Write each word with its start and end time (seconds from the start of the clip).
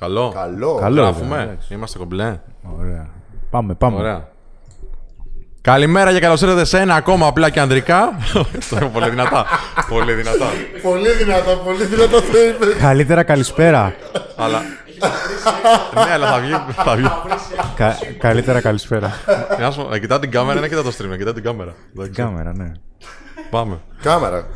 Καλό. 0.00 0.30
Καλό. 0.34 0.74
Καλό. 0.74 1.02
Γράφουμε. 1.02 1.42
εντάξει. 1.42 1.74
Είμαστε 1.74 1.98
κομπλέ. 1.98 2.40
Ωραία. 2.78 3.06
Πάμε, 3.50 3.74
πάμε. 3.74 3.96
Ωραία. 3.96 4.28
Καλημέρα 5.60 6.12
και 6.12 6.20
καλώς 6.20 6.42
ήρθατε 6.42 6.64
σε 6.64 6.78
ένα 6.78 6.94
ακόμα 6.94 7.26
απλά 7.26 7.50
και 7.50 7.60
ανδρικά. 7.60 8.08
Το 8.70 8.76
έχω 8.76 8.88
πολύ 8.88 9.08
δυνατά. 9.10 9.46
πολύ 9.88 10.12
δυνατά. 10.12 10.46
Πολύ 10.82 11.10
δυνατό, 11.10 11.56
πολύ 11.64 11.84
δυνατό 11.84 12.20
το 12.20 12.38
είπε. 12.48 12.78
Καλύτερα 12.80 13.22
καλησπέρα. 13.22 13.94
αλλά. 14.36 14.58
ναι, 16.06 16.12
αλλά 16.12 16.26
θα 16.32 16.38
βγει. 16.40 16.52
Θα 16.84 16.96
βγει. 16.96 17.06
Κα- 17.76 17.98
καλύτερα 18.18 18.60
καλησπέρα. 18.60 19.12
Να 19.60 19.70
σου 19.70 19.82
πω, 19.82 19.88
να 19.88 19.98
κοιτάω 19.98 20.18
την 20.18 20.30
κάμερα, 20.30 20.60
να 20.60 20.68
κοιτάω 20.68 20.82
το 20.82 20.92
stream, 20.98 21.08
να 21.08 21.16
κοιτάω 21.16 21.32
την 21.32 21.42
κάμερα. 21.42 21.74
Εντάξει, 21.94 22.12
Κάμερα, 22.12 22.52
ναι. 22.56 22.72
Πάμε. 23.50 23.78
Κάμερα. 24.02 24.46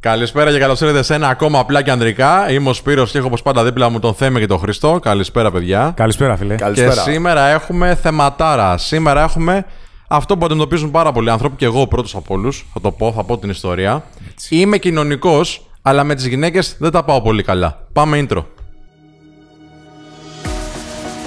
Καλησπέρα 0.00 0.50
και 0.52 0.58
καλώς 0.58 0.80
ήρθατε 0.80 1.02
σε 1.02 1.14
ένα 1.14 1.28
ακόμα 1.28 1.58
απλά 1.58 1.82
και 1.82 1.90
ανδρικά. 1.90 2.50
Είμαι 2.50 2.68
ο 2.68 2.72
Σπύρος 2.72 3.10
και 3.10 3.18
έχω 3.18 3.26
όπως 3.26 3.42
πάντα 3.42 3.64
δίπλα 3.64 3.88
μου 3.88 3.98
τον 3.98 4.14
Θέμη 4.14 4.40
και 4.40 4.46
τον 4.46 4.58
Χριστό. 4.58 4.98
Καλησπέρα, 5.02 5.50
παιδιά. 5.50 5.92
Καλησπέρα, 5.96 6.36
φίλε. 6.36 6.54
Και 6.54 6.62
Καλησπέρα. 6.62 6.92
σήμερα 6.92 7.46
έχουμε 7.46 7.94
θεματάρα. 7.94 8.78
Σήμερα 8.78 9.22
έχουμε 9.22 9.64
αυτό 10.08 10.36
που 10.36 10.44
αντιμετωπίζουν 10.44 10.90
πάρα 10.90 11.12
πολλοί 11.12 11.30
άνθρωποι 11.30 11.56
και 11.56 11.64
εγώ 11.64 11.86
πρώτος 11.86 12.14
από 12.14 12.34
όλους. 12.34 12.66
Θα 12.72 12.80
το 12.80 12.90
πω, 12.90 13.12
θα 13.12 13.24
πω 13.24 13.38
την 13.38 13.50
ιστορία. 13.50 14.02
Είμαι 14.48 14.78
κοινωνικός, 14.78 15.66
αλλά 15.82 16.04
με 16.04 16.14
τις 16.14 16.26
γυναίκες 16.26 16.76
δεν 16.78 16.90
τα 16.90 17.04
πάω 17.04 17.22
πολύ 17.22 17.42
καλά. 17.42 17.86
Πάμε 17.92 18.26
intro. 18.28 18.44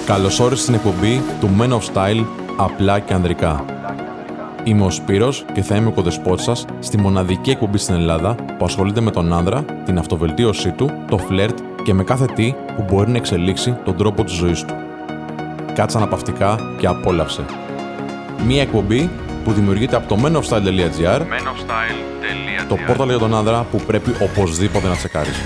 Καλώς 0.06 0.40
όρισες 0.40 0.62
στην 0.62 0.74
εκπομπή 0.74 1.22
του 1.40 1.50
Men 1.60 1.68
of 1.70 1.80
Style 1.94 2.24
απλά 2.56 2.98
και 2.98 3.14
ανδρικά. 3.14 3.64
Είμαι 4.66 4.84
ο 4.84 4.90
Σπύρος 4.90 5.44
και 5.52 5.62
θα 5.62 5.76
είμαι 5.76 5.88
ο 5.88 5.92
κοδεσπότης 5.92 6.44
σας 6.44 6.64
στη 6.78 6.98
μοναδική 6.98 7.50
εκπομπή 7.50 7.78
στην 7.78 7.94
Ελλάδα 7.94 8.34
που 8.58 8.64
ασχολείται 8.64 9.00
με 9.00 9.10
τον 9.10 9.32
άνδρα, 9.32 9.64
την 9.84 9.98
αυτοβελτίωσή 9.98 10.70
του, 10.70 10.90
το 11.10 11.18
φλερτ 11.18 11.58
και 11.82 11.94
με 11.94 12.04
κάθε 12.04 12.24
τι 12.24 12.54
που 12.76 12.84
μπορεί 12.88 13.10
να 13.10 13.16
εξελίξει 13.16 13.76
τον 13.84 13.96
τρόπο 13.96 14.24
της 14.24 14.34
ζωής 14.34 14.64
του. 14.64 14.74
Κάτσε 15.74 15.96
αναπαυτικά 15.96 16.58
και 16.78 16.86
απόλαυσε. 16.86 17.44
Μία 18.46 18.62
εκπομπή 18.62 19.10
που 19.44 19.52
δημιουργείται 19.52 19.96
από 19.96 20.08
το 20.08 20.22
menofstyle.gr 20.24 21.20
το 22.68 22.76
πόρταλ 22.86 23.08
για 23.08 23.18
τον 23.18 23.34
άνδρα 23.34 23.66
που 23.70 23.80
πρέπει 23.86 24.10
οπωσδήποτε 24.20 24.88
να 24.88 24.94
τσεκάρεις. 24.94 25.40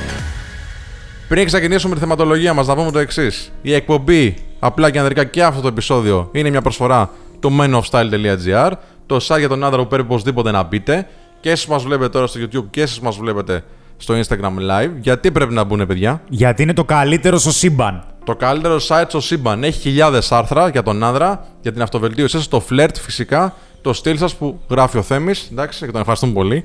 Πριν 1.29 1.47
ξεκινήσουμε 1.47 1.95
τη 1.95 2.01
θεματολογία 2.01 2.55
μας, 2.55 2.67
να 2.67 2.75
πούμε 2.75 2.91
το 2.91 2.99
εξής. 2.99 3.53
Η 3.63 3.75
εκπομπή, 3.75 4.37
απλά 4.59 4.91
και 4.91 4.99
ανδρικά 4.99 5.25
και 5.25 5.43
αυτό 5.43 5.61
το 5.61 5.69
επεισόδιο, 5.69 6.29
είναι 6.33 6.51
μια 6.51 6.63
προσφορά 6.63 7.11
του 7.41 7.57
menofstyle.gr, 7.61 8.71
το 9.09 9.17
site 9.23 9.39
για 9.39 9.49
τον 9.49 9.65
άνδρα 9.65 9.83
που 9.83 9.89
πρέπει 9.89 10.03
οπωσδήποτε 10.03 10.51
να 10.51 10.63
μπείτε. 10.63 11.07
Και 11.41 11.51
εσείς 11.51 11.67
μας 11.67 11.83
βλέπετε 11.83 12.09
τώρα 12.09 12.27
στο 12.27 12.41
YouTube 12.41 12.65
και 12.71 12.83
εσείς 12.83 13.01
μας 13.01 13.17
βλέπετε 13.17 13.65
στο 13.97 14.15
Instagram 14.15 14.71
Live. 14.71 14.91
Γιατί 15.01 15.31
πρέπει 15.31 15.53
να 15.53 15.65
μπουν, 15.65 15.87
παιδιά; 15.87 16.23
Γιατί 16.29 16.63
είναι 16.63 16.73
το 16.73 16.85
καλύτερο 16.85 17.39
στο 17.39 17.53
σύμπαν. 17.53 18.05
Το 18.25 18.37
καλύτερο 18.37 18.79
site 18.89 19.05
στο 19.09 19.21
σύμπαν. 19.21 19.65
Έχει 19.65 19.81
χιλιάδες 19.81 20.33
άρθρα 20.33 20.69
για 20.69 20.83
τον 20.83 21.05
άνδρα, 21.05 21.47
για 21.61 21.73
την 21.73 21.83
αυτοβελτίωσή 21.83 22.37
σας, 22.37 22.49
το 22.49 22.61
φλερτ 22.61 22.97
φυσικά, 22.97 23.55
το 23.81 23.93
στυλ 23.93 24.19
σας 24.19 24.35
που 24.35 24.61
γράφει 24.71 24.99
ο 24.99 25.03
Θέμης. 25.03 25.49
Εντάξει, 25.53 25.85
και 25.85 25.91
τον 25.91 26.01
ευχαριστούμε 26.01 26.33
πολύ. 26.33 26.65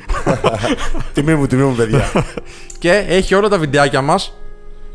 Τιμή 1.13 1.35
μου, 1.35 1.47
τιμή 1.47 1.63
μου, 1.63 1.75
παιδιά. 1.75 2.11
και 2.79 3.05
έχει 3.07 3.35
όλα 3.35 3.47
τα 3.49 3.57
βιντεάκια 3.57 4.01
μας 4.01 4.33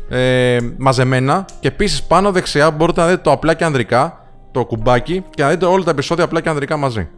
ε, 0.09 0.57
μαζεμένα. 0.77 1.45
Και 1.59 1.67
επίσης 1.67 2.03
πάνω 2.03 2.31
δεξιά 2.31 2.71
μπορείτε 2.71 3.01
να 3.01 3.07
δείτε 3.07 3.21
το 3.21 3.31
απλά 3.31 3.53
και 3.53 3.63
ανδρικά, 3.63 4.25
το 4.51 4.65
κουμπάκι, 4.65 5.23
και 5.29 5.43
να 5.43 5.49
δείτε 5.49 5.65
όλα 5.65 5.83
τα 5.83 5.91
επεισόδια 5.91 6.23
απλά 6.23 6.41
και 6.41 6.49
ανδρικά 6.49 6.77
μαζί. 6.77 7.09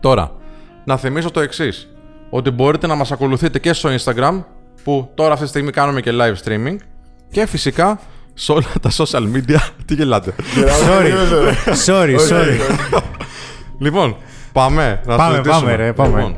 Τώρα, 0.00 0.32
να 0.84 0.96
θυμίσω 0.96 1.30
το 1.30 1.40
εξής. 1.40 1.88
Ότι 2.30 2.50
μπορείτε 2.50 2.86
να 2.86 2.94
μας 2.94 3.12
ακολουθείτε 3.12 3.58
και 3.58 3.72
στο 3.72 3.88
Instagram, 3.98 4.44
που 4.84 5.10
τώρα 5.14 5.32
αυτή 5.32 5.44
τη 5.44 5.50
στιγμή 5.50 5.70
κάνουμε 5.70 6.00
και 6.00 6.10
live 6.14 6.34
streaming, 6.48 6.76
και 7.30 7.46
φυσικά 7.46 8.00
σε 8.34 8.52
όλα 8.52 8.72
τα 8.82 8.90
social 8.90 9.22
media. 9.34 9.58
Τι 9.86 9.94
γελάτε. 9.94 10.34
Sorry. 10.86 11.12
Sorry, 11.86 12.16
sorry. 12.30 12.58
Λοιπόν, 13.78 14.16
πάμε. 14.52 15.00
Να 15.06 15.16
Πάμε, 15.16 15.30
συζητήσουμε. 15.30 15.70
πάμε, 15.70 15.84
ρε, 15.84 15.92
πάμε. 15.92 16.16
Λοιπόν, 16.16 16.36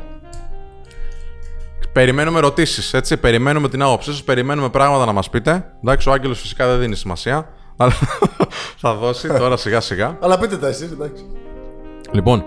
περιμένουμε 1.93 2.37
ερωτήσεις, 2.37 2.93
έτσι. 2.93 3.17
Περιμένουμε 3.17 3.69
την 3.69 3.81
άποψή 3.81 4.11
σας, 4.11 4.23
περιμένουμε 4.23 4.69
πράγματα 4.69 5.05
να 5.05 5.11
μας 5.11 5.29
πείτε. 5.29 5.65
Εντάξει, 5.83 6.09
ο 6.09 6.11
Άγγελος 6.11 6.39
φυσικά 6.39 6.67
δεν 6.67 6.79
δίνει 6.79 6.95
σημασία. 6.95 7.47
Αλλά 7.77 7.91
θα 8.81 8.93
δώσει 8.93 9.27
τώρα 9.27 9.57
σιγά 9.57 9.79
σιγά. 9.81 10.17
Αλλά 10.21 10.37
πείτε 10.39 10.57
τα 10.57 10.67
εσείς, 10.67 10.91
εντάξει. 10.91 11.23
Λοιπόν, 12.11 12.43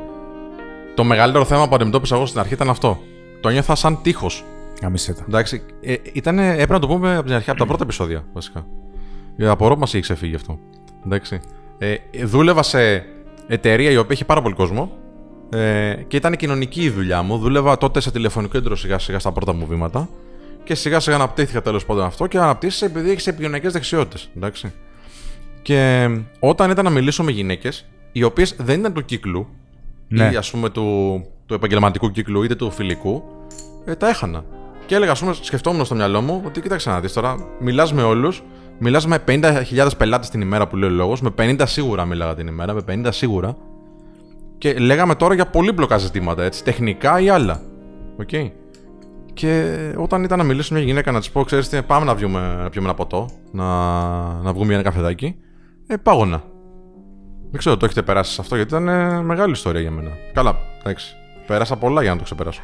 το 0.96 1.04
μεγαλύτερο 1.04 1.44
θέμα 1.44 1.68
που 1.68 1.74
αντιμετώπισα 1.74 2.16
εγώ 2.16 2.26
στην 2.26 2.40
αρχή 2.40 2.52
ήταν 2.52 2.68
αυτό. 2.68 2.98
Το 3.40 3.48
νιώθα 3.48 3.74
σαν 3.74 4.02
τείχος. 4.02 4.44
Γαμίσέ 4.82 5.12
τα. 5.12 5.24
Εντάξει, 5.28 5.62
ε, 5.80 5.94
ήταν, 6.12 6.38
έπρεπε 6.38 6.72
να 6.72 6.78
το 6.78 6.86
πούμε 6.86 7.16
από 7.16 7.26
την 7.26 7.34
αρχή, 7.34 7.50
από 7.50 7.58
τα 7.58 7.66
πρώτα 7.66 7.82
επεισόδια 7.82 8.24
βασικά. 8.32 8.66
Για 9.36 9.50
απορώ 9.50 9.74
που 9.74 9.80
μα 9.80 9.86
είχε 9.86 10.00
ξεφύγει 10.00 10.34
αυτό. 10.34 10.58
Εντάξει. 11.04 11.40
Ε, 11.78 11.94
δούλευα 12.24 12.62
σε 12.62 13.04
εταιρεία 13.46 13.90
η 13.90 13.96
οποία 13.96 14.14
είχε 14.14 14.24
πάρα 14.24 14.42
πολύ 14.42 14.54
κόσμο 14.54 14.92
ε, 15.50 15.94
και 16.06 16.16
ήταν 16.16 16.36
κοινωνική 16.36 16.82
η 16.82 16.90
δουλειά 16.90 17.22
μου. 17.22 17.38
Δούλευα 17.38 17.78
τότε 17.78 18.00
σε 18.00 18.10
τηλεφωνικό 18.10 18.52
κέντρο 18.52 18.76
σιγά 18.76 18.98
σιγά 18.98 19.18
στα 19.18 19.32
πρώτα 19.32 19.52
μου 19.54 19.66
βήματα 19.66 20.08
και 20.64 20.74
σιγά 20.74 21.00
σιγά 21.00 21.16
αναπτύχθηκα 21.16 21.62
τέλος 21.62 21.84
πάντων 21.84 22.04
αυτό 22.04 22.26
και 22.26 22.38
αναπτύσσει 22.38 22.84
επειδή 22.84 23.10
έχεις 23.10 23.26
επικοινωνιακές 23.26 23.72
δεξιότητες. 23.72 24.28
Εντάξει. 24.36 24.72
Και 25.62 26.08
όταν 26.38 26.70
ήταν 26.70 26.84
να 26.84 26.90
μιλήσω 26.90 27.22
με 27.22 27.30
γυναίκες, 27.30 27.86
οι 28.12 28.22
οποίες 28.22 28.54
δεν 28.58 28.78
ήταν 28.78 28.92
του 28.92 29.04
κύκλου 29.04 29.48
Ναι. 30.08 30.30
ή 30.32 30.36
ας 30.36 30.50
πούμε 30.50 30.70
του, 30.70 31.20
του 31.46 31.54
επαγγελματικού 31.54 32.10
κύκλου 32.10 32.42
είτε 32.42 32.54
του 32.54 32.70
φιλικού, 32.70 33.22
ε, 33.84 33.94
τα 33.94 34.08
έχανα. 34.08 34.44
Και 34.86 34.94
έλεγα, 34.94 35.10
ας 35.10 35.20
πούμε, 35.20 35.32
σκεφτόμουν 35.40 35.84
στο 35.84 35.94
μυαλό 35.94 36.20
μου 36.20 36.42
ότι 36.46 36.60
κοίταξε 36.60 36.90
να 36.90 37.00
δεις 37.00 37.12
τώρα, 37.12 37.36
μιλάς 37.60 37.92
με 37.92 38.02
όλους, 38.02 38.42
μιλάς 38.78 39.06
με 39.06 39.18
50.000 39.18 39.96
πελάτες 39.98 40.30
την 40.30 40.40
ημέρα 40.40 40.66
που 40.68 40.76
λέει 40.76 40.88
ο 40.88 40.92
λόγος, 40.92 41.20
με 41.20 41.30
50 41.30 41.62
σίγουρα 41.66 42.04
μίλαγα 42.04 42.34
την 42.34 42.46
ημέρα, 42.46 42.74
με 42.74 42.82
50 42.82 43.08
σίγουρα. 43.12 43.56
Και 44.58 44.74
λέγαμε 44.74 45.14
τώρα 45.14 45.34
για 45.34 45.46
πολύπλοκα 45.46 45.98
ζητήματα, 45.98 46.42
έτσι, 46.42 46.64
τεχνικά 46.64 47.20
ή 47.20 47.28
άλλα. 47.28 47.60
Οκ. 48.16 48.30
Και 49.32 49.76
όταν 49.96 50.22
ήταν 50.22 50.38
να 50.38 50.44
μιλήσω 50.44 50.74
με 50.74 50.78
μια 50.78 50.88
γυναίκα 50.88 51.12
να 51.12 51.18
της 51.18 51.30
πω, 51.30 51.44
ξέρεις 51.44 51.68
τι, 51.68 51.82
πάμε 51.82 52.04
να, 52.04 52.14
βγούμε, 52.14 52.56
να 52.62 52.70
πιούμε 52.70 52.86
ένα 52.86 52.96
ποτό, 52.96 53.28
να, 53.52 53.64
να 54.42 54.52
βγούμε 54.52 54.66
για 54.66 54.74
ένα 54.74 54.82
καφεδάκι, 54.82 55.36
ε, 55.86 55.96
πάγωνα. 55.96 56.42
Δεν 57.56 57.64
ξέρω, 57.64 57.80
το 57.80 57.84
έχετε 57.86 58.02
περάσει 58.02 58.32
σε 58.32 58.40
αυτό 58.40 58.56
γιατί 58.56 58.74
ήταν 58.74 58.88
ε, 58.88 59.22
μεγάλη 59.22 59.52
ιστορία 59.52 59.80
για 59.80 59.90
μένα. 59.90 60.10
Καλά, 60.32 60.58
εντάξει. 60.78 61.16
Πέρασα 61.46 61.76
πολλά 61.76 62.02
για 62.02 62.10
να 62.10 62.16
το 62.16 62.24
ξεπεράσω. 62.24 62.60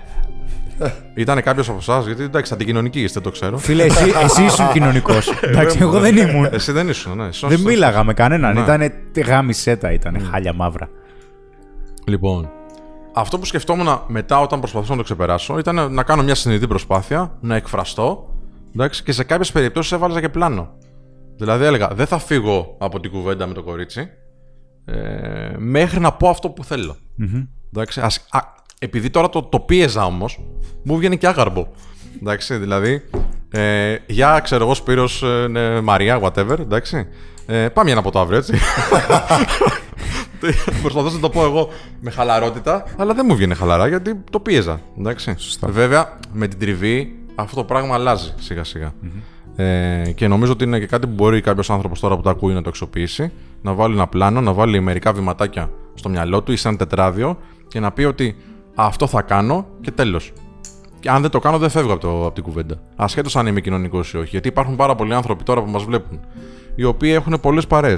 ήταν 1.14 1.42
κάποιος 1.42 1.68
από 1.68 1.78
εσάς, 1.78 2.06
γιατί 2.06 2.22
εντάξει, 2.22 2.54
αντικοινωνικοί 2.54 3.00
είστε, 3.00 3.20
το 3.20 3.30
ξέρω. 3.30 3.58
Φίλε, 3.58 3.84
εσύ, 3.84 4.12
εσύ 4.24 4.44
ήσουν 4.44 4.72
κοινωνικός. 4.72 5.30
Εντάξει, 5.40 5.78
εγώ 5.80 6.00
δεν 6.00 6.16
ήμουν. 6.16 6.48
Εσύ 6.52 6.72
δεν 6.72 6.88
ήσουν, 6.88 7.16
ναι. 7.16 7.26
Εσύ 7.26 7.46
Δεν 7.46 7.56
ήσουν- 7.56 7.70
μίλαγα 7.70 8.04
με 8.04 8.14
κανέναν. 8.14 8.54
Ναι. 8.54 8.60
Ήτανε 8.60 8.92
γάμησέ 9.26 9.70
τα, 9.70 9.92
ήταν 9.92 10.28
χάλια 10.30 10.52
μαύρα. 10.52 10.88
Λοιπόν, 12.06 12.50
αυτό 13.14 13.38
που 13.38 13.44
σκεφτόμουν 13.44 14.02
μετά 14.06 14.40
όταν 14.40 14.58
προσπαθούσα 14.58 14.90
να 14.90 14.96
το 14.96 15.02
ξεπεράσω 15.02 15.58
ήταν 15.58 15.92
να 15.92 16.02
κάνω 16.02 16.22
μια 16.22 16.34
συνειδητή 16.34 16.66
προσπάθεια, 16.66 17.36
να 17.40 17.56
εκφραστώ. 17.56 18.34
Εντάξει, 18.74 19.02
και 19.02 19.12
σε 19.12 19.24
κάποιες 19.24 19.52
περιπτώσεις 19.52 19.92
έβαλα 19.92 20.20
και 20.20 20.28
πλάνο. 20.28 20.68
Δηλαδή 21.36 21.64
έλεγα, 21.64 21.88
δεν 21.94 22.06
θα 22.06 22.18
φύγω 22.18 22.76
από 22.78 23.00
την 23.00 23.10
κουβέντα 23.10 23.46
με 23.46 23.54
το 23.54 23.62
κορίτσι 23.62 24.10
ε, 24.84 25.54
μέχρι 25.58 26.00
να 26.00 26.12
πω 26.12 26.28
αυτό 26.28 26.50
που 26.50 26.64
θελω 26.64 26.96
Εντάξει, 27.74 28.00
ας, 28.00 28.26
α, 28.30 28.40
επειδή 28.78 29.10
τώρα 29.10 29.28
το, 29.28 29.42
το 29.42 29.60
πίεζα 29.60 30.04
όμως, 30.04 30.40
μου 30.82 30.96
βγαίνει 30.96 31.18
και 31.18 31.26
άγαρμπο. 31.26 31.66
Εντάξει, 32.20 32.56
δηλαδή, 32.56 33.02
ε, 33.50 33.96
για 34.06 34.40
ξέρω 34.42 34.64
εγώ 34.64 34.74
Σπύρος, 34.74 35.22
ε, 35.22 35.46
ναι, 35.48 35.80
Μαρία, 35.80 36.20
whatever, 36.22 36.58
εντάξει. 36.58 37.06
Ε, 37.46 37.68
πάμε 37.68 37.84
για 37.84 37.92
ένα 37.92 38.02
ποτό 38.02 38.20
αύριο, 38.20 38.38
έτσι. 38.38 38.52
Προσπαθούσα 40.82 41.14
να 41.14 41.20
το 41.20 41.28
πω 41.28 41.44
εγώ 41.44 41.68
με 42.00 42.10
χαλαρότητα, 42.10 42.84
αλλά 42.96 43.14
δεν 43.14 43.26
μου 43.28 43.36
βγαίνει 43.36 43.54
χαλαρά 43.54 43.88
γιατί 43.88 44.20
το 44.30 44.40
πίεζα. 44.40 44.80
Εντάξει. 44.98 45.34
Βέβαια, 45.60 46.18
με 46.32 46.48
την 46.48 46.58
τριβή 46.58 47.18
αυτό 47.34 47.56
το 47.56 47.64
πράγμα 47.64 47.94
αλλάζει 47.94 48.34
σιγά-σιγά. 48.38 48.94
Ε, 49.56 50.12
και 50.14 50.28
νομίζω 50.28 50.52
ότι 50.52 50.64
είναι 50.64 50.78
και 50.78 50.86
κάτι 50.86 51.06
που 51.06 51.12
μπορεί 51.12 51.40
κάποιος 51.40 51.70
άνθρωπος 51.70 52.00
τώρα 52.00 52.16
που 52.16 52.22
το 52.22 52.30
ακούει 52.30 52.52
να 52.52 52.62
το 52.62 52.68
αξιοποιήσει, 52.68 53.32
να 53.62 53.72
βάλει 53.72 53.94
ένα 53.94 54.06
πλάνο, 54.06 54.40
να 54.40 54.52
βάλει 54.52 54.80
μερικά 54.80 55.12
βηματάκια 55.12 55.70
στο 55.94 56.08
μυαλό 56.08 56.42
του 56.42 56.52
ή 56.52 56.56
σε 56.56 56.68
ένα 56.68 56.76
τετράδιο 56.76 57.38
και 57.68 57.80
να 57.80 57.92
πει 57.92 58.04
ότι 58.04 58.36
αυτό 58.74 59.06
θα 59.06 59.22
κάνω 59.22 59.66
και 59.80 59.90
τέλος. 59.90 60.32
Και 61.00 61.10
αν 61.10 61.22
δεν 61.22 61.30
το 61.30 61.38
κάνω, 61.38 61.58
δεν 61.58 61.68
φεύγω 61.68 61.92
από, 61.92 62.00
το, 62.00 62.26
από 62.26 62.34
την 62.34 62.42
κουβέντα. 62.42 62.80
Ασχέτως 62.96 63.36
αν 63.36 63.46
είμαι 63.46 63.60
κοινωνικός 63.60 64.12
ή 64.12 64.16
όχι. 64.16 64.28
Γιατί 64.28 64.48
υπάρχουν 64.48 64.76
πάρα 64.76 64.94
πολλοί 64.94 65.14
άνθρωποι 65.14 65.44
τώρα 65.44 65.62
που 65.62 65.70
μας 65.70 65.84
βλέπουν, 65.84 66.20
οι 66.74 66.84
οποίοι 66.84 67.12
έχουν 67.14 67.40
πολλές 67.40 67.66
παρέ. 67.66 67.94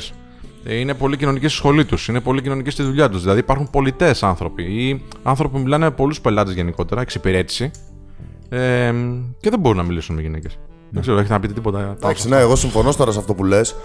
Είναι 0.69 0.95
πολύ 0.95 1.17
κοινωνικοί 1.17 1.49
στη 1.49 1.57
σχολή 1.57 1.85
τους, 1.85 2.09
είναι 2.09 2.21
πολύ 2.21 2.43
κοινωνικοί 2.43 2.71
στη 2.71 2.83
δουλειά 2.83 3.11
τους. 3.11 3.23
Δηλαδή 3.23 3.39
υπάρχουν 3.39 3.71
πολιτές 3.71 4.23
άνθρωποι 4.23 4.63
ή 4.63 5.03
άνθρωποι 5.23 5.55
που 5.55 5.61
μιλάνε 5.61 5.85
με 5.85 5.91
πολλούς 5.91 6.21
πελάτες 6.21 6.55
γενικότερα, 6.55 7.01
εξυπηρέτηση. 7.01 7.71
Ε, 8.49 8.93
και 9.41 9.51
δεν 9.51 9.59
μπορούν 9.61 9.79
να 9.79 9.85
μιλήσουν 9.85 10.15
με 10.15 10.21
γυναίκες. 10.21 10.59
Δεν 10.95 11.03
ξέρω, 11.03 11.19
έχετε 11.19 11.33
να 11.35 11.41
πείτε 11.41 11.53
τίποτα. 11.53 11.79
πάνω 11.79 11.91
σε 11.91 11.97
Εντάξει, 11.97 12.23
αυτό; 12.23 12.35
ναι, 12.35 12.41
εγώ 12.41 12.57
συμφωνώ 12.57 12.93
τώρα 12.93 13.13
σε 13.13 13.19
αυτό 13.19 13.35
που 13.35 13.45
λες. 13.45 13.77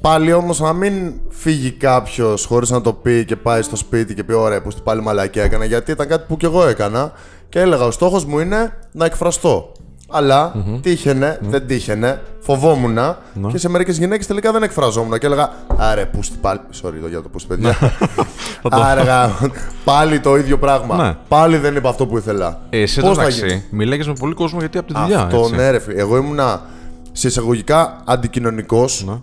Πάλι 0.00 0.32
όμως 0.32 0.60
να 0.60 0.72
μην 0.72 1.20
φύγει 1.28 1.70
κάποιος 1.70 2.44
χωρίς 2.44 2.70
να 2.70 2.80
το 2.80 2.92
πει 2.92 3.24
και 3.24 3.36
πάει 3.36 3.62
στο 3.62 3.76
σπίτι 3.76 4.14
και 4.14 4.24
πει: 4.24 4.32
Ωραία, 4.32 4.62
που 4.62 4.70
πάλι 4.84 5.02
μαλακία 5.02 5.42
έκανα. 5.42 5.64
Γιατί 5.64 5.90
ήταν 5.90 6.08
κάτι 6.08 6.24
που 6.28 6.36
κι 6.36 6.44
εγώ 6.44 6.66
έκανα 6.66 7.12
και 7.48 7.60
έλεγα: 7.60 7.84
Ο 7.84 7.90
στόχος 7.90 8.24
μου 8.24 8.38
είναι 8.38 8.78
να 8.92 9.04
εκφραστώ. 9.04 9.72
Αλλά 10.08 10.52
τύχαινε, 10.82 11.38
δεν 11.42 11.66
τύχαινε, 11.66 12.22
φοβόμουν 12.40 12.92
Ναι. 12.92 13.50
και 13.50 13.58
σε 13.58 13.68
μερικές 13.68 13.98
γυναίκες 13.98 14.26
τελικά 14.26 14.52
δεν 14.52 14.62
εκφραζόμουν. 14.62 15.18
Και 15.18 15.26
έλεγα 15.26 15.50
Άρε, 15.76 16.04
πούστη 16.06 16.36
πάλι. 16.40 16.60
Sorry 16.82 16.94
εδώ 16.96 17.08
για 17.08 17.22
το 17.22 17.28
πούστη, 17.28 17.48
παιδιά. 17.48 17.76
Άρε, 18.70 19.02
γα- 19.02 19.30
πάλι 19.84 20.20
το 20.20 20.36
ίδιο 20.36 20.58
πράγμα. 20.58 20.96
Ναι. 20.96 21.14
Πάλι 21.28 21.56
δεν 21.56 21.76
είπα 21.76 21.88
αυτό 21.88 22.06
που 22.06 22.16
ήθελα. 22.18 22.60
Ε, 22.70 22.80
Εσύ 22.80 23.00
Πώς 23.00 23.16
θα 23.16 23.22
εντάξει, 23.22 23.46
γίνει; 23.46 23.64
μιλάγες 23.70 24.06
με 24.06 24.12
πολύ 24.18 24.34
κόσμο 24.34 24.58
γιατί 24.58 24.78
από 24.78 24.92
τη 24.92 25.00
δουλειά. 25.00 25.20
Αυτό 25.20 25.38
έτσι. 25.38 25.54
ναι, 25.54 25.70
ρε 25.70 25.78
φίλε. 25.78 26.00
Εγώ 26.00 26.16
ήμουνα 26.16 26.60
σε 27.12 27.26
εισαγωγικά 27.28 28.02
αντικοινωνικός 28.04 29.04
Ναι. 29.06 29.14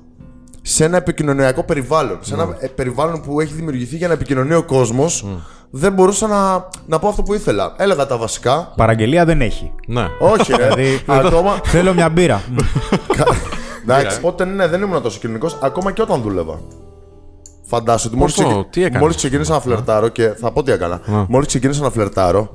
Σε 0.66 0.84
ένα 0.86 0.98
επικοινωνιακό 0.98 1.64
περιβάλλον. 1.64 2.18
Σε 2.22 2.34
ένα 2.34 2.58
ε, 2.60 2.68
περιβάλλον 2.68 3.22
που 3.22 3.40
έχει 3.40 3.54
δημιουργηθεί 3.54 3.96
για 3.96 4.08
να 4.08 4.14
επικοινωνεί 4.14 4.54
ο 4.54 4.64
κόσμος. 4.64 5.26
Δεν 5.70 5.94
μπορούσα 5.94 6.28
να, 6.28 6.68
να 6.86 7.00
πω 7.00 7.08
αυτό 7.08 7.24
που 7.24 7.34
ήθελα. 7.34 7.74
Έλεγα 7.78 8.06
τα 8.06 8.18
βασικά. 8.18 8.74
Παραγγελία 8.76 9.26
δεν 9.26 9.42
έχει. 9.42 9.72
Ναι. 9.88 10.08
Όχι, 10.20 10.54
ρε. 10.54 10.70
ακόμα. 11.20 11.60
Θέλω 11.74 11.94
μια 11.94 12.10
μπύρα. 12.10 12.42
Εντάξει, 13.84 14.18
οπότε 14.18 14.46
ναι, 14.46 14.68
δεν 14.68 14.82
ήμουν 14.82 15.02
τόσο 15.02 15.20
κοινωνικός, 15.20 15.58
ακόμα 15.62 15.92
και 15.92 16.02
όταν 16.02 16.22
δούλευα. 16.22 16.60
Φαντάσου 17.66 18.08
ότι 18.08 18.18
μόλις 18.18 18.36
Πώς 18.36 18.46
το, 18.46 18.66
τι 18.70 18.82
έκανες; 18.82 19.02
μόλις 19.02 19.16
ξεκίνησα 19.16 19.54
να 19.54 19.60
φλερτάρω 19.60 20.08
και 20.08 20.28
θα 20.28 20.52
πω 20.52 20.64
τι 20.64 20.72
έκανα. 20.72 21.02
Μόλις 21.30 21.48
ξεκίνησα 21.48 21.82
να 21.82 21.90
φλερτάρω, 21.90 22.50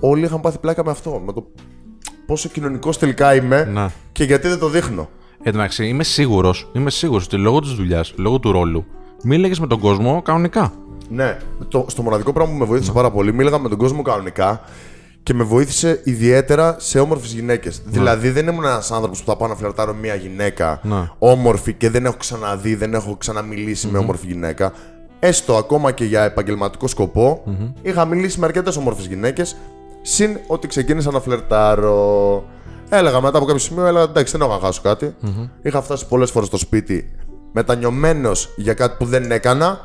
όλοι 0.00 0.24
είχαν 0.24 0.40
πάθει 0.40 0.58
πλάκα 0.58 0.84
με 0.84 0.90
αυτό. 0.90 1.22
Με 1.24 1.32
το 1.32 1.46
πόσο 2.26 2.48
κοινωνικός 2.48 2.98
τελικά 2.98 3.34
είμαι 3.34 3.64
Ναι. 3.64 3.86
και 4.12 4.24
γιατί 4.24 4.48
δεν 4.48 4.58
το 4.58 4.68
δείχνω. 4.68 5.08
Εν 5.42 5.52
τω 5.52 5.58
μεταξύ, 5.58 5.86
είμαι 5.86 6.04
σίγουρος 6.04 6.70
είμαι 6.72 6.90
σίγουρος 6.90 7.24
ότι 7.24 7.36
λόγω 7.36 7.60
της 7.60 7.70
δουλειάς, 7.72 8.12
λόγω 8.16 8.38
του 8.38 8.52
ρόλου, 8.52 8.84
μίλαγε 9.22 9.54
με 9.60 9.66
τον 9.66 9.78
κόσμο 9.78 10.22
κανονικά. 10.22 10.72
Ναι, 11.08 11.36
το, 11.68 11.86
στο 11.88 12.02
μοναδικό 12.02 12.32
πράγμα 12.32 12.52
που 12.52 12.58
με 12.58 12.64
βοήθησε 12.64 12.92
πάρα 12.92 13.10
πολύ, 13.10 13.32
μίλαγα 13.32 13.58
με 13.58 13.68
τον 13.68 13.78
κόσμο 13.78 14.02
κανονικά 14.02 14.60
και 15.22 15.34
με 15.34 15.44
βοήθησε 15.44 16.00
ιδιαίτερα 16.04 16.76
σε 16.78 16.98
όμορφες 17.00 17.32
γυναίκες. 17.32 17.82
Δηλαδή, 17.84 18.30
δεν 18.30 18.46
ήμουν 18.46 18.64
ένας 18.64 18.90
άνθρωπος 18.92 19.20
που 19.22 19.30
θα 19.30 19.36
πάω 19.36 19.48
να 19.48 19.54
φλερτάρω 19.54 19.94
μια 19.94 20.14
γυναίκα 20.14 20.80
Ναι. 20.82 21.08
όμορφη 21.18 21.72
και 21.72 21.90
δεν 21.90 22.04
έχω 22.04 22.16
ξαναδεί, 22.18 22.74
δεν 22.74 22.94
έχω 22.94 23.16
ξαναμιλήσει 23.16 23.86
με 23.86 23.98
όμορφη 23.98 24.26
γυναίκα. 24.26 24.72
Έστω 25.18 25.56
ακόμα 25.56 25.92
και 25.92 26.04
για 26.04 26.22
επαγγελματικό 26.24 26.86
σκοπό, 26.86 27.42
είχα 27.82 28.04
μιλήσει 28.04 28.38
με 28.40 28.46
αρκετές 28.46 28.76
όμορφες 28.76 29.06
γυναίκες. 29.06 29.56
Συν 30.02 30.38
ότι 30.46 30.66
ξεκίνησα 30.68 31.10
να 31.10 31.20
φλερτάρω. 31.20 32.44
Έλεγα 32.88 33.20
μετά 33.20 33.36
από 33.36 33.46
κάποιο 33.46 33.60
σημείο, 33.60 33.84
έλεγα 33.86 34.04
εντάξει, 34.04 34.32
δεν 34.36 34.40
έχω 34.48 34.58
να 34.60 34.66
χάσω 34.66 34.80
κάτι. 34.82 35.14
Είχα 35.62 35.82
φτάσει 35.82 36.06
πολλές 36.06 36.30
φορές 36.30 36.48
στο 36.48 36.56
σπίτι 36.56 37.10
μετανιωμένος 37.52 38.52
για 38.56 38.74
κάτι 38.74 38.94
που 38.98 39.04
δεν 39.04 39.30
έκανα. 39.30 39.80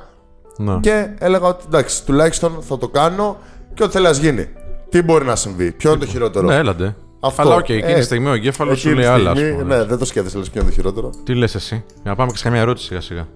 Ναι. 0.57 0.79
Και 0.79 1.07
έλεγα 1.19 1.47
ότι 1.47 1.63
εντάξει, 1.67 2.05
τουλάχιστον 2.05 2.57
θα 2.61 2.77
το 2.77 2.87
κάνω 2.87 3.37
και 3.73 3.83
ό,τι 3.83 3.91
θέλει 3.91 4.05
να 4.05 4.11
γίνει. 4.11 4.47
Τι 4.89 5.01
μπορεί 5.01 5.25
να 5.25 5.35
συμβεί, 5.35 5.71
ποιο 5.71 5.91
είναι 5.91 5.99
το 5.99 6.05
χειρότερο; 6.05 6.47
Ναι, 6.47 6.55
έλα 6.55 6.72
ντε. 6.72 6.95
Αυτό. 7.19 7.41
Αλλά 7.41 7.55
οκ, 7.55 7.69
εκείνη 7.69 7.91
Ε, 7.91 7.95
τη 7.95 8.01
στιγμή 8.03 8.27
ο 8.29 8.33
εγκέφαλος 8.33 8.79
σου 8.79 8.87
Εκείνη 8.89 9.03
λέει 9.03 9.13
τη 9.13 9.19
άλλα. 9.19 9.31
ας 9.31 9.37
στιγμή, 9.37 9.57
πούμε. 9.61 9.75
Ναι, 9.77 9.83
δεν 9.83 9.97
το 9.97 10.05
σκέφτεσαι, 10.05 10.37
λες 10.37 10.49
ποιο 10.49 10.61
είναι 10.61 10.69
το 10.69 10.75
χειρότερο. 10.75 11.09
Τι 11.23 11.35
λες 11.35 11.55
εσύ, 11.55 11.83
για 11.93 12.11
να 12.11 12.15
πάμε 12.15 12.31
και 12.31 12.37
σε 12.37 12.43
καμία 12.43 12.59
ερώτηση 12.59 12.85
σιγά 12.85 13.01
σιγά. 13.01 13.27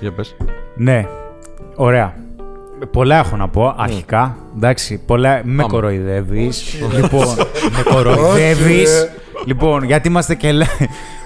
Για 0.00 0.12
πες. 0.12 0.36
Ναι. 0.76 1.08
Ωραία. 1.74 2.14
Πολλά 2.92 3.16
έχω 3.18 3.36
να 3.36 3.48
πω 3.48 3.74
αρχικά. 3.78 4.36
Εντάξει, 4.56 5.00
πολλά. 5.06 5.40
Με 5.44 5.62
κοροϊδεύεις. 5.62 6.74
λοιπόν, 6.94 7.26
με 7.76 7.82
κοροϊδεύεις. 7.92 8.90
Όχι, 8.90 9.04
ρε. 9.04 9.12
λοιπόν, 9.46 9.84
γιατί 9.84 10.08
είμαστε 10.08 10.34
και. 10.34 10.52
λέ- 10.52 10.68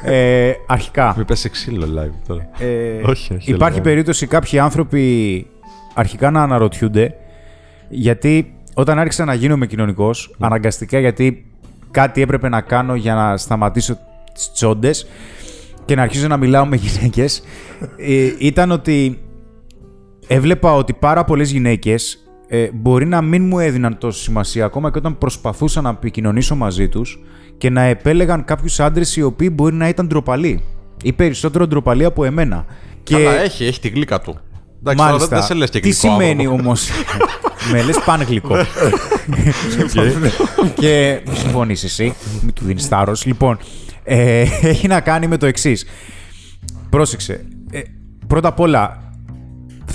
Ε, 0.05 0.53
αρχικά. 0.67 1.15
Μην 1.17 1.27
πέσει 1.27 1.49
ξύλο 1.51 1.87
live 1.87 2.15
τώρα. 2.27 2.49
Ε, 2.59 3.01
Όχι, 3.11 3.35
όχι, 3.35 3.51
Υπάρχει 3.53 3.75
έλα. 3.79 3.85
περίπτωση 3.85 4.27
κάποιοι 4.27 4.59
άνθρωποι 4.59 5.47
αρχικά 5.95 6.31
να 6.31 6.43
αναρωτιούνται 6.43 7.15
γιατί 7.89 8.55
όταν 8.75 8.99
άρχισα 8.99 9.25
να 9.25 9.35
γίνομαι 9.35 9.67
κοινωνικός, 9.67 10.35
Ναι. 10.39 10.47
αναγκαστικά 10.47 10.99
γιατί 10.99 11.47
κάτι 11.91 12.23
έπρεπε 12.23 12.49
να 12.49 12.61
κάνω 12.61 12.95
για 12.95 13.15
να 13.15 13.37
σταματήσω 13.37 13.99
τις 14.35 14.53
τσόντες 14.53 15.07
και 15.85 15.95
να 15.95 16.03
αρχίσω 16.03 16.29
να 16.29 16.37
μιλάω 16.37 16.67
με 16.67 16.77
γυναίκες, 16.77 17.43
ήταν 18.39 18.71
ότι 18.71 19.19
έβλεπα 20.27 20.75
ότι 20.75 20.93
πάρα 20.93 21.25
πολλές 21.25 21.51
γυναίκες 21.51 22.19
ε, 22.49 22.69
μπορεί 22.73 23.07
να 23.07 23.23
μην 23.23 23.47
μου 23.47 23.59
έδιναν 23.59 23.99
τόσο 23.99 24.21
σημασία 24.21 24.65
ακόμα 24.65 24.91
και 24.91 24.99
όταν 24.99 25.19
προσπαθούσα 25.19 25.81
να 25.81 25.89
επικοινωνήσω 25.89 26.57
μαζί 26.57 26.89
τους 26.89 27.19
και 27.59 27.71
να 27.71 27.83
επέλεγαν 27.83 28.45
κάποιους 28.45 28.81
άντρες 28.81 29.17
οι 29.17 29.23
οποίοι 29.23 29.51
μπορεί 29.53 29.75
να 29.75 29.89
ήταν 29.89 30.07
ντροπαλοί 30.07 30.63
ή 31.03 31.13
περισσότερο 31.13 31.67
ντροπαλοί 31.67 32.05
από 32.05 32.25
εμένα. 32.25 32.65
Και 33.03 33.15
Καλά, 33.15 33.41
έχει, 33.41 33.65
έχει 33.65 33.81
τη 33.81 33.89
γλύκα 33.89 34.21
του. 34.21 34.39
Εντάξει, 34.79 34.99
τώρα 34.99 35.11
μάλιστα, 35.11 35.37
δεν 35.37 35.45
σε 35.45 35.55
λες 35.55 35.71
και 35.71 35.81
τι 35.81 35.89
γλυκό 35.89 36.01
σημαίνει 36.01 36.45
άνθρωπο. 36.45 36.63
όμως... 36.63 36.89
με 37.73 37.83
λες 37.83 38.01
πάνε 38.05 38.25
γλυκό. 38.25 38.57
και 40.81 41.21
μη 41.29 41.37
συμφωνείς 41.37 41.85
εσύ, 41.85 42.15
μην 42.43 42.53
του 42.53 42.65
δίνεις 42.65 42.87
θάρρος. 42.87 43.25
Λοιπόν, 43.25 43.59
ε, 44.05 44.41
έχει 44.73 44.89
να 44.89 45.01
κάνει 45.01 45.27
με 45.27 45.37
το 45.37 45.47
εξής. 45.47 45.87
Πρόσεξε. 46.91 47.45
Ε, 47.71 47.81
πρώτα 48.27 48.49
απ' 48.49 48.61
όλα, 48.61 49.04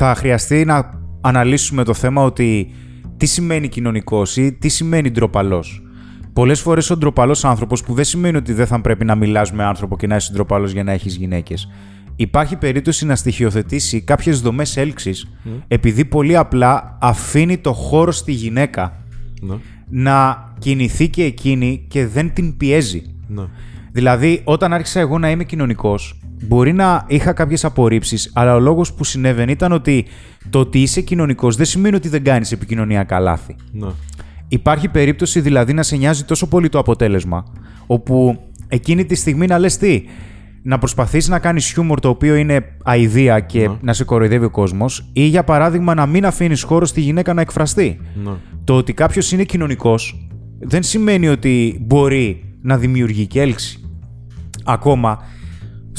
θα 0.02 0.16
χρειαστεί 0.16 0.66
να 0.66 0.90
αναλύσουμε 1.22 1.84
το 1.84 1.94
θέμα 1.94 2.24
ότι 2.24 2.72
τι 3.18 3.26
σημαίνει 3.26 3.68
κοινωνικός 3.68 4.38
ή 4.38 4.54
τι 4.54 4.70
σημαίνει 4.70 5.12
ντροπαλός. 5.12 5.84
Πολλές 6.34 6.60
φορές 6.62 6.90
ο 6.90 6.98
ντροπαλός 6.98 7.46
άνθρωπος, 7.46 7.84
που 7.84 7.94
δεν 7.94 8.04
σημαίνει 8.04 8.38
ότι 8.38 8.54
δεν 8.54 8.68
θα 8.68 8.82
πρέπει 8.82 9.06
να 9.06 9.16
μιλάς 9.16 9.52
με 9.52 9.64
άνθρωπο 9.64 9.98
και 9.98 10.08
να 10.08 10.16
είσαι 10.16 10.32
ντροπαλός 10.34 10.72
για 10.72 10.84
να 10.84 10.92
έχεις 10.92 11.16
γυναίκες. 11.16 11.70
Υπάρχει 12.16 12.56
περίπτωση 12.56 13.06
να 13.06 13.16
στοιχειοθετήσει 13.16 14.02
κάποιες 14.02 14.42
δομές 14.42 14.78
έλξης 14.78 15.28
επειδή 15.68 16.06
πολύ 16.06 16.36
απλά 16.38 16.98
αφήνει 17.02 17.58
το 17.58 17.74
χώρο 17.74 18.12
στη 18.12 18.32
γυναίκα 18.32 19.04
Ναι, 19.42 19.56
να 19.90 20.46
κινηθεί 20.60 21.10
και 21.10 21.24
εκείνη 21.24 21.86
και 21.88 22.08
δεν 22.08 22.34
την 22.34 22.58
πιέζει. 22.58 23.02
ναι. 23.28 23.44
Δηλαδή, 23.92 24.42
όταν 24.44 24.74
άρχισα 24.74 25.00
εγώ 25.00 25.18
να 25.18 25.30
είμαι 25.30 25.44
κοινωνικός, 25.44 26.19
μπορεί 26.48 26.74
να 26.74 27.06
είχα 27.08 27.34
κάποιες 27.34 27.66
απορρίψεις, 27.66 28.32
αλλά 28.34 28.56
ο 28.56 28.60
λόγος 28.60 28.94
που 28.94 29.04
συνέβαινε 29.04 29.52
ήταν 29.52 29.72
ότι 29.72 30.06
το 30.50 30.60
ότι 30.60 30.82
είσαι 30.82 31.02
κοινωνικός 31.02 31.56
δεν 31.56 31.66
σημαίνει 31.66 31.96
ότι 31.96 32.10
δεν 32.10 32.24
κάνεις 32.24 32.52
επικοινωνιακά 32.52 33.20
λάθη. 33.20 33.56
ναι. 33.72 33.88
Υπάρχει 34.52 34.88
περίπτωση 34.88 35.42
δηλαδή 35.42 35.74
να 35.74 35.84
σε 35.84 35.96
νοιάζει 35.96 36.24
τόσο 36.24 36.48
πολύ 36.48 36.70
το 36.70 36.80
αποτέλεσμα, 36.80 37.44
όπου 37.88 38.40
εκείνη 38.68 39.06
τη 39.06 39.16
στιγμή 39.16 39.48
να 39.48 39.58
λες 39.60 39.78
τι, 39.78 40.04
να 40.64 40.78
προσπαθείς 40.78 41.28
να 41.28 41.40
κάνεις 41.40 41.72
χιούμορ 41.72 42.00
το 42.00 42.10
οποίο 42.10 42.36
είναι 42.36 42.66
αηδία 42.84 43.40
και 43.40 43.70
να 43.82 43.94
σε 43.94 44.04
κοροϊδεύει 44.04 44.46
ο 44.46 44.50
κόσμος 44.50 45.10
ή 45.14 45.24
για 45.26 45.44
παράδειγμα 45.44 45.94
να 45.94 46.06
μην 46.06 46.26
αφήνεις 46.26 46.64
χώρο 46.64 46.86
στη 46.86 47.02
γυναίκα 47.02 47.34
να 47.34 47.42
εκφραστεί. 47.42 48.00
ναι. 48.24 48.32
Το 48.64 48.76
ότι 48.76 48.94
κάποιος 48.94 49.32
είναι 49.32 49.44
κοινωνικός 49.44 50.28
δεν 50.60 50.84
σημαίνει 50.84 51.28
ότι 51.28 51.78
μπορεί 51.82 52.44
να 52.62 52.78
δημιουργεί 52.78 53.28
και 53.28 53.42
έλξη. 53.42 53.80
Ακόμα, 54.64 55.20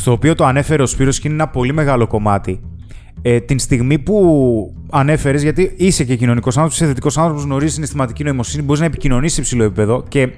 στο 0.01 0.13
οποίο 0.13 0.35
το 0.35 0.45
ανέφερε 0.45 0.83
ο 0.83 0.87
Σπύρος 0.87 1.19
και 1.19 1.29
είναι 1.29 1.37
ένα 1.37 1.49
πολύ 1.49 1.73
μεγάλο 1.73 2.07
κομμάτι, 2.07 2.61
ε, 3.23 3.41
την 3.41 3.59
στιγμή 3.59 3.99
που 3.99 4.75
ανέφερες, 4.91 5.43
γιατί 5.43 5.75
είσαι 5.77 6.05
και 6.05 6.17
κοινωνικός 6.17 6.55
άνθρωπος, 6.57 6.79
είσαι 6.81 6.89
θετικός 6.89 7.19
άνθρωπος, 7.19 7.45
γνωρίζεις 7.45 7.75
συναισθηματική 7.75 8.25
νοημοσύνη, 8.25 8.63
μπορείς 8.63 8.81
να 8.81 8.87
επικοινωνήσεις 8.87 9.35
σε 9.35 9.41
υψηλό 9.41 9.65
επίπεδο 9.65 10.05
και 10.09 10.29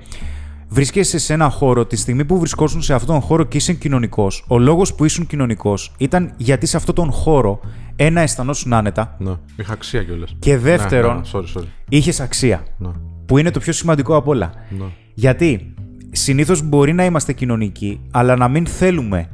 βρίσκεσαι 0.69 1.19
σε 1.19 1.33
ένα 1.33 1.49
χώρο. 1.50 1.87
Τη 1.87 1.97
στιγμή 1.97 2.25
που 2.25 2.38
βρισκόσουν 2.38 2.83
σε 2.83 2.95
αυτόν 2.95 3.14
τον 3.14 3.25
χώρο 3.25 3.45
και 3.45 3.57
είσαι 3.57 3.73
κοινωνικός, 3.73 4.45
ο 4.49 4.59
λόγος 4.59 4.95
που 4.95 5.04
ήσουν 5.04 5.26
κοινωνικός 5.26 5.92
ήταν 5.99 6.33
γιατί 6.37 6.66
σε 6.66 6.76
αυτόν 6.76 6.95
τον 6.95 7.11
χώρο, 7.12 7.61
ένα, 7.97 8.21
αισθανόσουν 8.21 8.73
άνετα 8.73 9.16
ναι. 9.19 9.33
Είχα 9.57 9.73
αξία 9.73 10.02
κιόλας. 10.02 10.37
και 10.38 10.59
δεύτερον, 10.59 11.14
Ναι, 11.14 11.21
ναι, 11.40 11.45
sorry, 11.54 11.59
sorry. 11.61 11.66
είχες 11.88 12.21
αξία. 12.21 12.62
Ναι. 12.78 12.90
Που 13.26 13.38
είναι 13.38 13.50
το 13.50 13.61
πιο 13.61 13.73
σημαντικό 13.73 14.16
απ' 14.16 14.28
όλα. 14.28 14.52
Ναι. 14.78 14.85
Γιατί 15.14 15.75
συνήθως 16.11 16.62
μπορεί 16.62 16.92
να 16.92 17.04
είμαστε 17.04 17.33
κοινωνικοί, 17.33 18.00
αλλά 18.11 18.37
να 18.37 18.49
μην 18.49 18.66
θέλουμε 18.66 19.28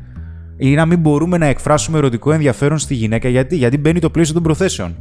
ή 0.58 0.74
να 0.74 0.86
μην 0.86 0.98
μπορούμε 0.98 1.38
να 1.38 1.46
εκφράσουμε 1.46 1.98
ερωτικό 1.98 2.32
ενδιαφέρον 2.32 2.78
στη 2.78 2.94
γυναίκα. 2.94 3.28
Γιατί, 3.28 3.56
γιατί 3.56 3.78
μπαίνει 3.78 3.98
το 3.98 4.10
πλαίσιο 4.10 4.34
των 4.34 4.42
προθέσεων. 4.42 4.96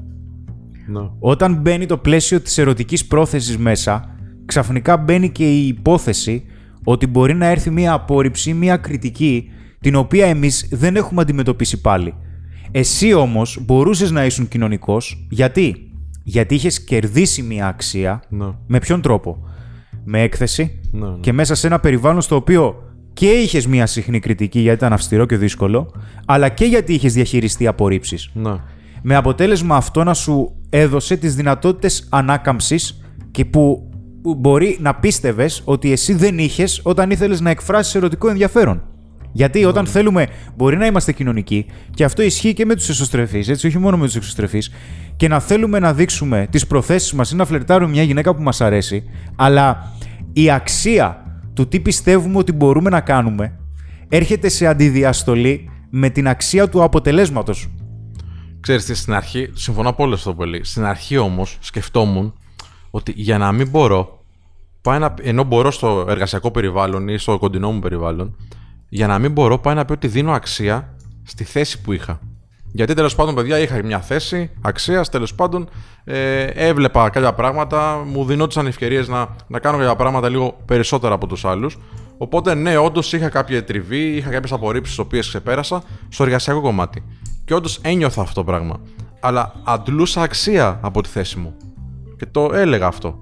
Ναι. 0.88 1.00
Όταν 1.20 1.56
μπαίνει 1.56 1.86
το 1.86 1.98
πλαίσιο 1.98 2.42
της 2.42 2.58
ερωτικής 2.58 3.06
πρόθεσης 3.06 3.58
μέσα, 3.58 4.16
ξαφνικά 4.46 4.98
μπαίνει 4.98 5.30
και 5.30 5.52
η 5.52 5.68
υπόθεση 5.68 6.44
ότι 6.84 7.08
μπορεί 7.08 7.34
να 7.34 7.46
έρθει 7.46 7.70
μία 7.70 7.94
απόρριψη, 7.94 8.54
μία 8.54 8.78
κριτική, 8.78 9.50
την 9.80 9.96
οποία 9.96 10.26
εμείς 10.26 10.68
δεν 10.72 10.96
έχουμε 10.96 11.22
αντιμετωπίσει 11.22 11.82
πάλι. 11.82 12.14
Εσύ 12.72 13.14
όμως 13.14 13.60
μπορούσες 13.66 14.12
να 14.12 14.26
ήσουν 14.26 14.48
κοινωνικός, 14.48 15.28
γιατί; 15.30 15.92
Γιατί 16.24 16.56
είχες 16.56 16.84
κερδίσει 16.84 17.42
μία 17.42 17.68
αξία, 17.68 18.24
Ναι. 18.30 18.46
με 18.68 18.80
ποιον 18.80 19.02
τρόπο; 19.02 19.38
Με 20.04 20.22
έκθεση 20.22 20.80
Ναι, 20.92 21.08
ναι. 21.08 21.18
και 21.20 21.34
μέσα 21.34 21.56
σε 21.56 21.68
ένα 21.68 21.80
περιβάλλον 21.80 22.22
στο 22.22 22.36
οποίο 22.36 22.76
και 23.18 23.30
είχες 23.30 23.68
μία 23.68 23.86
συχνή 23.86 24.20
κριτική 24.20 24.60
γιατί 24.60 24.78
ήταν 24.78 24.94
αυστηρό 24.94 25.26
και 25.26 25.38
δύσκολο, 25.38 25.92
αλλά 26.26 26.50
και 26.50 26.66
γιατί 26.66 26.94
είχες 26.94 27.14
διαχειριστεί 27.14 27.68
απορρίψεις 27.68 28.30
Ναι. 28.34 28.56
με 29.02 29.16
αποτέλεσμα 29.16 29.76
αυτό 29.76 30.04
να 30.04 30.14
σου 30.14 30.56
έδωσε 30.70 31.16
τις 31.16 31.36
δυνατότητες 31.36 32.08
ανάκαμψης 32.10 33.02
και 33.32 33.46
που, 33.46 33.90
που 34.22 34.36
μπορεί 34.36 34.78
να 34.82 34.96
πίστευες 34.96 35.62
ότι 35.66 35.92
εσύ 35.92 36.14
δεν 36.14 36.38
είχες 36.38 36.82
όταν 36.84 37.12
ήθελες 37.12 37.42
να 37.42 37.50
εκφράσεις 37.50 37.96
ερωτικό 37.96 38.30
ενδιαφέρον. 38.30 38.84
Γιατί 39.32 39.66
όταν 39.66 39.86
θέλουμε, 39.86 40.28
μπορεί 40.56 40.78
να 40.78 40.86
είμαστε 40.86 41.12
κοινωνικοί, 41.12 41.66
και 41.94 42.04
αυτό 42.04 42.22
ισχύει 42.22 42.54
και 42.54 42.66
με 42.66 42.76
τους 42.76 42.90
εσωστρεφείς, 42.90 43.48
έτσι, 43.48 43.68
όχι 43.68 43.78
μόνο 43.78 43.98
με 43.98 44.06
τους 44.06 44.16
εξωστρεφείς, 44.16 44.72
και 45.16 45.28
να 45.28 45.40
θέλουμε 45.40 45.80
να 45.80 45.94
δείξουμε 45.94 46.48
τις 46.52 46.68
προθέσεις 46.68 47.14
μας 47.14 47.32
ή 47.32 47.36
να 47.36 47.46
φλερτάρουμε 47.46 47.92
μια 47.92 48.04
γυναίκα 48.04 48.36
που 48.36 48.42
μας 48.42 48.62
αρέσει, 48.62 49.04
αλλά 49.36 49.94
η 50.34 50.52
αξία 50.52 51.27
του 51.58 51.68
τι 51.68 51.80
πιστεύουμε 51.80 52.38
ότι 52.38 52.52
μπορούμε 52.52 52.90
να 52.90 53.02
κάνουμε 53.02 53.60
έρχεται 54.10 54.50
σε 54.50 54.68
αντιδιαστολή 54.68 55.70
με 55.90 56.10
την 56.10 56.28
αξία 56.28 56.70
του 56.70 56.84
αποτελέσματος. 56.84 57.70
Ξέρεις 58.60 58.86
τι, 58.86 58.94
στην 58.94 59.14
αρχή, 59.14 59.50
συμφωνώ 59.54 59.94
πολύ 59.94 60.14
αυτό 60.14 60.34
που 60.34 60.44
λέει. 60.44 60.64
Στην 60.64 60.86
αρχή 60.86 61.18
όμως 61.18 61.58
σκεφτόμουν 61.60 62.34
ότι 62.90 63.14
για 63.16 63.38
να 63.38 63.52
μην 63.52 63.70
μπορώ, 63.70 64.24
πάει 64.82 65.00
να, 65.00 65.14
ενώ 65.22 65.44
μπορώ 65.44 65.72
στο 65.72 66.06
εργασιακό 66.10 66.52
περιβάλλον 66.52 67.08
ή 67.08 67.18
στο 67.18 67.38
κοντινό 67.38 67.72
μου 67.72 67.80
περιβάλλον, 67.80 68.36
για 68.90 69.08
να 69.08 69.20
μην 69.20 69.32
μπορώ 69.32 69.60
πάει 69.60 69.76
να 69.76 69.86
πει 69.86 69.92
ότι 69.92 70.08
δίνω 70.08 70.32
αξία 70.32 70.96
στη 71.24 71.44
θέση 71.44 71.82
που 71.82 71.94
είχα. 71.94 72.20
Γιατί 72.72 72.94
τέλος 72.94 73.16
πάντων, 73.16 73.36
παιδιά, 73.36 73.60
είχα 73.60 73.84
μια 73.84 74.00
θέση 74.00 74.50
αξίας, 74.62 75.10
τέλος 75.10 75.36
πάντων, 75.36 75.70
ε, 76.04 76.44
έβλεπα 76.44 77.10
κάποια 77.10 77.34
πράγματα, 77.34 78.04
μου 78.06 78.26
δινόντουσαν 78.26 78.68
ευκαιρίες 78.68 79.08
να, 79.08 79.28
να 79.48 79.60
κάνω 79.60 79.78
κάποια 79.78 79.96
πράγματα 79.96 80.30
λίγο 80.30 80.58
περισσότερα 80.66 81.14
από 81.14 81.28
τους 81.28 81.46
άλλους. 81.46 81.78
Οπότε, 82.18 82.54
ναι, 82.54 82.78
όντως 82.78 83.14
είχα 83.14 83.30
κάποια 83.30 83.64
τριβή, 83.64 84.16
είχα 84.16 84.30
κάποιες 84.30 84.52
απορρίψεις 84.52 84.96
τις 84.96 85.06
οποίες 85.06 85.28
ξεπέρασα 85.28 85.84
στο 86.10 86.24
εργασιακό 86.24 86.62
κομμάτι. 86.62 87.04
Και 87.46 87.54
όντως 87.54 87.80
ένιωθα 87.82 88.22
αυτό 88.22 88.34
το 88.34 88.44
πράγμα. 88.44 88.80
Αλλά 89.20 89.54
αντλούσα 89.66 90.22
αξία 90.22 90.80
από 90.82 91.02
τη 91.02 91.10
θέση 91.10 91.38
μου. 91.38 91.54
Και 92.18 92.26
το 92.32 92.50
έλεγα 92.54 92.88
αυτό. 92.88 93.18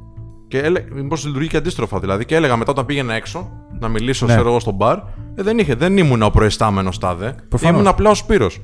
Και 0.47 0.59
έλεγα, 0.59 0.85
μήπως 0.93 1.25
λειτουργεί 1.25 1.47
και 1.47 1.57
αντίστροφα. 1.57 1.99
Δηλαδή, 1.99 2.25
και 2.25 2.35
έλεγα 2.35 2.55
μετά 2.57 2.71
όταν 2.71 2.85
πήγαινα 2.85 3.13
έξω 3.13 3.49
να 3.79 3.87
μιλήσω, 3.87 4.25
Ναι. 4.25 4.33
ξέρω 4.33 4.49
εγώ, 4.49 4.59
στο 4.59 4.71
μπαρ, 4.71 4.97
ε, 5.35 5.43
δεν, 5.43 5.59
είχε, 5.59 5.75
δεν 5.75 5.97
ήμουν 5.97 6.21
ο 6.21 6.29
προϊστάμενος 6.29 6.97
τάδε. 6.97 7.35
Προφανώς. 7.49 7.75
Ήμουν 7.75 7.87
απλά 7.87 8.09
ο 8.09 8.13
Σπύρος. 8.13 8.61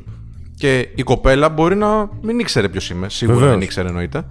Και 0.61 0.89
η 0.95 1.03
κοπέλα 1.03 1.49
μπορεί 1.49 1.75
να 1.75 2.09
μην 2.21 2.39
ήξερε 2.39 2.69
ποιος 2.69 2.89
είμαι. 2.89 3.09
Σίγουρα 3.09 3.37
Βεβαίως. 3.37 3.53
δεν 3.55 3.63
ήξερε 3.63 3.87
εννοείται. 3.87 4.23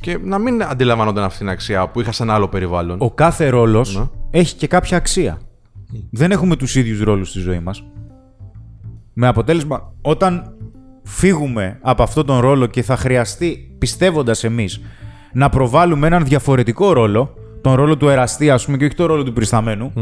Και 0.00 0.18
να 0.22 0.38
μην 0.38 0.62
αντιλαμβάνονταν 0.62 1.24
αυτή 1.24 1.38
την 1.38 1.48
αξία 1.48 1.88
που 1.88 2.00
είχα 2.00 2.12
σε 2.12 2.22
ένα 2.22 2.34
άλλο 2.34 2.48
περιβάλλον. 2.48 2.96
Ο 3.00 3.10
κάθε 3.10 3.48
ρόλος 3.48 3.96
Ναι. 3.96 4.04
έχει 4.30 4.54
και 4.54 4.66
κάποια 4.66 4.96
αξία. 4.96 5.38
Δεν 6.10 6.30
έχουμε 6.30 6.56
τους 6.56 6.74
ίδιους 6.74 7.00
ρόλους 7.00 7.28
στη 7.28 7.38
ζωή 7.38 7.58
μας. 7.60 7.84
Με 9.12 9.26
αποτέλεσμα, 9.26 9.92
όταν 10.02 10.56
φύγουμε 11.04 11.78
από 11.82 12.02
αυτόν 12.02 12.26
τον 12.26 12.40
ρόλο 12.40 12.66
και 12.66 12.82
θα 12.82 12.96
χρειαστεί, 12.96 13.74
πιστεύοντας 13.78 14.44
εμείς, 14.44 14.80
να 15.32 15.48
προβάλλουμε 15.48 16.06
έναν 16.06 16.24
διαφορετικό 16.24 16.92
ρόλο, 16.92 17.34
τον 17.66 17.74
ρόλο 17.74 17.96
του 17.96 18.08
εραστή, 18.08 18.50
ας 18.50 18.64
πούμε, 18.64 18.76
και 18.76 18.84
όχι 18.84 18.94
τον 18.94 19.06
ρόλο 19.06 19.22
του 19.22 19.32
περισταμενου 19.32 19.92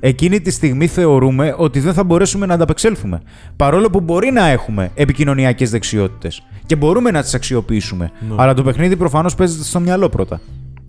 εκείνη 0.00 0.40
τη 0.40 0.50
στιγμή 0.50 0.86
θεωρούμε 0.86 1.54
ότι 1.56 1.80
δεν 1.80 1.94
θα 1.94 2.04
μπορέσουμε 2.04 2.46
να 2.46 2.54
ανταπεξέλθουμε. 2.54 3.22
Παρόλο 3.56 3.90
που 3.90 4.00
μπορεί 4.00 4.30
να 4.30 4.46
έχουμε 4.46 4.90
επικοινωνιακές 4.94 5.70
δεξιότητες 5.70 6.42
και 6.66 6.76
μπορούμε 6.76 7.10
να 7.10 7.22
τις 7.22 7.34
αξιοποιήσουμε. 7.34 8.10
Αλλά 8.36 8.54
το 8.54 8.62
παιχνίδι 8.62 8.96
προφανώς 8.96 9.34
παίζεται 9.34 9.64
στο 9.64 9.80
μυαλό 9.80 10.08
πρώτα. 10.08 10.40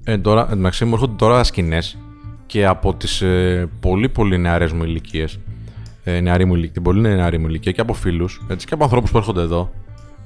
Ε, 0.04 0.18
τώρα, 0.18 0.42
εν 0.42 0.50
τω 0.50 0.56
μεταξύ 0.56 0.86
μου 0.86 0.94
έρχονται 0.94 1.14
τώρα 1.18 1.44
σκηνές 1.44 1.98
και 2.46 2.66
από 2.66 2.94
τις 2.94 3.22
ε, 3.22 3.70
πολύ 3.80 4.10
πολύ 4.10 4.38
νεαρές 4.38 4.72
μου 4.72 4.84
ηλικίες. 4.84 5.40
Ε, 6.04 6.20
νεαρή 6.20 6.46
μου 6.46 6.54
ηλικία, 6.54 6.74
την 6.74 6.82
πολύ 6.82 7.02
νεαρή 7.02 7.38
μου 7.38 7.48
ηλικία 7.48 7.72
και 7.72 7.82
από 7.82 7.94
φίλους 7.94 8.42
και 8.48 8.74
από 8.74 8.84
ανθρώπους 8.84 9.12
που 9.12 9.18
έρχονται 9.18 9.42
εδώ. 9.42 9.72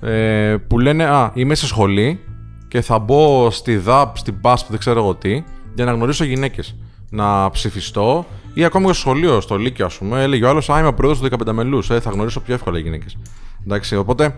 Ε, 0.02 0.56
που 0.68 0.80
λένε 0.80 1.06
Α, 1.06 1.32
είμαι 1.34 1.56
σε 1.56 1.68
σχολή 1.68 2.20
και 2.68 2.82
θα 2.82 3.00
μπω 3.00 3.50
στη 3.52 3.78
ΔΑΠ, 3.78 4.18
στην 4.18 4.42
ΠΑΣ, 4.42 4.66
δεν 4.70 4.80
ξέρω 4.80 5.00
εγώ 5.00 5.16
τι, 5.16 5.44
για 5.76 5.86
να 5.86 5.92
γνωρίσω 5.92 6.24
γυναίκες. 6.24 6.76
Να 7.10 7.50
ψηφιστώ 7.50 8.26
ή 8.54 8.64
ακόμη 8.64 8.86
και 8.86 8.92
στο 8.94 9.02
σχολείο, 9.02 9.42
στο 9.42 9.58
Λύκειο, 9.58 9.86
ας 9.86 9.98
πούμε. 9.98 10.24
Έλεγε 10.24 10.46
ο 10.46 10.50
άλλος 10.50 10.70
Α, 10.70 10.80
είμαι 10.80 10.88
ο 10.88 10.94
πρόεδρος 10.94 11.30
του 11.30 11.38
15 11.46 11.52
μελού. 11.52 11.82
Ε, 11.90 12.00
θα 12.00 12.10
γνωρίσω 12.10 12.40
πιο 12.40 12.54
εύκολα 12.54 12.80
γυναίκες. 12.80 13.18
Εντάξει, 13.64 13.96
οπότε 13.96 14.36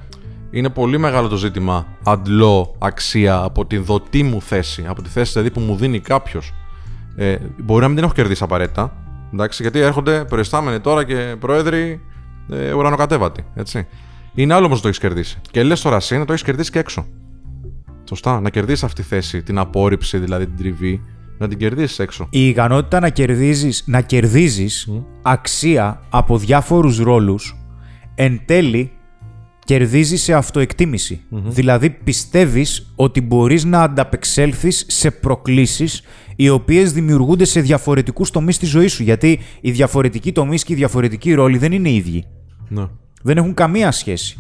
είναι 0.52 0.70
πολύ 0.70 0.98
μεγάλο 0.98 1.28
το 1.28 1.36
ζήτημα 1.36 1.88
αντλώ 2.04 2.76
αξία 2.80 3.42
από 3.42 3.66
τη 3.66 3.78
δοτή 3.78 4.24
μου 4.24 4.42
θέση, 4.42 4.86
από 4.88 5.02
τη 5.02 5.10
θέση 5.10 5.32
δηλαδή 5.32 5.52
που 5.52 5.60
μου 5.60 5.76
δίνει 5.76 6.00
κάποιος. 6.00 6.54
Ε, 7.16 7.38
μπορεί 7.58 7.82
να 7.82 7.88
μην 7.88 7.96
την 7.96 8.06
έχω 8.06 8.14
κερδίσει 8.14 8.44
απαραίτητα. 8.44 8.94
Εντάξει, 9.34 9.62
γιατί 9.62 9.80
έρχονται 9.80 10.26
προϊστάμενοι 10.26 10.80
τώρα 10.80 11.04
και 11.04 11.36
πρόεδροι 11.40 12.02
ε, 12.50 12.74
ουρανοκατέβατοι. 12.74 13.46
Έτσι. 13.56 13.88
Είναι 14.34 14.54
άλλο 14.54 14.66
όμως 14.66 14.78
να 14.78 14.82
το 14.82 14.88
έχεις 14.88 15.00
κερδίσει. 15.00 15.40
Και 15.52 15.64
λες 15.64 15.82
τώρα 15.82 15.96
εσύ 15.96 16.18
να 16.18 16.26
το 16.26 16.32
έχεις 16.34 16.46
κερδίσει 16.46 16.72
και 16.72 16.80
έξω. 16.80 17.06
Σωστά. 18.04 18.42
Να 18.42 18.50
κερδίσει 18.50 18.86
αυτή 18.86 19.02
τη 19.02 19.08
θέση, 19.08 19.44
την 19.44 19.58
απόρριψη, 19.58 20.18
δηλαδή 20.18 20.46
την 20.46 20.58
τριβή, 20.58 21.04
να 21.42 21.48
την 21.48 21.58
κερδίσεις 21.58 22.00
έξω. 22.00 22.28
η 22.30 22.48
ικανότητα 22.48 23.00
να 23.00 23.10
κερδίζεις, 23.10 23.84
να 23.86 24.02
κερδίζεις 24.02 24.90
αξία 25.22 26.02
από 26.10 26.38
διάφορους 26.38 26.98
ρόλους 27.00 27.56
εν 28.16 28.42
τέλει 28.46 28.92
κερδίζεις 29.66 30.22
σε 30.22 30.34
αυτοεκτίμηση. 30.34 31.22
Δηλαδή 31.30 31.90
πιστεύεις 31.90 32.94
ότι 32.96 33.22
μπορείς 33.22 33.64
να 33.64 33.82
ανταπεξέλθεις 33.82 34.86
σε 34.88 35.12
προκλήσεις 35.12 36.02
οι 36.36 36.50
οποίες 36.50 36.94
δημιουργούνται 36.94 37.46
σε 37.46 37.62
διαφορετικούς 37.62 38.32
τομείς 38.32 38.56
στη 38.56 38.66
ζωή 38.66 38.88
σου. 38.88 39.04
Γιατί 39.04 39.40
οι 39.62 39.72
διαφορετικοί 39.72 40.32
τομείς 40.32 40.64
και 40.64 40.74
οι 40.74 40.76
διαφορετικοί 40.76 41.34
ρόλοι 41.34 41.58
δεν 41.58 41.72
είναι 41.72 41.90
ίδιοι. 41.90 42.26
Ναι. 42.68 42.88
Δεν 43.22 43.38
έχουν 43.38 43.54
καμία 43.54 43.92
σχέση. 43.92 44.40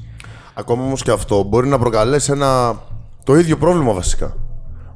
Ακόμα 0.54 0.84
όμως 0.84 1.04
και 1.04 1.12
αυτό 1.12 1.44
μπορεί 1.44 1.68
να 1.68 1.80
προκαλέσει 1.80 2.32
ένα. 2.32 2.82
το 3.24 3.36
ίδιο 3.36 3.58
πρόβλημα 3.58 3.94
βασικά. 3.94 4.36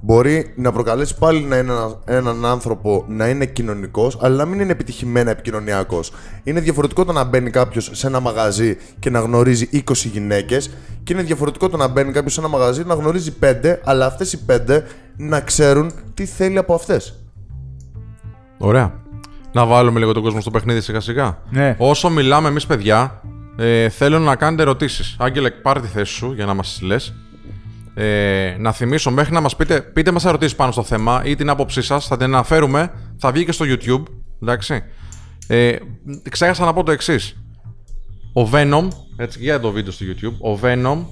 Μπορεί 0.05 0.53
να 0.55 0.71
προκαλέσει 0.71 1.17
πάλι 1.17 1.39
να 1.39 1.57
είναι 1.57 1.71
ένα, 1.71 1.99
έναν 2.05 2.45
άνθρωπο 2.45 3.05
να 3.07 3.27
είναι 3.29 3.45
κοινωνικός, 3.45 4.17
αλλά 4.21 4.35
να 4.35 4.45
μην 4.45 4.59
είναι 4.59 4.71
επιτυχημένα 4.71 5.31
επικοινωνιακός. 5.31 6.11
Είναι 6.43 6.59
διαφορετικό 6.59 7.05
το 7.05 7.11
να 7.11 7.23
μπαίνει 7.23 7.49
κάποιος 7.49 7.89
σε 7.93 8.07
ένα 8.07 8.19
μαγαζί 8.19 8.77
και 8.99 9.09
να 9.09 9.19
γνωρίζει 9.19 9.69
20 9.73 9.81
γυναίκες, 10.11 10.69
και 11.03 11.13
είναι 11.13 11.21
διαφορετικό 11.21 11.69
το 11.69 11.77
να 11.77 11.87
μπαίνει 11.87 12.11
κάποιος 12.11 12.33
σε 12.33 12.39
ένα 12.39 12.49
μαγαζί 12.49 12.83
να 12.83 12.93
γνωρίζει 12.93 13.33
5, 13.39 13.79
αλλά 13.83 14.05
αυτές 14.05 14.33
οι 14.33 14.39
5 14.47 14.81
να 15.17 15.41
ξέρουν 15.41 15.91
τι 16.13 16.25
θέλει 16.25 16.57
από 16.57 16.73
αυτές. 16.73 17.19
Ωραία. 18.57 18.93
Να 19.53 19.65
βάλουμε 19.65 19.99
λίγο 19.99 20.11
τον 20.11 20.23
κόσμο 20.23 20.41
στο 20.41 20.51
παιχνίδι 20.51 20.81
σιγά 20.81 20.99
σιγά. 20.99 21.37
Ναι. 21.49 21.75
Όσο 21.79 22.09
μιλάμε 22.09 22.47
εμείς, 22.47 22.65
παιδιά, 22.65 23.21
ε, 23.57 23.89
θέλω 23.89 24.19
να 24.19 24.35
κάνετε 24.35 24.61
ερωτήσεις. 24.61 25.15
Άγγελε, 25.19 25.51
πάρε 25.51 25.79
τη 25.79 25.87
θέση 25.87 26.13
σου 26.13 26.33
για 26.33 26.45
να 26.45 26.53
μας 26.53 26.79
λες. 26.83 27.13
Ε, 27.97 28.55
να 28.59 28.71
θυμίσω 28.71 29.11
μέχρι 29.11 29.33
να 29.33 29.41
μας 29.41 29.55
πείτε, 29.55 29.81
πείτε 29.81 30.11
μας 30.11 30.25
ερωτήσει 30.25 30.55
πάνω 30.55 30.71
στο 30.71 30.83
θέμα 30.83 31.21
ή 31.25 31.35
την 31.35 31.49
άποψή 31.49 31.81
σας. 31.81 32.07
Θα 32.07 32.17
την 32.17 32.25
αναφέρουμε. 32.25 32.91
Θα 33.17 33.31
βγει 33.31 33.45
και 33.45 33.51
στο 33.51 33.65
YouTube. 33.67 34.03
Εντάξει. 34.41 34.83
Ε, 35.47 35.75
ξέχασα 36.29 36.65
να 36.65 36.73
πω 36.73 36.83
το 36.83 36.91
εξής. 36.91 37.37
Ο 38.33 38.49
Venom, 38.53 38.87
έτσι 39.17 39.39
για 39.39 39.59
το 39.59 39.71
βίντεο 39.71 39.91
στο 39.91 40.05
YouTube, 40.05 40.53
ο 40.53 40.59
Venom 40.61 41.05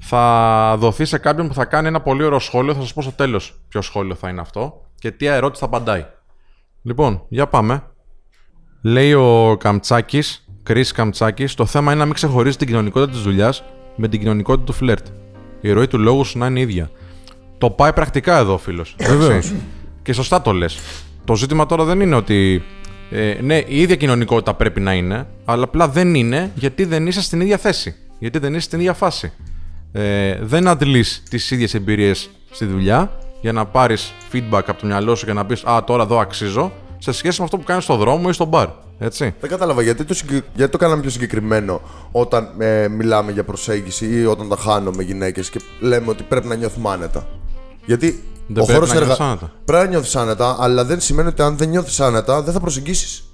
θα 0.00 0.74
δοθεί 0.78 1.04
σε 1.04 1.18
κάποιον 1.18 1.48
που 1.48 1.54
θα 1.54 1.64
κάνει 1.64 1.86
ένα 1.86 2.00
πολύ 2.00 2.22
ωραίο 2.22 2.38
σχόλιο. 2.38 2.74
Θα 2.74 2.80
σας 2.80 2.92
πω 2.92 3.02
στο 3.02 3.12
τέλος 3.12 3.60
ποιο 3.68 3.82
σχόλιο 3.82 4.14
θα 4.14 4.28
είναι 4.28 4.40
αυτό 4.40 4.86
και 4.98 5.10
τι 5.10 5.26
ερώτηση 5.26 5.60
θα 5.60 5.66
απαντάει. 5.66 6.06
Λοιπόν, 6.82 7.22
για 7.28 7.46
πάμε. 7.46 7.82
Λέει 8.82 9.12
ο 9.12 9.56
Καμτσάκης, 9.60 10.44
Κρι 10.62 10.84
Καμτσάκης, 10.84 11.54
το 11.54 11.66
θέμα 11.66 11.90
είναι 11.90 12.00
να 12.00 12.06
μην 12.06 12.14
ξεχωρίζει 12.14 12.56
την 12.56 12.66
κοινωνικότητα 12.66 13.12
της 13.12 13.22
δουλειάς 13.22 13.64
με 13.96 14.08
την 14.08 14.20
κοινωνικότητα 14.20 14.64
του 14.64 14.72
φλερτ. 14.72 15.06
Η 15.64 15.70
ροή 15.70 15.86
του 15.86 15.98
λόγου 15.98 16.24
σου 16.24 16.38
να 16.38 16.46
είναι 16.46 16.60
ίδια. 16.60 16.90
Το 17.58 17.70
πάει 17.70 17.92
πρακτικά 17.92 18.38
εδώ, 18.38 18.58
φίλος. 18.58 18.96
Βεβαίως. 18.98 19.52
Και 20.02 20.12
σωστά 20.12 20.42
το 20.42 20.52
λες. 20.52 20.78
Το 21.24 21.34
ζήτημα 21.34 21.66
τώρα 21.66 21.84
δεν 21.84 22.00
είναι 22.00 22.14
ότι. 22.14 22.62
Ε, 23.10 23.36
ναι, 23.42 23.56
η 23.56 23.80
ίδια 23.80 23.96
κοινωνικότητα 23.96 24.54
πρέπει 24.54 24.80
να 24.80 24.92
είναι, 24.92 25.26
αλλά 25.44 25.64
απλά 25.64 25.88
δεν 25.88 26.14
είναι 26.14 26.50
γιατί 26.54 26.84
δεν 26.84 27.06
είσαι 27.06 27.22
στην 27.22 27.40
ίδια 27.40 27.56
θέση. 27.56 27.94
Γιατί 28.18 28.38
δεν 28.38 28.54
είσαι 28.54 28.64
στην 28.64 28.78
ίδια 28.78 28.92
φάση. 28.92 29.32
Ε, 29.92 30.38
δεν 30.42 30.68
αντλείς 30.68 31.22
τις 31.30 31.50
ίδιες 31.50 31.74
εμπειρίες 31.74 32.30
στη 32.50 32.64
δουλειά 32.64 33.18
για 33.40 33.52
να 33.52 33.66
πάρεις 33.66 34.12
feedback 34.32 34.62
από 34.66 34.80
το 34.80 34.86
μυαλό 34.86 35.14
σου 35.14 35.26
και 35.26 35.32
να 35.32 35.46
πεις 35.46 35.64
Α, 35.64 35.84
τώρα 35.84 36.02
εδώ 36.02 36.18
αξίζω, 36.18 36.72
σε 37.02 37.12
σχέση 37.12 37.38
με 37.38 37.44
αυτό 37.44 37.56
που 37.56 37.64
κάνεις 37.64 37.84
στο 37.84 37.96
δρόμο 37.96 38.26
ή 38.28 38.32
στο 38.32 38.44
μπαρ. 38.44 38.68
Έτσι. 38.98 39.34
Δεν 39.40 39.50
κατάλαβα 39.50 39.82
γιατί 39.82 40.04
το, 40.04 40.14
συγκεκ- 40.14 40.44
γιατί 40.54 40.72
το 40.72 40.78
κάναμε 40.78 41.00
πιο 41.00 41.10
συγκεκριμένο 41.10 41.80
όταν 42.12 42.48
ε, 42.58 42.88
μιλάμε 42.88 43.32
για 43.32 43.44
προσέγγιση 43.44 44.06
ή 44.20 44.26
όταν 44.26 44.48
τα 44.48 44.56
χάνουμε 44.56 45.02
γυναίκες 45.02 45.50
και 45.50 45.60
λέμε 45.80 46.10
ότι 46.10 46.22
πρέπει 46.22 46.46
να 46.46 46.54
νιώθουμε 46.54 46.90
άνετα. 46.90 47.26
Γιατί 47.86 48.24
Δεν 48.46 48.62
ο 48.62 48.64
πρέπει 48.66 48.72
χώρος 48.72 48.88
να 48.88 49.00
νιώθεις 49.00 49.20
άνετα. 49.20 49.52
Πρέπει 49.64 49.84
να 49.84 49.90
νιώθεις 49.90 50.16
άνετα, 50.16 50.56
αλλά 50.60 50.84
δεν 50.84 51.00
σημαίνει 51.00 51.28
ότι 51.28 51.42
αν 51.42 51.56
δεν 51.56 51.68
νιώθεις 51.68 52.00
άνετα 52.00 52.42
δεν 52.42 52.52
θα 52.52 52.60
προσεγγίσεις. 52.60 53.24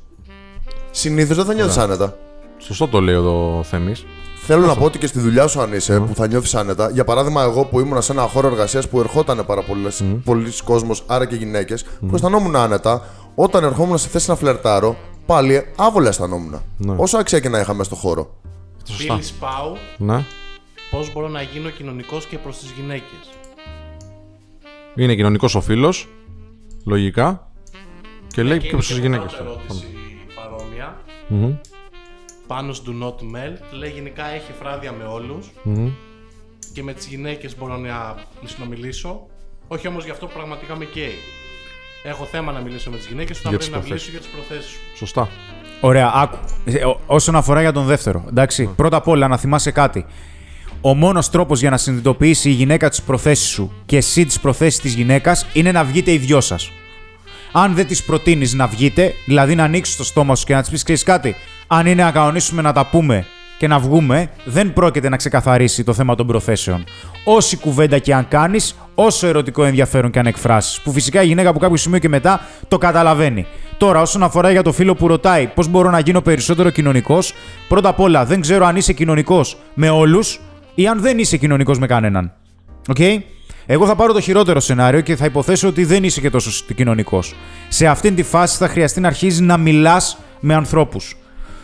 Συνήθως 0.91 1.37
δεν 1.37 1.45
θα 1.47 1.55
νιώθεις 1.55 1.77
άνετα. 1.77 2.17
Σωστό 2.59 2.89
το 2.89 3.01
λέει 3.01 3.15
ο 3.15 3.61
Θέμης. 3.65 4.05
Θέλω 4.51 4.67
να 4.67 4.75
πω 4.75 4.85
ότι 4.85 4.99
και 4.99 5.07
στη 5.07 5.19
δουλειά 5.21 5.47
σου, 5.47 5.61
αν 5.61 5.73
είσαι, 5.73 6.01
που 6.01 6.15
θα 6.15 6.27
νιώθεις 6.27 6.55
άνετα. 6.55 6.91
Για 6.91 7.05
παράδειγμα, 7.05 7.43
εγώ 7.43 7.65
που 7.65 7.81
ήμουν 7.81 8.03
σε 8.03 8.13
ένα 8.13 8.23
χώρο 8.23 8.47
εργασίας 8.47 8.89
που 8.89 9.01
ερχόταν 9.01 9.45
πάρα 9.47 9.63
πολλοί 10.25 10.51
κόσμος, 10.65 11.03
άρα 11.07 11.27
και 11.27 11.35
γυναίκες, 11.35 11.85
που 11.85 12.15
αισθανόμουν 12.15 12.57
άνετα, 12.57 13.05
όταν 13.35 13.65
ερχόμουν 13.65 13.99
σε 13.99 14.09
θέση 14.09 14.31
να 14.31 14.37
φλερτάρω, 14.37 14.97
πάλι 15.27 15.67
άβολα 15.77 16.09
αισθανόμουν. 16.09 16.63
Όσο 16.97 17.19
αξία 17.19 17.41
και 17.41 17.49
να 17.49 17.61
είχα 17.61 17.73
μέσα 17.73 17.85
στο 17.85 17.95
χώρο. 17.95 18.37
Σωστά. 18.85 19.13
Φίλης 19.15 19.27
Σπάου, 19.29 19.77
Ναι. 19.97 20.25
πώς 20.91 21.13
μπορώ 21.13 21.29
να 21.29 21.43
γίνω 21.43 21.71
κοινωνικός 21.71 22.27
και 22.27 22.39
προς 22.39 22.59
τις 22.59 22.71
γυναίκες. 22.77 23.31
Είναι 24.95 25.15
κοινωνικός 25.15 25.55
ο 25.55 25.61
φίλος. 25.61 26.09
Λογικά. 26.87 27.51
Και 28.27 28.43
λέει 28.43 28.59
και 28.59 28.65
είναι 28.67 28.73
προς 28.73 28.87
τις 28.87 28.95
και 28.97 29.01
γυναίκες. 29.03 29.33
μια 29.33 29.41
ερώτηση 29.41 29.87
παρόμοια. 30.37 30.97
Mm-hmm. 31.31 31.61
Πάνω 32.49 32.73
στο 32.73 32.93
Do 33.01 33.05
Not 33.05 33.15
Melt. 33.37 33.59
Λέει 33.79 33.91
γενικά 33.91 34.27
έχει 34.35 34.53
φράδια 34.61 34.93
με 34.93 35.05
όλους. 35.05 35.47
Και 36.73 36.83
με 36.83 36.93
τις 36.93 37.07
γυναίκες 37.07 37.57
μπορώ 37.59 37.77
να 37.77 38.15
συνομιλήσω. 38.45 39.27
Όχι 39.69 39.89
όμως 39.89 40.05
γι' 40.05 40.11
αυτό 40.11 40.27
που 40.27 40.33
πραγματικά 40.33 40.77
με 40.77 40.85
καίει. 40.85 41.15
έχω 42.03 42.25
θέμα 42.25 42.53
να 42.53 42.61
μιλήσω 42.61 42.91
με 42.91 42.97
τις 42.97 43.07
γυναίκες, 43.07 43.39
θα 43.39 43.49
Για 43.49 43.59
πρέπει 43.59 43.65
τις 43.65 43.73
να 43.73 43.79
προθέσεις. 43.81 44.09
μιλήσω 44.09 44.29
για 44.31 44.39
τις 44.39 44.47
προθέσεις 44.49 44.71
σου. 44.73 44.79
Σωστά. 44.97 45.29
Ωραία, 45.81 46.13
άκου. 46.15 46.39
Ε, 46.65 46.85
ο- 46.85 47.01
όσον 47.07 47.37
αφορά 47.37 47.61
για 47.61 47.73
τον 47.73 47.85
δεύτερο, 47.85 48.25
εντάξει. 48.29 48.71
Πρώτα 48.77 48.97
απ' 48.97 49.09
όλα 49.09 49.29
να 49.29 49.37
θυμάσαι 49.37 49.71
κάτι. 49.71 50.07
Ο 50.81 50.95
μόνος 50.95 51.31
τρόπος 51.31 51.61
για 51.61 51.71
να 51.71 51.77
συνειδητοποιήσει 51.77 52.49
η 52.49 52.53
γυναίκα 52.53 52.89
τις 52.89 53.03
προθέσεις 53.03 53.49
σου 53.49 53.73
και 53.87 53.97
εσύ 53.97 54.25
τις 54.27 54.41
προθέσεις 54.41 54.81
της 54.81 54.95
γυναίκας 54.95 55.47
είναι 55.53 55.73
να 55.73 55.85
βγείτε 55.85 56.13
οι 56.13 56.19
δυο 56.19 56.41
σας. 56.41 56.71
Αν 57.53 57.75
δεν 57.75 57.87
τη 57.87 58.01
προτείνεις 58.07 58.55
να 58.55 58.67
βγείτε, 58.67 59.15
δηλαδή 59.27 59.55
να 59.55 59.65
ανοίξεις 59.65 59.97
το 59.97 60.05
στόμα 60.05 60.35
σου 60.37 60.45
και 60.45 60.55
να 60.55 60.61
της 60.61 60.71
πεις: 60.71 60.83
Ξέρεις 60.83 61.03
κάτι, 61.03 61.37
αν 61.71 61.87
είναι 61.87 62.03
να 62.03 62.11
κανονίσουμε 62.11 62.63
να 62.63 62.73
τα 62.73 62.87
πούμε 62.87 63.25
και 63.59 63.67
να 63.67 63.79
βγούμε, 63.79 64.31
δεν 64.45 64.73
πρόκειται 64.73 65.09
να 65.09 65.17
ξεκαθαρίσει 65.17 65.85
το 65.85 65.93
θέμα 65.95 66.15
των 66.15 66.27
προθέσεων. 66.27 66.85
Όση 67.25 67.57
κουβέντα 67.57 67.99
και 67.99 68.15
αν 68.15 68.29
κάνεις, 68.29 68.75
όσο 68.95 69.27
ερωτικό 69.27 69.65
ενδιαφέρον 69.65 70.11
και 70.11 70.19
αν 70.19 70.27
εκφράσεις. 70.27 70.81
Που 70.81 70.93
φυσικά 70.93 71.23
η 71.23 71.27
γυναίκα 71.27 71.49
από 71.49 71.59
κάποιο 71.59 71.77
σημείο 71.77 71.99
και 71.99 72.09
μετά 72.09 72.41
το 72.69 72.79
καταλαβαίνει. 72.79 73.47
Τώρα, 73.77 74.01
όσον 74.01 74.23
αφορά 74.23 74.51
για 74.51 74.63
το 74.63 74.73
φίλο 74.73 74.95
που 74.95 75.07
ρωτάει 75.07 75.47
πώς 75.47 75.69
μπορώ 75.69 75.91
να 75.91 75.99
γίνω 75.99 76.21
περισσότερο 76.21 76.71
κοινωνικός, 76.71 77.35
πρώτα 77.69 77.89
απ' 77.89 78.01
όλα 78.01 78.25
δεν 78.25 78.41
ξέρω 78.41 78.67
αν 78.67 78.77
είσαι 78.77 78.93
κοινωνικός 78.93 79.57
με 79.75 79.89
όλους 79.89 80.41
ή 80.75 80.87
αν 80.87 81.01
δεν 81.01 81.19
είσαι 81.19 81.37
κοινωνικός 81.37 81.79
με 81.79 81.87
κανέναν. 81.87 82.33
Οκ; 82.89 82.99
Εγώ 83.67 83.87
θα 83.87 83.95
πάρω 83.95 84.13
το 84.13 84.21
χειρότερο 84.21 84.61
σενάριο 84.61 85.01
και 85.01 85.17
θα 85.17 85.25
υποθέσω 85.25 85.69
ότι 85.69 85.85
δεν 85.85 86.05
είσαι 86.05 86.21
και 86.21 86.31
τόσο 86.31 86.65
κοινωνικός. 86.75 87.35
Σε 87.69 87.87
αυτήν 87.87 88.15
τη 88.15 88.23
φάση 88.23 88.57
θα 88.57 88.69
χρειαστεί 88.69 89.01
να 89.01 89.09
αρχίζεις 89.09 89.41
να 89.41 89.57
μιλάς 89.57 90.19
με 90.41 90.55
ανθρώπους. 90.55 91.17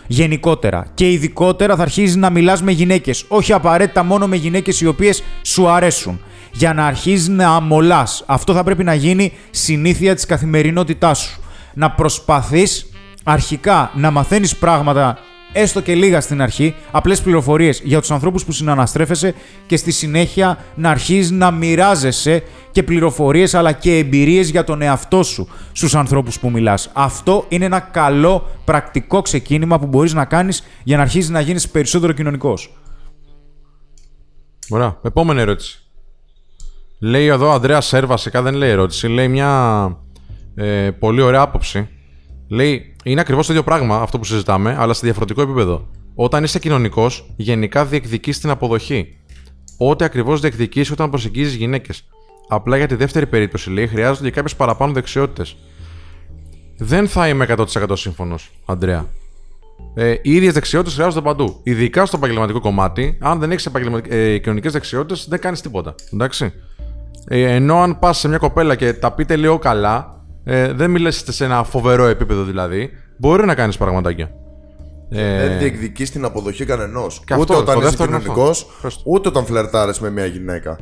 Γενικότερα. 0.07 0.87
Και 0.95 1.11
ειδικότερα 1.11 1.77
θα 1.77 1.83
αρχίζεις 1.83 2.17
να 2.17 2.31
μιλάς 2.31 2.63
με 2.63 2.73
γυναίκες. 2.73 3.25
Όχι 3.29 3.53
απαραίτητα 3.53 4.03
μόνο 4.03 4.27
με 4.27 4.37
γυναίκες 4.37 4.81
οι 4.81 4.87
οποίες 4.87 5.23
σου 5.43 5.69
αρέσουν. 5.69 6.21
Για 6.53 6.75
να 6.75 6.87
αρχίζεις 6.87 7.29
να 7.29 7.49
αμολά. 7.49 8.09
Αυτό 8.27 8.53
θα 8.53 8.65
πρέπει 8.65 8.85
να 8.85 8.95
γίνει 8.95 9.33
συνήθεια 9.51 10.15
της 10.15 10.27
καθημερινότητάς 10.27 11.19
σου. 11.19 11.41
Να 11.75 11.91
προσπαθείς 11.91 12.89
αρχικά 13.25 13.91
να 13.95 14.11
μαθαίνεις 14.11 14.57
πράγματα 14.57 15.19
έστω 15.55 15.81
και 15.81 15.95
λίγα 15.95 16.21
στην 16.21 16.43
αρχή, 16.43 16.75
απλές 16.91 17.21
πληροφορίες 17.23 17.81
για 17.85 18.01
τους 18.01 18.11
ανθρώπους 18.11 18.45
που 18.45 18.53
συναναστρέφεσαι 18.53 19.35
και 19.67 19.77
στη 19.77 19.93
συνέχεια 19.93 20.59
να 20.75 20.91
αρχίζεις 20.91 21.31
να 21.31 21.51
μοιράζεσαι 21.51 22.43
και 22.71 22.83
πληροφορίες 22.83 23.55
αλλά 23.55 23.73
και 23.73 23.97
εμπειρίες 23.97 24.49
για 24.49 24.65
τον 24.65 24.83
εαυτό 24.83 25.23
σου 25.23 25.49
στους 25.73 25.95
ανθρώπους 25.95 26.39
που 26.39 26.51
μιλάς. 26.51 26.91
Αυτό 26.93 27.45
είναι 27.49 27.65
ένα 27.65 27.81
καλό 27.81 28.47
πρακτικό 28.65 29.23
ξεκίνημα 29.23 29.79
που 29.79 29.87
μπορείς 29.87 30.13
να 30.15 30.25
κάνεις 30.25 30.65
για 30.83 30.97
να 30.97 31.03
αρχίσεις 31.03 31.31
να 31.31 31.41
γίνεις 31.41 31.69
περισσότερο 31.69 32.13
κοινωνικός. 32.13 32.73
Ωραία. 34.69 34.99
Επόμενη 35.03 35.41
ερώτηση. 35.41 35.79
Λέει 36.99 37.27
εδώ 37.27 37.47
ο 37.47 37.53
Ανδρέας 37.53 37.87
Σέρ, 37.87 38.07
βασικά 38.07 38.43
δεν 38.43 38.55
λέει 38.55 38.71
ερώτηση. 38.71 39.09
Λέει 39.09 39.29
μια 39.29 39.89
ε, 40.55 40.91
πολύ 40.91 41.21
ωραία 41.21 41.41
άποψη. 41.41 41.89
Λέει, 42.49 42.94
είναι 43.05 43.21
ακριβώς 43.21 43.47
το 43.47 43.53
ίδιο 43.53 43.65
πράγμα 43.65 44.01
αυτό 44.01 44.19
που 44.19 44.25
συζητάμε, 44.25 44.77
αλλά 44.79 44.93
σε 44.93 45.01
διαφορετικό 45.05 45.43
επίπεδο. 45.43 45.89
Όταν 46.15 46.45
είσαι 46.45 46.59
κοινωνικός, 46.59 47.31
γενικά 47.37 47.85
διεκδικείς 47.85 48.41
την 48.41 48.51
αποδοχή. 48.51 49.19
Ό,τι 49.79 50.05
ακριβώς 50.05 50.41
διεκδικείς 50.41 50.91
όταν 50.91 51.11
προσεγγίζεις 51.11 51.55
γυναίκες. 51.55 52.09
Απλά 52.49 52.77
για 52.77 52.87
τη 52.87 52.95
δεύτερη 52.95 53.27
περίπτωση, 53.27 53.71
λέει, 53.71 53.87
χρειάζονται 53.87 54.29
και 54.29 54.35
κάποιες 54.35 54.57
παραπάνω 54.57 54.93
δεξιότητες. 54.93 55.57
Δεν 56.79 57.09
θα 57.09 57.29
είμαι 57.29 57.45
100% 57.45 57.97
σύμφωνος, 57.97 58.51
Αντρέα. 58.65 59.07
Ε, 59.95 60.11
οι 60.23 60.35
ίδιες 60.35 60.53
δεξιότητες 60.53 60.95
χρειάζονται 60.95 61.21
παντού. 61.21 61.61
Ειδικά 61.63 62.07
στο 62.07 62.17
επαγγελματικό 62.17 62.61
κομμάτι, 62.61 63.19
αν 63.21 63.39
δεν 63.39 63.51
έχεις 63.51 63.69
ε, 64.09 64.39
κοινωνικές 64.39 64.73
δεξιότητες, 64.73 65.27
δεν 65.29 65.41
κάνεις 65.41 65.61
τίποτα. 65.61 65.95
Εντάξει. 66.13 66.53
Ε, 67.29 67.55
ενώ 67.55 67.83
αν 67.83 67.99
πας 67.99 68.19
σε 68.19 68.29
μια 68.29 68.39
κοπέλα 68.39 68.75
και 68.75 68.93
τα 68.93 69.13
πείτε 69.13 69.37
λίγο 69.37 69.59
καλά, 69.59 70.24
ε, 70.45 70.73
δεν 70.73 70.91
μιλήσετε 70.91 71.33
σε 71.33 71.45
ένα 71.45 71.65
φοβερό 71.65 72.07
επίπεδο 72.07 72.45
δηλαδή, 72.45 72.91
μπορεί 73.17 73.47
να 73.47 73.55
κάνεις 73.55 73.77
πραγματάκια. 73.77 74.31
Ε, 75.11 75.49
Δεν 75.49 75.59
διεκδικείς 75.59 76.11
την 76.11 76.25
αποδοχή 76.25 76.65
κανενός. 76.65 77.23
Και 77.25 77.35
Ούτε 77.35 77.43
αυτό, 77.53 77.57
όταν 77.57 77.75
το 77.75 77.81
είσαι 77.81 77.89
δεύτερο 77.89 78.11
είναι 78.11 78.19
κοινωνικός, 78.19 78.61
αυτό. 78.63 78.75
Πες 78.83 78.97
το. 78.97 79.03
ούτε 79.05 79.29
όταν 79.29 79.47
φλερτάρεις 79.47 79.99
με 79.99 80.11
μια 80.11 80.27
γυναίκα. 80.27 80.79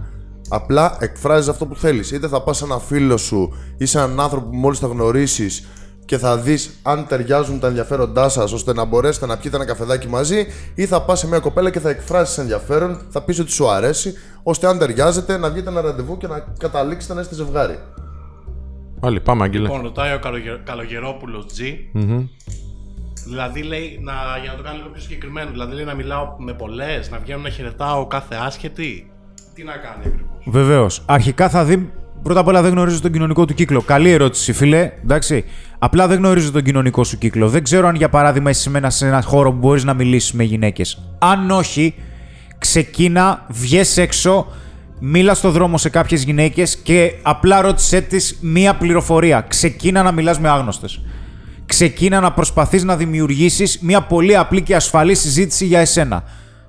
Απλά 0.49 0.97
εκφράζεις 1.01 1.49
αυτό 1.49 1.67
που 1.67 1.77
θέλεις. 1.77 2.11
Είτε 2.11 2.29
θα 2.29 2.43
πας 2.43 2.57
σε 2.57 2.65
ένα 2.65 2.79
φίλο 2.79 3.17
σου 3.17 3.55
ή 3.77 3.87
σε 3.87 3.99
έναν 3.99 4.21
άνθρωπο 4.21 4.49
που 4.49 4.57
μόλις 4.57 4.79
θα 4.79 4.87
γνωρίσεις 4.87 5.67
και 6.05 6.19
θα 6.19 6.37
δεις 6.37 6.71
αν 6.83 7.07
ταιριάζουν 7.07 7.61
τα 7.61 7.67
ενδιαφέροντά 7.67 8.29
σας 8.29 8.53
ώστε 8.53 8.73
να 8.73 8.85
μπορέσετε 8.85 9.27
να 9.27 9.37
πιείτε 9.37 9.57
ένα 9.57 9.65
καφεδάκι 9.65 10.09
μαζί, 10.09 10.47
ή 10.75 10.87
θα 10.87 11.03
πας 11.03 11.19
σε 11.19 11.27
μια 11.27 11.39
κοπέλα 11.39 11.71
και 11.71 11.81
θα 11.81 11.89
εκφράσεις 11.89 12.39
ενδιαφέρον, 12.39 13.01
θα 13.11 13.23
πεις 13.23 13.39
ότι 13.39 13.51
σου 13.51 13.69
αρέσει, 13.71 14.15
ώστε 14.43 14.67
αν 14.67 14.79
ταιριάζετε 14.79 15.37
να 15.37 15.51
βγείτε 15.51 15.69
ένα 15.71 15.81
ραντεβού 15.81 16.17
και 16.17 16.27
να 16.27 16.45
καταλήξετε 16.59 17.15
να 17.15 17.21
είστε 17.21 17.35
ζευγάρι. 17.35 17.79
Πάλι, 19.03 19.21
πάμε, 19.21 19.45
Αγγίλε. 19.45 19.63
Λοιπόν, 19.63 19.83
ρωτάει 19.83 20.15
ο 20.15 20.19
Καλογε- 20.19 20.61
Καλογερόπουλος 20.65 21.45
G. 21.59 21.61
Δηλαδή 23.27 23.63
λέει, 23.63 23.99
να, 24.03 24.13
για 24.43 24.51
να 24.51 24.57
το 24.57 24.63
κάνω 24.63 24.77
λίγο 24.77 24.89
πιο 24.89 25.01
συγκεκριμένο, 25.03 25.51
δηλαδή 25.51 25.75
λέει 25.75 25.85
να 25.85 25.95
μιλάω 25.95 26.27
με 26.39 26.53
πολλές, 26.53 27.11
να 27.11 27.19
βγαίνω 27.19 27.41
να 27.41 27.49
χαιρετάω 27.49 28.07
κάθε 28.07 28.37
άσχετη. 28.47 29.11
Τι 29.55 29.65
να 29.65 29.73
κάνει 29.73 30.03
ακριβώς; 30.07 30.45
Βεβαίως. 30.47 31.03
Αρχικά 31.07 31.49
θα 31.49 31.65
δει. 31.65 31.93
Πρώτα 32.23 32.41
απ' 32.41 32.47
όλα 32.47 32.63
δεν 32.63 32.71
γνωρίζω 32.73 33.01
τον 33.01 33.13
κοινωνικό 33.13 33.45
του 33.45 33.55
κύκλο. 33.55 33.81
Καλή 33.83 34.11
ερώτηση, 34.11 34.53
φίλε. 34.53 34.93
Εντάξει. 35.03 35.45
Απλά 35.79 36.07
δεν 36.07 36.19
γνωρίζω 36.19 36.51
τον 36.53 36.63
κοινωνικό 36.63 37.05
σου 37.05 37.19
κύκλο. 37.19 37.49
Δεν 37.49 37.63
ξέρω 37.63 37.89
αν 37.89 37.95
για 37.95 38.09
παράδειγμα 38.09 38.51
είσαι 38.51 38.61
σε 38.71 38.77
ένα, 38.79 38.91
σε 38.91 39.07
ένα 39.07 39.23
χώρο 39.23 39.53
που 39.53 39.59
μπορείς 39.59 39.85
να 39.85 39.95
μιλήσεις 39.95 40.33
με 40.33 40.43
γυναίκες. 40.45 41.03
Αν 41.19 41.51
όχι, 41.51 41.95
ξεκίνα, 42.59 43.47
βγες 43.49 43.97
έξω, 43.97 44.47
μίλα 45.05 45.35
στο 45.35 45.51
δρόμο 45.51 45.79
σε 45.79 45.89
κάποιες 45.89 46.23
γυναίκες 46.23 46.77
και 46.77 47.13
απλά 47.23 47.61
ρώτησέ 47.61 48.01
τις 48.01 48.39
μία 48.41 48.75
πληροφορία. 48.75 49.41
Ξεκίνα 49.41 50.03
να 50.03 50.13
μιλάς 50.13 50.39
με 50.39 50.49
άγνωστες. 50.49 51.01
Ξεκίνα 51.67 52.21
να 52.21 52.33
προσπαθείς 52.33 52.85
να 52.85 52.97
δημιουργήσεις 52.97 53.79
μια 53.81 54.01
πολύ 54.01 54.37
απλή 54.37 54.63
και 54.63 54.75
ασφαλή 54.75 55.15
συζήτηση 55.15 55.65
για 55.65 55.81
εσένα. 55.81 56.25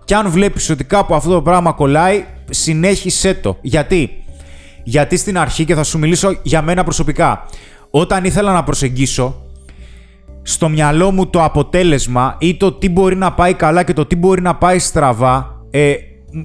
Και 0.06 0.16
αν 0.16 0.30
βλέπεις 0.30 0.70
ότι 0.70 0.84
κάπου 0.84 1.16
αυτό 1.16 1.30
το 1.30 1.42
πράγμα 1.42 1.72
κολλάει, 1.72 2.26
συνέχισέ 2.50 3.34
το. 3.34 3.58
Γιατί; 3.62 4.10
Γιατί 4.84 5.18
στην 5.18 5.38
αρχή, 5.38 5.66
και 5.66 5.76
θα 5.76 5.84
σου 5.84 6.00
μιλήσω 6.00 6.40
για 6.44 6.62
μένα 6.62 6.84
προσωπικά, 6.84 7.46
όταν 7.90 8.24
ήθελα 8.26 8.54
να 8.54 8.64
προσεγγίσω, 8.64 9.42
στο 10.42 10.70
μυαλό 10.70 11.12
μου 11.12 11.28
το 11.28 11.44
αποτέλεσμα 11.44 12.36
ή 12.40 12.56
το 12.56 12.72
τι 12.72 12.90
μπορεί 12.90 13.16
να 13.16 13.34
πάει 13.34 13.54
καλά 13.54 13.84
και 13.84 13.94
το 13.94 14.06
τι 14.06 14.16
μπορεί 14.16 14.42
να 14.42 14.56
πάει 14.56 14.80
στραβά 14.80 15.66
ε, 15.72 15.94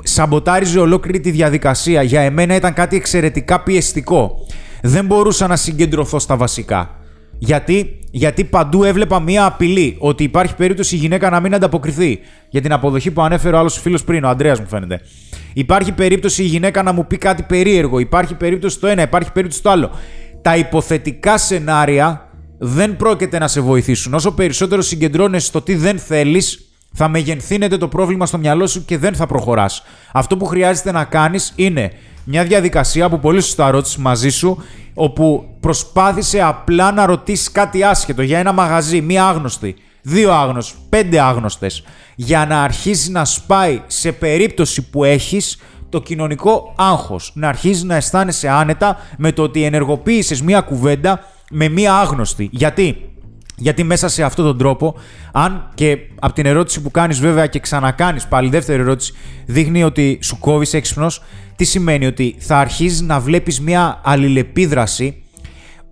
σαμποτάριζε 0.02 0.78
ολόκληρη 0.78 1.20
τη 1.20 1.30
διαδικασία. 1.30 2.02
Για 2.02 2.20
εμένα 2.20 2.54
ήταν 2.54 2.72
κάτι 2.72 2.96
εξαιρετικά 2.96 3.60
πιεστικό. 3.60 4.46
Δεν 4.82 5.04
μπορούσα 5.04 5.46
να 5.46 5.56
συγκεντρωθώ 5.56 6.18
στα 6.18 6.36
βασικά. 6.36 6.90
Γιατί, 7.38 7.98
γιατί 8.10 8.44
παντού 8.44 8.84
έβλεπα 8.84 9.20
μία 9.20 9.44
απειλή 9.44 9.96
ότι 9.98 10.22
υπάρχει 10.22 10.54
περίπτωση 10.54 10.94
η 10.94 10.98
γυναίκα 10.98 11.30
να 11.30 11.40
μην 11.40 11.54
ανταποκριθεί. 11.54 12.18
Για 12.50 12.60
την 12.60 12.72
αποδοχή 12.72 13.10
που 13.10 13.22
ανέφερε 13.22 13.56
ο 13.56 13.58
άλλος 13.58 13.78
φίλος 13.80 14.04
πριν, 14.04 14.24
ο 14.24 14.28
Αντρέα 14.28 14.56
μου 14.60 14.66
φαίνεται. 14.68 15.00
Υπάρχει 15.52 15.92
περίπτωση 15.92 16.42
η 16.42 16.46
γυναίκα 16.46 16.82
να 16.82 16.92
μου 16.92 17.06
πει 17.06 17.16
κάτι 17.16 17.42
περίεργο. 17.42 17.98
Υπάρχει 17.98 18.34
περίπτωση 18.34 18.80
το 18.80 18.86
ένα, 18.86 19.02
υπάρχει 19.02 19.32
περίπτωση 19.32 19.62
το 19.62 19.70
άλλο. 19.70 19.90
Τα 20.42 20.56
υποθετικά 20.56 21.38
σενάρια 21.38 22.28
δεν 22.58 22.96
πρόκειται 22.96 23.38
να 23.38 23.48
σε 23.48 23.60
βοηθήσουν. 23.60 24.14
Όσο 24.14 24.32
περισσότερο 24.32 24.82
συγκεντρώνεσαι 24.82 25.46
στο 25.46 25.62
τι 25.62 25.74
δεν 25.74 25.98
θέλεις, 25.98 26.67
θα 27.00 27.08
μεγενθύνεται 27.08 27.76
το 27.76 27.88
πρόβλημα 27.88 28.26
στο 28.26 28.38
μυαλό 28.38 28.66
σου 28.66 28.84
και 28.84 28.98
δεν 28.98 29.14
θα 29.14 29.26
προχωράς. 29.26 29.82
Αυτό 30.12 30.36
που 30.36 30.44
χρειάζεται 30.44 30.92
να 30.92 31.04
κάνεις 31.04 31.52
είναι 31.56 31.92
μια 32.24 32.44
διαδικασία 32.44 33.08
που 33.08 33.18
πολύ 33.18 33.40
σωστά 33.40 33.70
ρώτησες 33.70 33.96
μαζί 33.96 34.28
σου, 34.28 34.62
όπου 34.94 35.48
προσπάθησε 35.60 36.40
απλά 36.40 36.92
να 36.92 37.06
ρωτήσεις 37.06 37.52
κάτι 37.52 37.82
άσχετο 37.82 38.22
για 38.22 38.38
ένα 38.38 38.52
μαγαζί, 38.52 39.00
μία 39.00 39.26
άγνωστη, 39.26 39.76
δύο 40.02 40.32
άγνωστοι, 40.32 40.76
πέντε 40.88 41.20
άγνωστες, 41.20 41.84
για 42.14 42.46
να 42.46 42.62
αρχίσει 42.62 43.10
να 43.10 43.24
σπάει 43.24 43.82
σε 43.86 44.12
περίπτωση 44.12 44.90
που 44.90 45.04
έχεις 45.04 45.58
το 45.88 46.00
κοινωνικό 46.00 46.74
άγχος. 46.76 47.32
Να 47.34 47.48
αρχίζεις 47.48 47.82
να 47.82 47.94
αισθάνεσαι 47.94 48.48
άνετα 48.48 48.96
με 49.16 49.32
το 49.32 49.42
ότι 49.42 49.62
ενεργοποίησες 49.62 50.42
μία 50.42 50.60
κουβέντα 50.60 51.20
με 51.50 51.68
μία 51.68 51.94
άγνωστη. 51.94 52.48
Γιατί; 52.52 53.10
Γιατί 53.58 53.84
μέσα 53.84 54.08
σε 54.08 54.22
αυτόν 54.22 54.44
τον 54.44 54.58
τρόπο, 54.58 54.94
αν 55.32 55.68
και 55.74 55.98
από 56.18 56.32
την 56.32 56.46
ερώτηση 56.46 56.80
που 56.80 56.90
κάνεις 56.90 57.20
βέβαια 57.20 57.46
και 57.46 57.58
ξανακάνεις 57.58 58.26
πάλι 58.26 58.48
δεύτερη 58.48 58.80
ερώτηση, 58.80 59.12
δείχνει 59.46 59.84
ότι 59.84 60.18
σου 60.22 60.38
κόβεις 60.38 60.74
έξυπνος, 60.74 61.22
τι 61.56 61.64
σημαίνει 61.64 62.06
ότι 62.06 62.36
θα 62.38 62.58
αρχίζεις 62.58 63.00
να 63.00 63.20
βλέπεις 63.20 63.60
μια 63.60 64.00
αλληλεπίδραση 64.04 65.22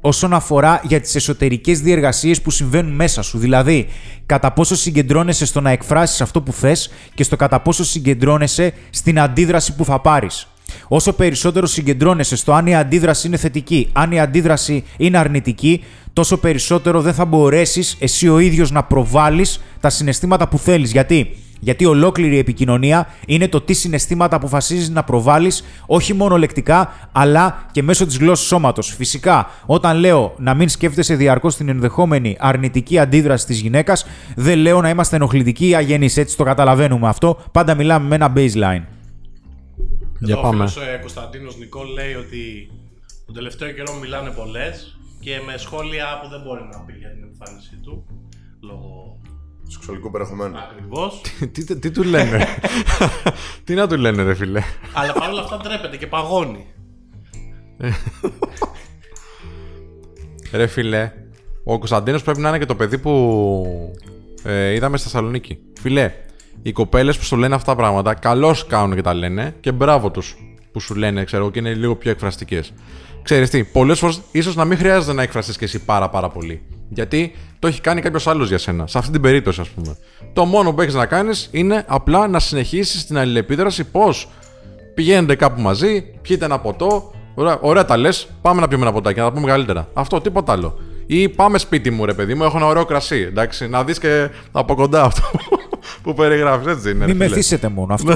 όσον 0.01 0.35
αφορά 0.35 0.81
για 0.85 1.01
τις 1.01 1.15
εσωτερικές 1.15 1.81
διεργασίες 1.81 2.43
που 2.43 2.51
συμβαίνουν 2.51 2.93
μέσα 2.93 3.23
σου. 3.23 3.39
Δηλαδή, 3.39 3.89
κατά 4.27 4.53
πόσο 4.53 4.75
συγκεντρώνεσαι 4.77 5.47
στο 5.47 5.61
να 5.61 5.71
εκφράσεις 5.71 6.21
αυτό 6.21 6.43
που 6.43 6.53
θες 6.53 6.91
και 7.15 7.23
στο 7.23 7.37
κατά 7.37 7.61
πόσο 7.61 7.85
συγκεντρώνεσαι 7.85 8.73
στην 8.91 9.21
αντίδραση 9.21 9.75
που 9.75 9.85
θα 9.85 10.01
πάρεις. 10.01 10.49
Όσο 10.89 11.13
περισσότερο 11.13 11.67
συγκεντρώνεσαι 11.67 12.37
στο 12.37 12.53
αν 12.53 12.67
η 12.67 12.77
αντίδραση 12.77 13.27
είναι 13.27 13.37
θετική, 13.37 13.89
αν 13.93 14.13
η 14.13 14.21
αντίδραση 14.21 14.85
είναι 14.97 15.19
αρνητική, 15.19 15.85
τόσο 16.13 16.37
περισσότερο 16.37 17.01
δεν 17.01 17.15
θα 17.15 17.25
μπορέσεις 17.25 17.97
εσύ 18.01 18.29
ο 18.29 18.39
ίδιος 18.39 18.71
να 18.71 18.83
προβάλλεις 18.83 19.63
τα 19.81 19.91
συναισθήματα 19.91 20.49
που 20.49 20.59
θέλεις. 20.59 20.93
Γιατί; 20.93 21.37
Γιατί 21.61 21.85
ολόκληρη 21.85 22.35
η 22.35 22.39
επικοινωνία 22.39 23.09
είναι 23.27 23.49
το 23.49 23.61
τι 23.61 23.73
συναισθήματα 23.73 24.37
αποφασίζεις 24.37 24.91
να 24.91 25.05
προβάλλεις, 25.05 25.65
όχι 25.87 26.15
μόνο 26.15 26.37
λεκτικά, 26.37 26.93
αλλά 27.13 27.67
και 27.73 27.83
μέσω 27.83 28.07
της 28.07 28.19
γλώσσας 28.19 28.47
σώματος. 28.47 28.95
Φυσικά, 28.97 29.51
όταν 29.67 29.97
λέω 29.99 30.35
να 30.39 30.55
μην 30.55 30.69
σκέφτεσαι 30.69 31.15
διαρκώς 31.15 31.57
την 31.57 31.69
ενδεχόμενη 31.69 32.37
αρνητική 32.41 32.99
αντίδραση 32.99 33.47
της 33.47 33.61
γυναίκας, 33.61 34.07
δεν 34.37 34.59
λέω 34.59 34.81
να 34.81 34.89
είμαστε 34.89 35.17
ενοχλητικοί 35.17 35.69
ή 35.69 35.75
αγενείς. 35.75 36.17
Έτσι 36.17 36.37
το 36.37 36.45
καταλαβαίνουμε 36.45 37.09
αυτό. 37.09 37.39
Πάντα 37.53 37.75
μιλάμε 37.75 38.09
με 38.09 38.15
ένα 38.15 38.33
baseline. 38.37 38.96
Για 40.19 40.35
Εδώ 40.35 40.43
πάμε. 40.43 40.65
Ο 40.65 40.69
φίλος, 40.69 40.89
ε, 40.89 40.97
Κωνσταντίνος 40.97 41.57
Νικόλ 41.57 41.89
λέει 41.89 42.15
ότι 42.15 42.71
τον 43.27 43.35
τελευταίο 43.35 43.73
καιρό 43.73 43.95
μιλάνε 43.95 44.31
πολλές 44.31 44.99
και 45.21 45.41
με 45.47 45.57
σχόλια 45.57 46.21
που 46.23 46.29
δεν 46.29 46.41
μπορεί 46.41 46.69
να 46.73 46.81
πει 46.81 46.93
για 46.93 47.11
την 47.11 47.23
εμφάνισή 47.23 47.77
του. 47.83 48.07
Λόγω 48.61 49.21
Σεξουαλικού 49.69 50.11
περιεχομένου. 50.11 50.59
ακριβώς. 50.59 51.21
τι, 51.53 51.65
τι, 51.65 51.79
τι 51.79 51.91
του 51.91 52.03
λένε; 52.03 52.47
τι 53.65 53.75
να 53.75 53.87
του 53.89 53.97
λένε, 53.97 54.23
ρε 54.23 54.35
φίλε; 54.35 54.63
Αλλά 54.95 55.13
παρόλα 55.13 55.41
αυτά 55.41 55.57
ντρέπεται 55.57 55.97
και 55.97 56.07
παγώνει. 56.07 56.67
Ρε 60.53 60.67
φίλε, 60.67 61.13
ο 61.65 61.79
Κωνσταντίνος 61.79 62.23
πρέπει 62.23 62.41
να 62.41 62.49
είναι 62.49 62.59
και 62.59 62.67
το 62.67 62.75
παιδί 62.75 62.99
που 62.99 63.95
ε, 64.43 64.73
είδαμε 64.73 64.97
στη 64.97 65.09
Θεσσαλονίκη. 65.09 65.59
Φίλε, 65.81 66.13
οι 66.63 66.73
κοπέλες 66.73 67.19
που 67.19 67.25
σου 67.25 67.37
λένε 67.37 67.55
αυτά 67.55 67.71
τα 67.71 67.77
πράγματα, 67.77 68.15
καλώς 68.15 68.67
κάνουν 68.67 68.95
και 68.95 69.03
τα 69.03 69.15
λένε 69.15 69.55
και 69.61 69.73
μπράβο 69.73 70.11
τους 70.11 70.37
που 70.73 70.81
σου 70.81 70.95
λένε, 70.95 71.25
ξέρω 71.25 71.43
εγώ, 71.43 71.53
και 71.53 71.59
είναι 71.59 71.75
λίγο 71.75 71.97
πιο 71.97 72.11
εκφραστικές. 72.11 72.73
Ξέρεις 73.23 73.51
τι, 73.51 73.65
πολλές 73.65 73.99
φορές 73.99 74.21
ίσως 74.33 74.57
να 74.57 74.65
μην 74.65 74.79
χρειάζεται 74.79 75.13
να 75.13 75.23
εκφραστείς 75.23 75.57
και 75.57 75.65
εσύ 75.65 75.85
πάρα 75.85 76.09
πάρα 76.09 76.29
πολύ. 76.29 76.63
Γιατί 76.89 77.33
το 77.59 77.67
έχει 77.67 77.81
κάνει 77.81 78.01
κάποιος 78.01 78.27
άλλος 78.27 78.49
για 78.49 78.59
σένα. 78.59 78.87
Σε 78.87 78.99
αυτή 78.99 79.11
την 79.11 79.21
περίπτωση, 79.21 79.61
ας 79.61 79.69
πούμε. 79.69 79.97
Το 80.33 80.45
μόνο 80.45 80.73
που 80.73 80.81
έχεις 80.81 80.95
να 80.95 81.07
κάνεις 81.07 81.49
είναι 81.53 81.85
απλά 81.87 82.29
να 82.29 82.39
συνεχίσεις 82.39 83.07
την 83.07 83.19
αλληλεπίδραση 83.19 83.85
πώ 83.85 84.09
πηγαίνετε 84.95 85.35
κάπου 85.35 85.61
μαζί, 85.61 86.03
πιείτε 86.23 86.45
ένα 86.45 86.59
ποτό. 86.59 87.11
Ωραία, 87.35 87.59
ωραία 87.61 87.85
τα 87.85 87.97
λες, 87.97 88.29
πάμε 88.43 88.61
να 88.61 88.69
πιούμε 88.69 88.85
ένα 88.85 88.93
ποτάκι, 88.93 89.19
να 89.19 89.25
τα 89.25 89.33
πούμε 89.33 89.47
καλύτερα. 89.47 89.89
Αυτό, 89.93 90.21
τίποτα 90.21 90.53
άλλο. 90.53 90.79
Ή 91.07 91.29
πάμε 91.29 91.59
σπίτι 91.59 91.91
μου, 91.91 92.05
ρε 92.05 92.15
παιδί 92.15 92.35
μου, 92.35 92.45
έχω 92.45 92.57
ένα 92.57 92.67
ωραίο 92.67 92.85
κρασί. 92.85 93.21
Εντάξει, 93.21 93.69
να 93.69 93.85
δεις 93.85 93.99
και 93.99 94.29
από 94.53 94.75
κοντά 94.75 95.03
αυτό 95.03 95.23
που 96.07 96.15
περιγράφεις, 96.15 96.67
έτσι 96.67 96.91
είναι. 96.91 96.99
ρε 96.99 97.07
Μην 97.13 97.17
φίλε. 97.23 97.29
μεθύσετε 97.29 97.69
μόνο 97.69 97.95
αυτό. 97.95 98.15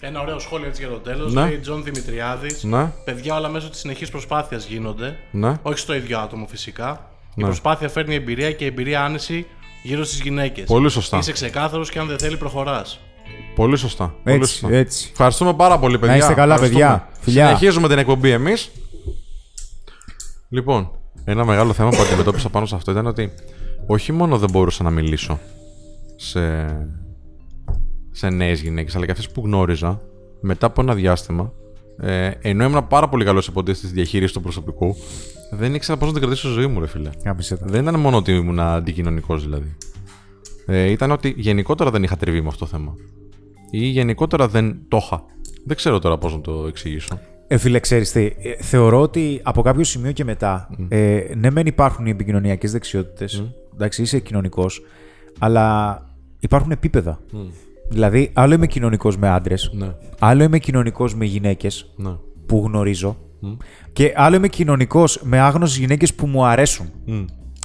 Ένα 0.00 0.20
ωραίο 0.20 0.38
σχόλιο 0.38 0.66
έτσι 0.66 0.82
για 0.82 0.90
το 0.90 0.96
τέλος. 0.98 1.32
Ναι. 1.32 1.40
Λέει 1.40 1.58
Τζον 1.58 1.82
Δημητριάδης. 1.84 2.62
Ναι. 2.64 2.92
Παιδιά, 3.04 3.34
όλα 3.36 3.48
μέσω 3.48 3.70
της 3.70 3.80
συνεχής 3.80 4.10
προσπάθειας 4.10 4.66
γίνονται. 4.66 5.16
Ναι. 5.30 5.52
Όχι 5.62 5.78
στο 5.78 5.94
ίδιο 5.94 6.18
άτομο 6.18 6.46
φυσικά. 6.50 7.08
Η 7.34 7.40
Ναι. 7.40 7.44
προσπάθεια 7.44 7.88
φέρνει 7.88 8.14
εμπειρία 8.14 8.52
και 8.52 8.64
η 8.64 8.66
εμπειρία 8.66 9.04
άνεση 9.04 9.46
γύρω 9.82 10.04
στις 10.04 10.20
γυναίκες. 10.20 10.64
Πολύ 10.64 10.90
σωστά. 10.90 11.18
Είσαι 11.18 11.32
ξεκάθαρος 11.32 11.90
και 11.90 11.98
αν 11.98 12.06
δεν 12.06 12.18
θέλει, 12.18 12.36
προχωράς. 12.36 13.00
Πολύ 13.54 13.76
σωστά. 13.76 14.14
Πολύ 14.24 14.36
Έτσι, 14.36 14.50
σωστά. 14.52 14.76
έτσι. 14.76 15.08
Ευχαριστούμε 15.12 15.54
πάρα 15.54 15.78
πολύ, 15.78 15.98
παιδιά. 15.98 16.16
είστε 16.16 16.34
καλά, 16.34 16.54
Ευχαριστούμε. 16.54 16.84
παιδιά. 16.84 17.08
Φιλιά. 17.20 17.46
Συνεχίζουμε 17.46 17.88
την 17.88 17.98
εκπομπή 17.98 18.30
εμείς. 18.30 18.70
Λοιπόν, 20.48 20.90
ένα 21.24 21.44
μεγάλο 21.44 21.72
θέμα 21.72 21.88
που 21.90 22.02
αντιμετώπισα 22.02 22.48
πάνω 22.48 22.66
σε 22.66 22.74
αυτό 22.74 22.90
ήταν 22.90 23.06
ότι 23.06 23.32
όχι 23.86 24.12
μόνο 24.12 24.38
δεν 24.38 24.50
μπορούσα 24.50 24.82
να 24.82 24.90
μιλήσω 24.90 25.38
σε, 26.16 26.66
σε 28.10 28.28
νέες 28.28 28.60
γυναίκες, 28.60 28.96
αλλά 28.96 29.04
και 29.04 29.10
αυτές 29.10 29.30
που 29.30 29.42
γνώριζα 29.44 30.00
μετά 30.40 30.66
από 30.66 30.80
ένα 30.80 30.94
διάστημα. 30.94 31.52
Ε, 31.98 32.30
ενώ 32.40 32.64
ήμουν 32.64 32.86
πάρα 32.86 33.08
πολύ 33.08 33.24
καλός 33.24 33.46
υποτίθεται 33.46 33.86
στη 33.86 33.94
διαχείριση 33.94 34.32
του 34.32 34.40
προσωπικού, 34.40 34.96
δεν 35.50 35.74
ήξερα 35.74 35.98
πώς 35.98 36.06
να 36.06 36.12
την 36.12 36.22
κρατήσω 36.22 36.46
στη 36.46 36.60
ζωή 36.60 36.66
μου, 36.66 36.80
ρε 36.80 36.86
φίλε. 36.86 37.10
Κάμισε 37.22 37.56
τα. 37.56 37.66
Δεν 37.68 37.82
ήταν 37.82 38.00
μόνο 38.00 38.16
ότι 38.16 38.32
ήμουν 38.32 38.60
αντικοινωνικός 38.60 39.42
δηλαδή. 39.42 39.76
Ε, 40.66 40.90
ήταν 40.90 41.10
ότι 41.10 41.34
γενικότερα 41.36 41.90
δεν 41.90 42.02
είχα 42.02 42.16
τριβεί 42.16 42.40
με 42.40 42.48
αυτό 42.48 42.64
το 42.64 42.70
θέμα. 42.70 42.94
Ή 43.70 43.86
γενικότερα 43.86 44.48
δεν 44.48 44.78
το 44.88 44.96
είχα. 45.02 45.24
Δεν 45.64 45.76
ξέρω 45.76 45.98
τώρα 45.98 46.18
πώς 46.18 46.32
να 46.32 46.40
το 46.40 46.64
εξηγήσω. 46.68 47.18
Ε, 47.46 47.56
φίλε, 47.56 47.78
ξέρεις 47.78 48.12
τι, 48.12 48.24
ε, 48.24 48.32
θεωρώ 48.60 49.00
ότι 49.00 49.40
από 49.42 49.62
κάποιο 49.62 49.84
σημείο 49.84 50.12
και 50.12 50.24
μετά, 50.24 50.70
ε, 50.88 51.20
ναι 51.36 51.50
μεν 51.50 51.66
υπάρχουν 51.66 52.06
οι 52.06 52.10
επικοινωνιακές 52.10 52.72
δεξιότητες, 52.72 53.52
εντάξει, 53.74 54.02
είσαι 54.02 54.18
κοινωνικός, 54.18 54.82
αλλά 55.38 55.98
υπάρχουν 56.40 56.70
επίπεδα. 56.70 57.18
Δηλαδή, 57.88 58.30
άλλο 58.32 58.54
είμαι 58.54 58.66
κοινωνικός 58.66 59.16
με 59.16 59.28
άντρες, 59.28 59.70
Ναι. 59.74 59.94
άλλο 60.18 60.42
είμαι 60.42 60.58
κοινωνικός 60.58 61.14
με 61.14 61.24
γυναίκες 61.24 61.90
Ναι. 61.96 62.10
που 62.46 62.62
γνωρίζω 62.66 63.16
και 63.92 64.12
άλλο 64.16 64.36
είμαι 64.36 64.48
κοινωνικός 64.48 65.20
με 65.22 65.38
άγνωστες 65.40 65.78
γυναίκες 65.78 66.14
που 66.14 66.26
μου 66.26 66.44
αρέσουν. 66.44 66.86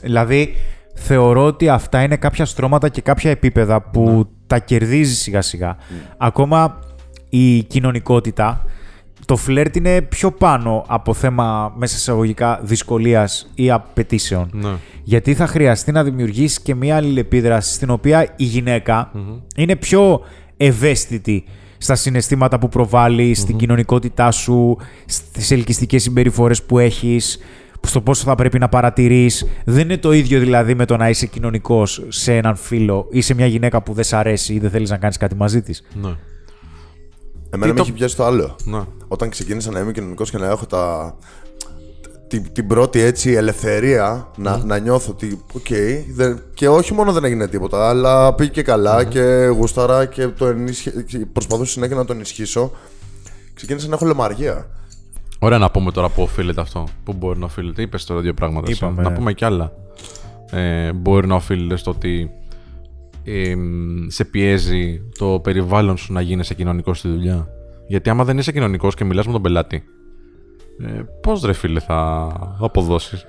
Δηλαδή, 0.01 0.53
θεωρώ 0.95 1.45
ότι 1.45 1.69
αυτά 1.69 2.01
είναι 2.03 2.15
κάποια 2.17 2.45
στρώματα 2.45 2.89
και 2.89 3.01
κάποια 3.01 3.31
επίπεδα 3.31 3.81
που 3.81 4.27
τα 4.47 4.59
κερδίζει 4.59 5.15
σιγά 5.15 5.41
σιγά. 5.41 5.75
Ακόμα 6.17 6.79
η 7.29 7.63
κοινωνικότητα, 7.63 8.63
το 9.29 9.35
φλερτ 9.35 9.75
είναι 9.75 10.01
πιο 10.01 10.31
πάνω 10.31 10.85
από 10.87 11.13
θέμα 11.13 11.73
μέσα 11.77 11.93
σε 11.93 11.99
εισαγωγικά 11.99 12.59
δυσκολίας 12.63 13.51
ή 13.55 13.71
απαιτήσεων. 13.71 14.49
Ναι. 14.53 14.69
Γιατί 15.03 15.33
θα 15.33 15.47
χρειαστεί 15.47 15.91
να 15.91 16.03
δημιουργήσει 16.03 16.61
και 16.61 16.75
μια 16.75 16.95
αλληλεπίδραση 16.95 17.73
στην 17.73 17.89
οποία 17.89 18.33
η 18.35 18.43
γυναικα 18.43 19.11
είναι 19.55 19.75
πιο 19.75 20.21
ευαίσθητη 20.57 21.43
στα 21.77 21.95
συναισθήματα 21.95 22.59
που 22.59 22.69
προβάλλει, 22.69 23.33
στην 23.33 23.55
κοινωνικότητά 23.55 24.31
σου, 24.31 24.77
στις 25.05 25.51
ελκυστικές 25.51 26.03
συμπεριφορές 26.03 26.63
που 26.63 26.79
έχεις, 26.79 27.39
στο 27.87 28.01
πόσο 28.01 28.23
θα 28.23 28.35
πρέπει 28.35 28.59
να 28.59 28.69
παρατηρείς. 28.69 29.45
Δεν 29.65 29.83
είναι 29.83 29.97
το 29.97 30.11
ίδιο 30.11 30.39
δηλαδή 30.39 30.75
με 30.75 30.85
το 30.85 30.97
να 30.97 31.09
είσαι 31.09 31.25
κοινωνικός 31.25 32.05
σε 32.07 32.35
έναν 32.35 32.55
φίλο 32.55 33.07
ή 33.11 33.21
σε 33.21 33.33
μια 33.33 33.45
γυναίκα 33.45 33.81
που 33.81 33.93
δεν 33.93 34.03
σ' 34.03 34.13
αρέσει 34.13 34.53
ή 34.53 34.59
δεν 34.59 34.69
θέλεις 34.69 34.89
να 34.89 34.97
κάνεις 34.97 35.17
κάτι 35.17 35.35
μαζί 35.35 35.61
της. 35.61 35.83
Ναι. 36.01 36.09
Εμένα 37.49 37.71
με 37.71 37.77
το- 37.77 37.81
έχει 37.85 37.91
πιάσει 37.91 38.15
το 38.15 38.25
άλλο. 38.25 38.55
Ναι. 38.63 38.81
Όταν 39.07 39.29
ξεκίνησα 39.29 39.71
να 39.71 39.79
είμαι 39.79 39.91
κοινωνικός 39.91 40.29
και 40.31 40.37
να 40.37 40.47
έχω 40.47 40.65
τα. 40.65 41.15
Την, 42.27 42.51
την 42.53 42.67
πρώτη 42.67 42.99
έτσι 42.99 43.31
ελευθερία 43.31 44.31
να, 44.37 44.57
να 44.65 44.77
νιώθω 44.77 45.11
ότι 45.11 45.41
οκ, 45.53 45.65
δεν- 46.13 46.41
και 46.53 46.69
όχι 46.69 46.93
μόνο 46.93 47.11
δεν 47.11 47.23
έγινε 47.23 47.47
τίποτα, 47.47 47.89
αλλά 47.89 48.33
πήγε 48.33 48.49
και 48.49 48.61
καλά 48.61 49.03
και 49.03 49.51
γούσταρα 49.57 50.05
και 50.05 50.27
το 50.27 50.45
ενίσχυ... 50.45 50.91
προσπαθούσα 51.33 51.71
συνέχεια 51.71 51.95
να 51.95 52.05
το 52.05 52.13
ενισχύσω. 52.13 52.71
Ξεκίνησα 53.53 53.87
να 53.87 53.95
έχω 53.95 54.05
λαιμαργία. 54.05 54.69
Ωραία 55.39 55.57
να 55.57 55.71
πούμε 55.71 55.91
τώρα 55.91 56.09
πού 56.09 56.21
οφείλεται 56.21 56.61
αυτό. 56.61 56.87
Πού 57.03 57.13
μπορεί 57.13 57.39
να 57.39 57.45
οφείλεται. 57.45 57.81
Είπες 57.81 58.05
τώρα 58.05 58.21
δύο 58.21 58.33
πράγματα. 58.33 58.67
εσύ. 58.71 58.85
Είπαμε. 58.85 59.01
Να 59.01 59.11
πούμε 59.11 59.33
κι 59.33 59.45
άλλα. 59.45 59.71
Ε, 60.51 60.93
μπορεί 60.93 61.27
να 61.27 61.35
οφείλεται 61.35 61.75
στο 61.75 61.91
ότι 61.91 62.31
ε, 63.31 63.55
σε 64.07 64.25
πιέζει 64.25 65.01
το 65.17 65.39
περιβάλλον 65.43 65.97
σου 65.97 66.13
να 66.13 66.21
γίνεσαι 66.21 66.53
κοινωνικός 66.53 66.99
στη 66.99 67.07
δουλειά; 67.07 67.47
Γιατί 67.87 68.09
άμα 68.09 68.23
δεν 68.23 68.37
είσαι 68.37 68.51
κοινωνικός 68.51 68.95
και 68.95 69.03
μιλάς 69.03 69.25
με 69.25 69.31
τον 69.31 69.41
πελάτη, 69.41 69.83
ε, 70.79 71.01
πώς 71.21 71.41
ρε 71.41 71.53
φίλε 71.53 71.79
θα 71.79 72.29
αποδώσεις; 72.59 73.25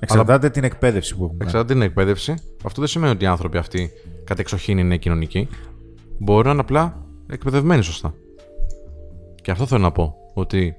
Εξαρτάται 0.00 0.50
την 0.50 0.64
εκπαίδευση 0.64 1.16
που 1.16 1.24
έχουμε. 1.24 1.44
Εξαρτάται 1.44 1.72
την 1.72 1.82
εκπαίδευση. 1.82 2.34
Αυτό 2.64 2.80
δεν 2.80 2.88
σημαίνει 2.88 3.12
ότι 3.12 3.24
οι 3.24 3.26
άνθρωποι 3.26 3.58
αυτοί 3.58 3.90
κατεξοχήν 4.24 4.78
είναι 4.78 4.96
κοινωνικοί. 4.96 5.48
Μπορεί 6.18 6.44
να 6.44 6.50
είναι 6.50 6.60
απλά 6.60 7.06
εκπαιδευμένοι 7.30 7.82
σωστά. 7.82 8.14
Και 9.42 9.50
αυτό 9.50 9.66
θέλω 9.66 9.82
να 9.82 9.92
πω. 9.92 10.14
Ότι 10.34 10.74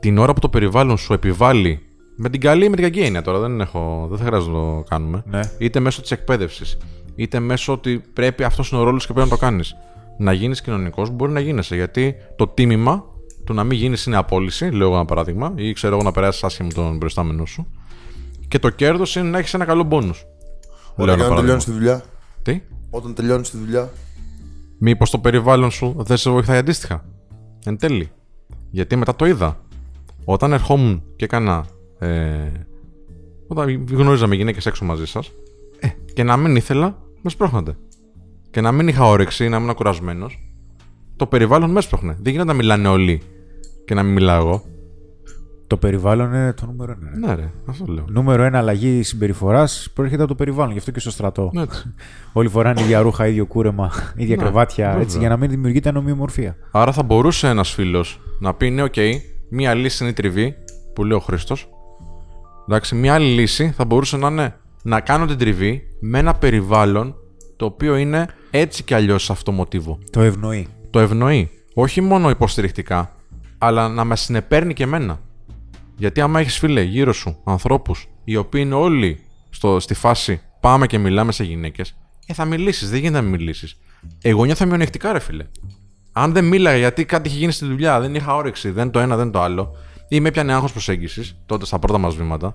την 0.00 0.18
ώρα 0.18 0.32
που 0.32 0.40
το 0.40 0.48
περιβάλλον 0.48 0.96
σου 0.96 1.12
επιβάλλει. 1.12 1.80
Με 2.16 2.28
την 2.28 2.40
καλή 2.40 2.64
ή 2.64 2.68
με 2.68 2.74
την 2.76 2.84
κακή 2.84 3.00
έννοια 3.00 3.22
τώρα, 3.22 3.38
δεν, 3.38 3.60
έχω, 3.60 4.06
δεν 4.08 4.18
θα 4.18 4.24
χρειάζεται 4.24 4.52
να 4.52 4.58
το 4.58 4.84
κάνουμε. 4.88 5.22
Ναι. 5.26 5.40
Είτε 5.58 5.80
μέσω 5.80 6.00
της 6.00 6.10
εκπαίδευσης, 6.10 6.78
είτε 7.14 7.40
μέσω 7.40 7.72
ότι 7.72 8.02
πρέπει 8.12 8.44
αυτός 8.44 8.70
είναι 8.70 8.80
ο 8.80 8.84
ρόλος 8.84 9.06
και 9.06 9.12
πρέπει 9.12 9.28
να 9.28 9.36
το 9.36 9.40
κάνεις. 9.40 9.74
Να 10.18 10.32
γίνεις 10.32 10.60
κοινωνικός 10.60 11.10
μπορεί 11.10 11.32
να 11.32 11.40
γίνεσαι. 11.40 11.74
Γιατί 11.74 12.14
το 12.36 12.48
τίμημα 12.48 13.04
του 13.44 13.54
να 13.54 13.64
μην 13.64 13.78
γίνεις 13.78 14.06
είναι 14.06 14.16
απόλυση, 14.16 14.64
λέω 14.64 14.86
εγώ 14.86 14.96
ένα 14.96 15.04
παράδειγμα, 15.04 15.52
ή 15.54 15.72
ξέρω 15.72 15.94
εγώ 15.94 16.04
να 16.04 16.12
περάσεις 16.12 16.44
άσχημα 16.44 16.68
με 16.68 16.74
τον 16.74 16.98
προϊστάμενό 16.98 17.44
σου. 17.44 17.66
Και 18.48 18.58
το 18.58 18.70
κέρδος 18.70 19.16
είναι 19.16 19.28
να 19.28 19.38
έχεις 19.38 19.54
ένα 19.54 19.64
καλό 19.64 19.82
μπόνου. 19.82 20.14
Όταν 20.94 21.34
τελειώνεις 21.36 21.64
τη 21.64 21.70
δουλειά. 21.70 22.02
Τι; 22.42 22.62
Όταν 22.90 23.14
τελειώνεις 23.14 23.50
τη 23.50 23.56
δουλειά. 23.56 23.92
Μήπως 24.78 25.10
το 25.10 25.18
περιβάλλον 25.18 25.70
σου 25.70 25.94
δεν 25.98 26.16
σε 26.16 26.30
βοηθάει 26.30 26.58
αντίστοιχα; 26.58 27.04
Εν 27.64 27.76
τέλει. 27.78 28.10
Γιατί 28.70 28.96
μετά 28.96 29.16
το 29.16 29.26
είδα. 29.26 29.60
Όταν 30.24 30.52
ερχόμουν 30.52 31.02
και 31.16 31.24
έκανα. 31.24 31.66
Ε, 31.98 32.50
όταν 33.46 33.86
γνώριζα 33.90 34.26
με 34.26 34.34
γυναίκες 34.34 34.66
έξω 34.66 34.84
μαζί 34.84 35.06
σας. 35.06 35.32
Ε, 35.80 35.88
και 36.12 36.22
να 36.22 36.36
μην 36.36 36.56
ήθελα, 36.56 36.98
με 37.22 37.30
σπρώχνατε. 37.30 37.76
Και 38.50 38.60
να 38.60 38.72
μην 38.72 38.88
είχα 38.88 39.04
όρεξη, 39.04 39.48
να 39.48 39.56
ήμουν 39.56 39.74
κουρασμένος. 39.74 40.40
Το 41.16 41.26
περιβάλλον 41.26 41.70
με 41.70 41.78
έσπρωχνε. 41.78 42.16
Δεν 42.20 42.32
γίνεται 42.32 42.50
να 42.50 42.54
μιλάνε 42.54 42.88
όλοι 42.88 43.20
και 43.84 43.94
να 43.94 44.02
μην 44.02 44.12
μιλάω 44.12 44.38
εγώ. 44.46 44.64
Το 45.66 45.76
περιβάλλον 45.76 46.26
είναι 46.26 46.52
το 46.52 46.66
νούμερο 46.66 46.92
ένα. 47.00 47.10
ρε. 47.10 47.26
Ναι, 47.26 47.34
ρε, 47.42 47.50
αυτό 47.66 47.84
λέω. 47.92 48.04
Νούμερο 48.08 48.42
ένα 48.42 48.58
αλλαγή 48.58 49.02
συμπεριφοράς 49.02 49.90
προέρχεται 49.94 50.22
από 50.22 50.30
το 50.30 50.36
περιβάλλον. 50.36 50.72
Γι' 50.72 50.78
αυτό 50.78 50.90
και 50.90 51.00
στο 51.00 51.10
στρατό. 51.10 51.50
Έτσι. 51.56 51.94
Όλοι 52.32 52.48
φοράνε 52.48 52.80
ίδια 52.80 53.00
ρούχα, 53.00 53.26
ίδιο 53.26 53.46
κούρεμα, 53.46 53.90
ίδια 54.16 54.36
Ναι, 54.36 54.42
κρεβάτια. 54.42 54.86
βέβαια. 54.86 55.02
Έτσι, 55.02 55.18
για 55.18 55.28
να 55.28 55.36
μην 55.36 55.50
δημιουργείται 55.50 55.88
ανομοιομορφία. 55.88 56.56
Άρα 56.70 56.92
θα 56.92 57.02
μπορούσε 57.02 57.48
ένας 57.48 57.70
φίλος 57.70 58.20
να 58.40 58.54
πει: 58.54 58.70
Ναι, 58.70 58.82
οκ, 58.82 58.94
μία 59.48 59.74
λύση 59.74 60.02
είναι 60.02 60.10
η 60.12 60.14
τριβή, 60.14 60.54
που 60.94 61.04
λέει 61.04 61.16
ο 61.16 61.20
Χρήστος. 61.20 61.68
Εντάξει, 62.68 62.94
μία 62.94 63.14
άλλη 63.14 63.26
λύση 63.26 63.70
θα 63.76 63.84
μπορούσε 63.84 64.16
να 64.16 64.28
είναι 64.28 64.56
να 64.82 65.00
κάνω 65.00 65.26
την 65.26 65.38
τριβή 65.38 65.82
με 66.00 66.18
ένα 66.18 66.34
περιβάλλον 66.34 67.14
το 67.56 67.64
οποίο 67.64 67.96
είναι 67.96 68.26
έτσι 68.50 68.82
κι 68.82 68.94
αλλιώς 68.94 69.24
σε 69.24 69.32
αυτό 69.32 69.44
το 69.44 69.52
μοτίβο. 69.52 69.98
Το 70.10 70.20
ευνοεί. 70.20 70.68
Το 70.90 71.00
ευνοεί. 71.00 71.50
Όχι 71.74 72.00
μόνο 72.00 72.30
υποστηρικτικά, 72.30 73.12
αλλά 73.58 73.88
να 73.88 74.04
με 74.04 74.16
συνεπέρνει 74.16 74.72
και 74.72 74.82
εμένα. 74.82 75.20
Γιατί 75.96 76.20
άμα 76.20 76.40
έχεις 76.40 76.58
φίλε 76.58 76.82
γύρω 76.82 77.12
σου 77.12 77.36
ανθρώπους 77.44 78.08
οι 78.24 78.36
οποίοι 78.36 78.62
είναι 78.64 78.74
όλοι 78.74 79.20
στο, 79.50 79.80
στη 79.80 79.94
φάση 79.94 80.40
πάμε 80.60 80.86
και 80.86 80.98
μιλάμε 80.98 81.32
σε 81.32 81.44
γυναίκες, 81.44 81.96
ε, 82.26 82.34
θα 82.34 82.44
μιλήσεις, 82.44 82.90
δεν 82.90 82.98
γίνεται 82.98 83.16
να 83.16 83.22
μην 83.22 83.30
μιλήσεις. 83.30 83.76
Εγώ 84.22 84.44
νιώθω 84.44 84.66
μειονεκτικά, 84.66 85.12
ρε 85.12 85.18
φίλε. 85.18 85.46
Αν 86.12 86.32
δεν 86.32 86.44
μίλαγα 86.44 86.76
γιατί 86.76 87.04
κάτι 87.04 87.28
είχε 87.28 87.38
γίνει 87.38 87.52
στη 87.52 87.66
δουλειά, 87.66 88.00
δεν 88.00 88.14
είχα 88.14 88.34
όρεξη, 88.34 88.70
δεν 88.70 88.90
το 88.90 88.98
ένα, 88.98 89.16
δεν 89.16 89.30
το 89.30 89.40
άλλο, 89.42 89.76
ή 90.08 90.20
με 90.20 90.28
έπιανε 90.28 90.52
άγχος 90.52 90.72
προσέγγισης, 90.72 91.36
τότε 91.46 91.66
στα 91.66 91.78
πρώτα 91.78 91.98
μας 91.98 92.14
βήματα, 92.16 92.52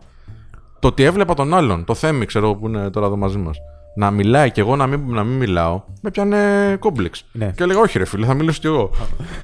το 0.80 0.88
ότι 0.88 1.04
έβλεπα 1.04 1.34
τον 1.34 1.54
άλλον, 1.54 1.84
το 1.84 1.94
θέμη, 1.96 2.26
ξέρω 2.26 2.46
εγώ 2.46 2.56
που 2.56 2.68
είναι 2.68 2.90
τώρα 2.90 3.06
εδώ 3.06 3.18
μαζί 3.18 3.38
μας, 3.38 3.58
να 3.96 4.12
μιλάει 4.12 4.52
και 4.52 4.62
εγώ 4.62 4.76
να 4.76 4.88
μην, 4.88 5.02
να 5.14 5.24
μην 5.24 5.38
μιλάω, 5.38 5.82
με 6.02 6.12
πιάνε 6.12 6.38
κόμπλεξ. 6.80 7.26
Ναι. 7.32 7.52
Και 7.56 7.64
έλεγα, 7.64 7.80
Όχι, 7.80 7.98
ρε 7.98 8.06
φίλε, 8.06 8.26
θα 8.26 8.34
μιλήσω 8.34 8.60
κι 8.60 8.68
εγώ. 8.68 8.90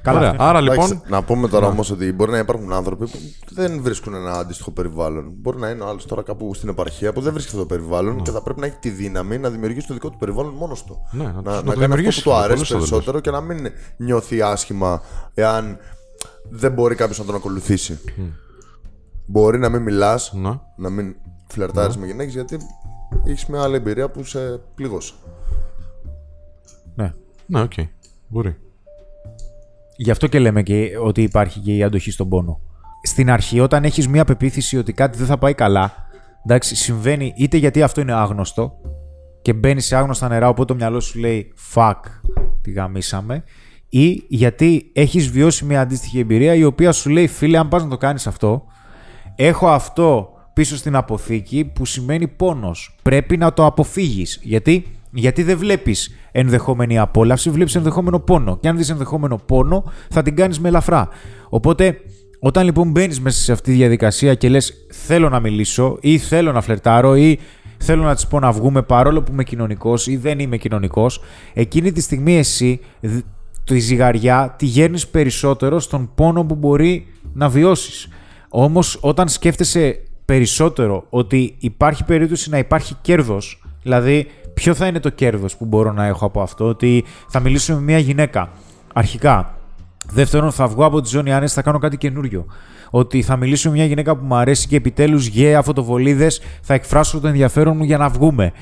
Καλά. 0.02 0.18
Ωραία. 0.18 0.34
Άρα 0.38 0.58
Εντάξει, 0.58 0.88
λοιπόν. 0.92 1.02
να 1.08 1.22
πούμε 1.22 1.48
τώρα 1.48 1.66
όμως 1.66 1.90
ότι 1.90 2.12
μπορεί 2.12 2.30
να 2.30 2.38
υπάρχουν 2.38 2.72
άνθρωποι 2.72 3.04
που 3.06 3.18
δεν 3.54 3.82
βρίσκουν 3.82 4.14
ένα 4.14 4.32
αντίστοιχο 4.32 4.70
περιβάλλον. 4.70 5.32
Μπορεί 5.36 5.58
να 5.58 5.68
είναι 5.68 5.82
ο 5.82 5.88
άλλος 5.88 6.06
τώρα 6.06 6.22
κάπου 6.22 6.54
στην 6.54 6.68
επαρχία 6.68 7.12
που 7.12 7.20
δεν 7.20 7.32
βρίσκει 7.32 7.50
αυτό 7.50 7.62
το 7.66 7.74
περιβάλλον 7.74 8.22
και 8.22 8.30
θα 8.30 8.42
πρέπει 8.42 8.60
να 8.60 8.66
έχει 8.66 8.76
τη 8.80 8.88
δύναμη 8.88 9.38
να 9.38 9.50
δημιουργήσει 9.50 9.86
το 9.86 9.94
δικό 9.94 10.10
του 10.10 10.18
περιβάλλον 10.18 10.54
μόνος 10.54 10.84
του. 10.84 10.98
Ναι, 11.10 11.24
να 11.24 11.32
το- 11.32 11.40
να 11.42 11.42
να, 11.42 11.42
το 11.42 11.50
να 11.50 11.60
κάνει 11.62 11.68
αυτό 11.68 11.80
δημιουργήσει, 11.80 12.22
που 12.22 12.30
του 12.30 12.36
ναι, 12.36 12.42
αρέσει 12.42 12.54
πολύ 12.54 12.66
σωστά 12.66 12.74
το 12.78 12.80
περισσότερο 12.90 13.20
και 13.20 13.30
να 13.30 13.40
μην 13.40 13.72
νιώθει 13.96 14.42
άσχημα 14.42 15.02
εάν 15.34 15.78
δεν 16.48 16.72
μπορεί 16.72 16.94
κάποιος 16.94 17.18
να 17.18 17.24
τον 17.24 17.34
ακολουθήσει. 17.34 17.98
Μπορεί 19.26 19.58
να 19.58 19.68
μην 19.68 19.82
μιλάς, 19.82 20.32
Ναι. 20.32 20.58
να 20.76 20.90
μην 20.90 21.16
φλερτάρεις 21.46 21.96
με 21.96 22.06
γυναίκες 22.06 22.32
γιατί 22.32 22.56
έχεις 23.26 23.46
μια 23.46 23.62
άλλη 23.62 23.76
εμπειρία 23.76 24.10
που 24.10 24.24
σε 24.24 24.60
πλήγωσε. 24.74 25.12
Ναι. 26.94 27.14
Ναι, 27.46 27.60
οκ. 27.60 27.72
Μπορεί. 28.28 28.56
Γι' 29.96 30.10
αυτό 30.10 30.26
και 30.26 30.38
λέμε 30.38 30.62
και 30.62 30.98
ότι 31.02 31.22
υπάρχει 31.22 31.60
και 31.60 31.74
η 31.76 31.82
αντοχή 31.82 32.10
στον 32.10 32.28
πόνο. 32.28 32.60
Στην 33.02 33.30
αρχή, 33.30 33.60
όταν 33.60 33.84
έχεις 33.84 34.08
μία 34.08 34.24
πεποίθηση 34.24 34.78
ότι 34.78 34.92
κάτι 34.92 35.18
δεν 35.18 35.26
θα 35.26 35.38
πάει 35.38 35.54
καλά, 35.54 35.92
εντάξει, 36.44 36.74
συμβαίνει 36.76 37.34
είτε 37.36 37.56
γιατί 37.56 37.82
αυτό 37.82 38.00
είναι 38.00 38.12
άγνωστο 38.12 38.72
και 39.42 39.52
μπαίνεις 39.52 39.86
σε 39.86 39.96
άγνωστα 39.96 40.28
νερά, 40.28 40.48
οπότε 40.48 40.72
το 40.72 40.78
μυαλό 40.78 41.00
σου 41.00 41.18
λέει 41.18 41.52
fuck, 41.74 42.00
τη 42.60 42.70
γαμίσαμε, 42.70 43.44
ή 43.88 44.24
γιατί 44.28 44.90
έχεις 44.92 45.30
βιώσει 45.30 45.64
μια 45.64 45.80
αντίστοιχη 45.80 46.18
εμπειρία 46.18 46.54
η 46.54 46.64
οποία 46.64 46.92
σου 46.92 47.10
λέει 47.10 47.26
φίλε, 47.26 47.58
αν 47.58 47.68
πας 47.68 47.82
να 47.82 47.88
το 47.88 47.96
κάνεις 47.96 48.26
αυτό, 48.26 48.64
έχω 49.36 49.68
αυτό 49.68 50.32
πίσω 50.52 50.76
στην 50.76 50.96
αποθήκη 50.96 51.64
που 51.74 51.84
σημαίνει 51.84 52.28
πόνος. 52.28 52.96
Πρέπει 53.02 53.36
να 53.36 53.52
το 53.52 53.64
αποφύγεις. 53.66 54.38
Γιατί, 54.42 54.84
Γιατί 55.10 55.42
δεν 55.42 55.58
βλέπεις 55.58 56.14
ενδεχόμενη 56.32 56.98
απόλαυση, 56.98 57.50
βλέπεις 57.50 57.74
ενδεχόμενο 57.74 58.18
πόνο. 58.18 58.58
Και 58.58 58.68
αν 58.68 58.76
δεις 58.76 58.90
ενδεχόμενο 58.90 59.36
πόνο, 59.36 59.92
θα 60.10 60.22
την 60.22 60.36
κάνεις 60.36 60.60
με 60.60 60.68
ελαφρά. 60.68 61.08
Οπότε, 61.48 62.00
όταν 62.40 62.64
λοιπόν 62.64 62.90
μπαίνεις 62.90 63.20
μέσα 63.20 63.40
σε 63.40 63.52
αυτή 63.52 63.70
τη 63.70 63.76
διαδικασία 63.76 64.34
και 64.34 64.48
λες 64.48 64.72
θέλω 64.90 65.28
να 65.28 65.40
μιλήσω 65.40 65.98
ή 66.00 66.18
θέλω 66.18 66.52
να 66.52 66.60
φλερτάρω 66.60 67.16
ή 67.16 67.38
θέλω 67.78 68.02
να 68.02 68.14
της 68.14 68.26
πω 68.26 68.38
να 68.38 68.52
βγούμε 68.52 68.82
παρόλο 68.82 69.22
που 69.22 69.32
είμαι 69.32 69.44
κοινωνικός 69.44 70.06
ή 70.06 70.16
δεν 70.16 70.38
είμαι 70.38 70.56
κοινωνικός, 70.56 71.22
εκείνη 71.54 71.92
τη 71.92 72.00
στιγμή 72.00 72.38
εσύ 72.38 72.80
δ- 73.00 73.18
τη 73.74 73.78
ζυγαριά 73.78 74.54
τη 74.58 74.66
γέρνεις 74.66 75.08
περισσότερο 75.08 75.80
στον 75.80 76.10
πόνο 76.14 76.44
που 76.44 76.54
μπορεί 76.54 77.06
να 77.32 77.48
βιώσεις. 77.48 78.08
Όμως, 78.48 78.98
όταν 79.00 79.28
σκέφτεσαι 79.28 80.02
περισσότερο 80.24 81.06
ότι 81.10 81.56
υπάρχει 81.58 82.04
περίπτωση 82.04 82.50
να 82.50 82.58
υπάρχει 82.58 82.94
κέρδος, 83.00 83.62
δηλαδή 83.82 84.26
ποιο 84.54 84.74
θα 84.74 84.86
είναι 84.86 85.00
το 85.00 85.10
κέρδος 85.10 85.56
που 85.56 85.64
μπορώ 85.64 85.92
να 85.92 86.06
έχω 86.06 86.26
από 86.26 86.40
αυτό, 86.40 86.64
ότι 86.64 87.04
θα 87.28 87.40
μιλήσω 87.40 87.74
με 87.74 87.80
μια 87.80 87.98
γυναίκα. 87.98 88.50
Αρχικά, 88.92 89.58
Δεύτερον, 90.12 90.52
θα 90.52 90.66
βγω 90.66 90.84
από 90.84 91.00
τη 91.00 91.08
ζώνη 91.08 91.32
άνεση, 91.32 91.54
θα 91.54 91.62
κάνω 91.62 91.78
κάτι 91.78 91.96
καινούριο. 91.96 92.46
Ότι 92.90 93.22
θα 93.22 93.36
μιλήσω 93.36 93.68
με 93.68 93.74
μια 93.74 93.84
γυναίκα 93.84 94.16
που 94.16 94.24
μου 94.24 94.34
αρέσει 94.34 94.68
και 94.68 94.76
επιτέλους 94.76 95.26
γέα 95.26 95.62
φωτοβολίδε, 95.62 96.26
θα 96.62 96.74
εκφράσω 96.74 97.20
το 97.20 97.28
ενδιαφέρον 97.28 97.76
μου 97.76 97.84
για 97.84 97.98
να 97.98 98.08
βγούμε. 98.08 98.52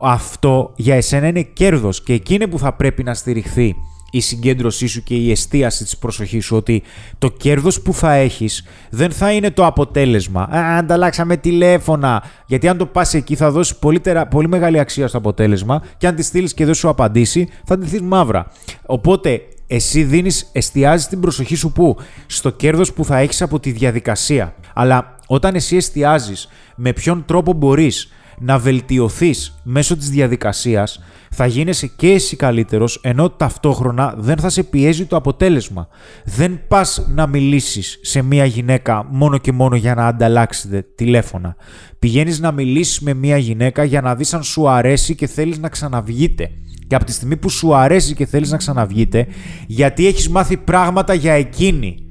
Αυτό 0.00 0.72
για 0.76 0.94
εσένα 0.94 1.26
είναι 1.26 1.42
κέρδος 1.42 2.02
και 2.02 2.12
εκείνη 2.12 2.48
που 2.48 2.58
θα 2.58 2.72
πρέπει 2.72 3.02
να 3.02 3.14
στηριχθεί 3.14 3.76
η 4.10 4.20
συγκέντρωσή 4.20 4.86
σου 4.86 5.02
και 5.02 5.14
η 5.14 5.30
εστίαση 5.30 5.84
της 5.84 5.96
προσοχής 5.98 6.44
σου 6.44 6.56
ότι 6.56 6.82
το 7.18 7.28
κέρδος 7.28 7.80
που 7.80 7.94
θα 7.94 8.12
έχεις 8.12 8.64
δεν 8.90 9.10
θα 9.10 9.32
είναι 9.32 9.50
το 9.50 9.66
αποτέλεσμα. 9.66 10.42
Α, 10.42 10.76
ανταλλάξαμε 10.78 11.36
τηλέφωνα. 11.36 12.22
Γιατί 12.46 12.68
αν 12.68 12.76
το 12.76 12.86
πας 12.86 13.14
εκεί 13.14 13.36
θα 13.36 13.50
δώσεις 13.50 13.76
πολύ, 13.76 14.00
τερα- 14.00 14.26
πολύ 14.26 14.48
μεγάλη 14.48 14.78
αξία 14.78 15.08
στο 15.08 15.18
αποτέλεσμα 15.18 15.82
και 15.98 16.06
αν 16.06 16.14
τη 16.14 16.22
στείλεις 16.22 16.54
και 16.54 16.64
δεν 16.64 16.74
σου 16.74 16.88
απαντήσει 16.88 17.48
θα 17.64 17.78
τη 17.78 18.02
μαύρα. 18.02 18.46
Οπότε 18.86 19.40
εσύ 19.66 20.02
δίνεις, 20.02 20.48
εστιάζεις 20.52 21.06
την 21.06 21.20
προσοχή 21.20 21.54
σου 21.54 21.72
πού; 21.72 21.96
Στο 22.26 22.50
κέρδος 22.50 22.92
που 22.92 23.04
θα 23.04 23.18
έχεις 23.18 23.42
από 23.42 23.60
τη 23.60 23.70
διαδικασία. 23.70 24.54
Αλλά 24.74 25.16
όταν 25.26 25.54
εσύ 25.54 25.76
εστιάζεις 25.76 26.48
με 26.76 26.92
ποιον 26.92 27.24
τρόπο 27.26 27.52
μπορείς 27.52 28.12
να 28.40 28.58
βελτιωθείς 28.58 29.60
μέσω 29.62 29.96
της 29.96 30.10
διαδικασίας, 30.10 31.00
θα 31.30 31.46
γίνεσαι 31.46 31.86
και 31.86 32.10
εσύ 32.10 32.36
καλύτερος, 32.36 33.00
ενώ 33.02 33.30
ταυτόχρονα 33.30 34.14
δεν 34.18 34.36
θα 34.36 34.48
σε 34.48 34.62
πιέζει 34.62 35.04
το 35.04 35.16
αποτέλεσμα. 35.16 35.88
Δεν 36.24 36.60
πας 36.68 37.06
να 37.08 37.26
μιλήσεις 37.26 37.98
σε 38.02 38.22
μία 38.22 38.44
γυναίκα 38.44 39.06
μόνο 39.10 39.38
και 39.38 39.52
μόνο 39.52 39.76
για 39.76 39.94
να 39.94 40.06
ανταλλάξετε 40.06 40.86
τηλέφωνα. 40.94 41.56
Πηγαίνεις 41.98 42.40
να 42.40 42.52
μιλήσεις 42.52 43.00
με 43.00 43.14
μία 43.14 43.36
γυναίκα 43.36 43.84
για 43.84 44.00
να 44.00 44.14
δεις 44.14 44.34
αν 44.34 44.42
σου 44.42 44.68
αρέσει 44.68 45.14
και 45.14 45.26
θέλεις 45.26 45.58
να 45.58 45.68
ξαναβγείτε. 45.68 46.50
Και 46.86 46.94
από 46.94 47.04
τη 47.04 47.12
στιγμή 47.12 47.36
που 47.36 47.48
σου 47.48 47.74
αρέσει 47.74 48.14
και 48.14 48.26
θέλεις 48.26 48.50
να 48.50 48.56
ξαναβγείτε, 48.56 49.26
γιατί 49.66 50.06
έχεις 50.06 50.28
μάθει 50.28 50.56
πράγματα 50.56 51.14
για 51.14 51.32
εκείνη 51.32 52.09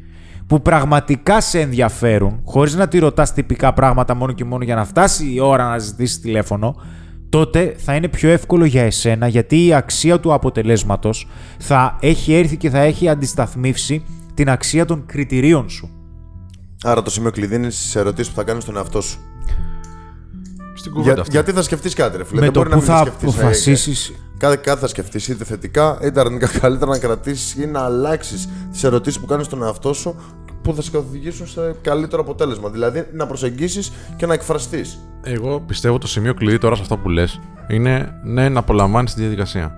που 0.49 0.61
πραγματικά 0.61 1.41
σε 1.41 1.59
ενδιαφέρουν, 1.59 2.41
χωρίς 2.43 2.75
να 2.75 2.87
τη 2.87 2.99
ρωτάς 2.99 3.33
τυπικά 3.33 3.73
πράγματα 3.73 4.15
μόνο 4.15 4.31
και 4.31 4.43
μόνο 4.43 4.63
για 4.63 4.75
να 4.75 4.85
φτάσει 4.85 5.33
η 5.33 5.39
ώρα 5.39 5.69
να 5.69 5.77
ζητήσει 5.77 6.19
τηλέφωνο, 6.19 6.75
τότε 7.29 7.75
θα 7.77 7.95
είναι 7.95 8.07
πιο 8.07 8.29
εύκολο 8.29 8.65
για 8.65 8.83
εσένα 8.83 9.27
γιατί 9.27 9.65
η 9.65 9.73
αξία 9.73 10.19
του 10.19 10.33
αποτελέσματος 10.33 11.27
θα 11.59 11.97
έχει 12.01 12.33
έρθει 12.33 12.57
και 12.57 12.69
θα 12.69 12.79
έχει 12.79 13.09
αντισταθμίσει 13.09 14.03
την 14.33 14.49
αξία 14.49 14.85
των 14.85 15.05
κριτηρίων 15.05 15.69
σου. 15.69 15.89
Άρα 16.83 17.01
το 17.01 17.09
σημείο 17.09 17.31
κλειδί 17.31 17.55
είναι 17.55 17.69
στις 17.69 17.95
ερωτήσεις 17.95 18.29
που 18.29 18.35
θα 18.35 18.43
κάνεις 18.43 18.63
στον 18.63 18.75
εαυτό 18.75 19.01
σου. 19.01 19.19
Στην 20.79 20.91
κουβέντα 20.91 21.11
Για, 21.11 21.21
αυτή. 21.21 21.33
γιατί 21.33 21.51
θα 21.51 21.61
σκεφτείς 21.61 21.93
κάτι, 21.93 22.17
ρε 22.17 22.23
φίλε. 22.23 22.39
Με 22.39 22.45
Δεν 22.45 22.53
το 22.53 22.59
μπορεί 22.59 22.69
να 22.69 22.75
που 22.75 22.81
μην 22.81 22.91
θα 22.91 23.01
σκεφτείς, 23.01 23.35
ε, 23.35 23.39
αποφασίσεις... 23.39 24.13
Κάθε, 24.37 24.55
κάθε 24.55 24.79
θα 24.79 24.87
σκεφτείς 24.87 25.27
είτε 25.27 25.43
θετικά 25.43 25.99
είτε 26.03 26.19
αρνητικά. 26.19 26.51
Καλύτερα 26.59 26.91
να 26.91 26.97
κρατήσεις 26.97 27.55
ή 27.63 27.67
να 27.67 27.79
αλλάξεις 27.79 28.49
τις 28.71 28.83
ερωτήσεις 28.83 29.19
που 29.19 29.25
κάνεις 29.25 29.45
στον 29.45 29.63
εαυτό 29.63 29.93
σου 29.93 30.15
που 30.61 30.73
θα 30.73 30.81
σε 30.81 30.91
καθοδηγήσουν 30.91 31.47
σε 31.47 31.75
καλύτερο 31.81 32.21
αποτέλεσμα. 32.21 32.69
Δηλαδή 32.69 33.07
να 33.13 33.27
προσεγγίσεις 33.27 33.91
και 34.15 34.25
να 34.25 34.33
εκφραστείς. 34.33 34.99
Εγώ 35.23 35.59
πιστεύω 35.59 35.97
το 35.97 36.07
σημείο 36.07 36.33
κλειδί 36.33 36.57
τώρα 36.57 36.75
σε 36.75 36.81
αυτό 36.81 36.97
που 36.97 37.09
λες 37.09 37.39
είναι 37.67 38.19
ναι, 38.23 38.49
να 38.49 38.59
απολαμβάνεις 38.59 39.13
τη 39.13 39.19
διαδικασία. 39.19 39.75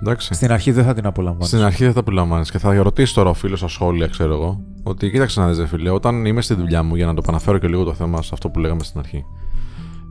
Εντάξει. 0.00 0.34
Στην 0.34 0.52
αρχή 0.52 0.72
δεν 0.72 0.84
θα 0.84 0.94
την 0.94 1.06
απολαμβάνεις. 1.06 1.46
Στην 1.46 1.62
αρχή 1.62 1.84
δεν 1.84 1.92
θα 1.92 2.00
απολαμβάνεις 2.00 2.50
και 2.50 2.58
θα 2.58 2.82
ρωτήσεις 2.82 3.14
τώρα 3.14 3.30
ο 3.30 3.34
φίλος 3.34 3.58
στα 3.58 3.68
σχόλια, 3.68 4.06
ξέρω 4.06 4.34
εγώ, 4.34 4.60
ότι 4.82 5.10
κοίταξε 5.10 5.40
να 5.40 5.48
δεις, 5.48 5.68
φίλε, 5.68 5.90
όταν 5.90 6.24
είμαι 6.24 6.40
στη 6.40 6.54
δουλειά 6.54 6.82
μου, 6.82 6.94
για 6.94 7.06
να 7.06 7.14
το 7.14 7.20
επαναφέρω 7.22 7.58
και 7.58 7.68
λίγο 7.68 7.84
το 7.84 7.94
θέμα 7.94 8.22
σε 8.22 8.30
αυτό 8.32 8.48
που 8.48 8.58
λέγαμε 8.58 8.82
στην 8.82 9.00
αρχή, 9.00 9.24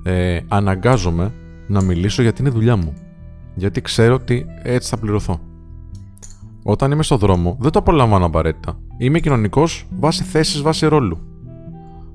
ε, 0.07 0.39
αναγκάζομαι 0.47 1.33
να 1.67 1.81
μιλήσω 1.81 2.21
γιατί 2.21 2.41
είναι 2.41 2.49
δουλειά 2.49 2.75
μου. 2.75 2.93
Γιατί 3.55 3.81
ξέρω 3.81 4.13
ότι 4.13 4.45
έτσι 4.63 4.89
θα 4.89 4.97
πληρωθώ. 4.97 5.39
Όταν 6.63 6.91
είμαι 6.91 7.03
στο 7.03 7.17
δρόμο, 7.17 7.57
δεν 7.59 7.71
το 7.71 7.79
απολαμβάνω 7.79 8.25
απαραίτητα. 8.25 8.79
Είμαι 8.97 9.19
κοινωνικός 9.19 9.87
βάσει 9.99 10.23
θέσης, 10.23 10.61
βάσει 10.61 10.85
ρόλου. 10.87 11.17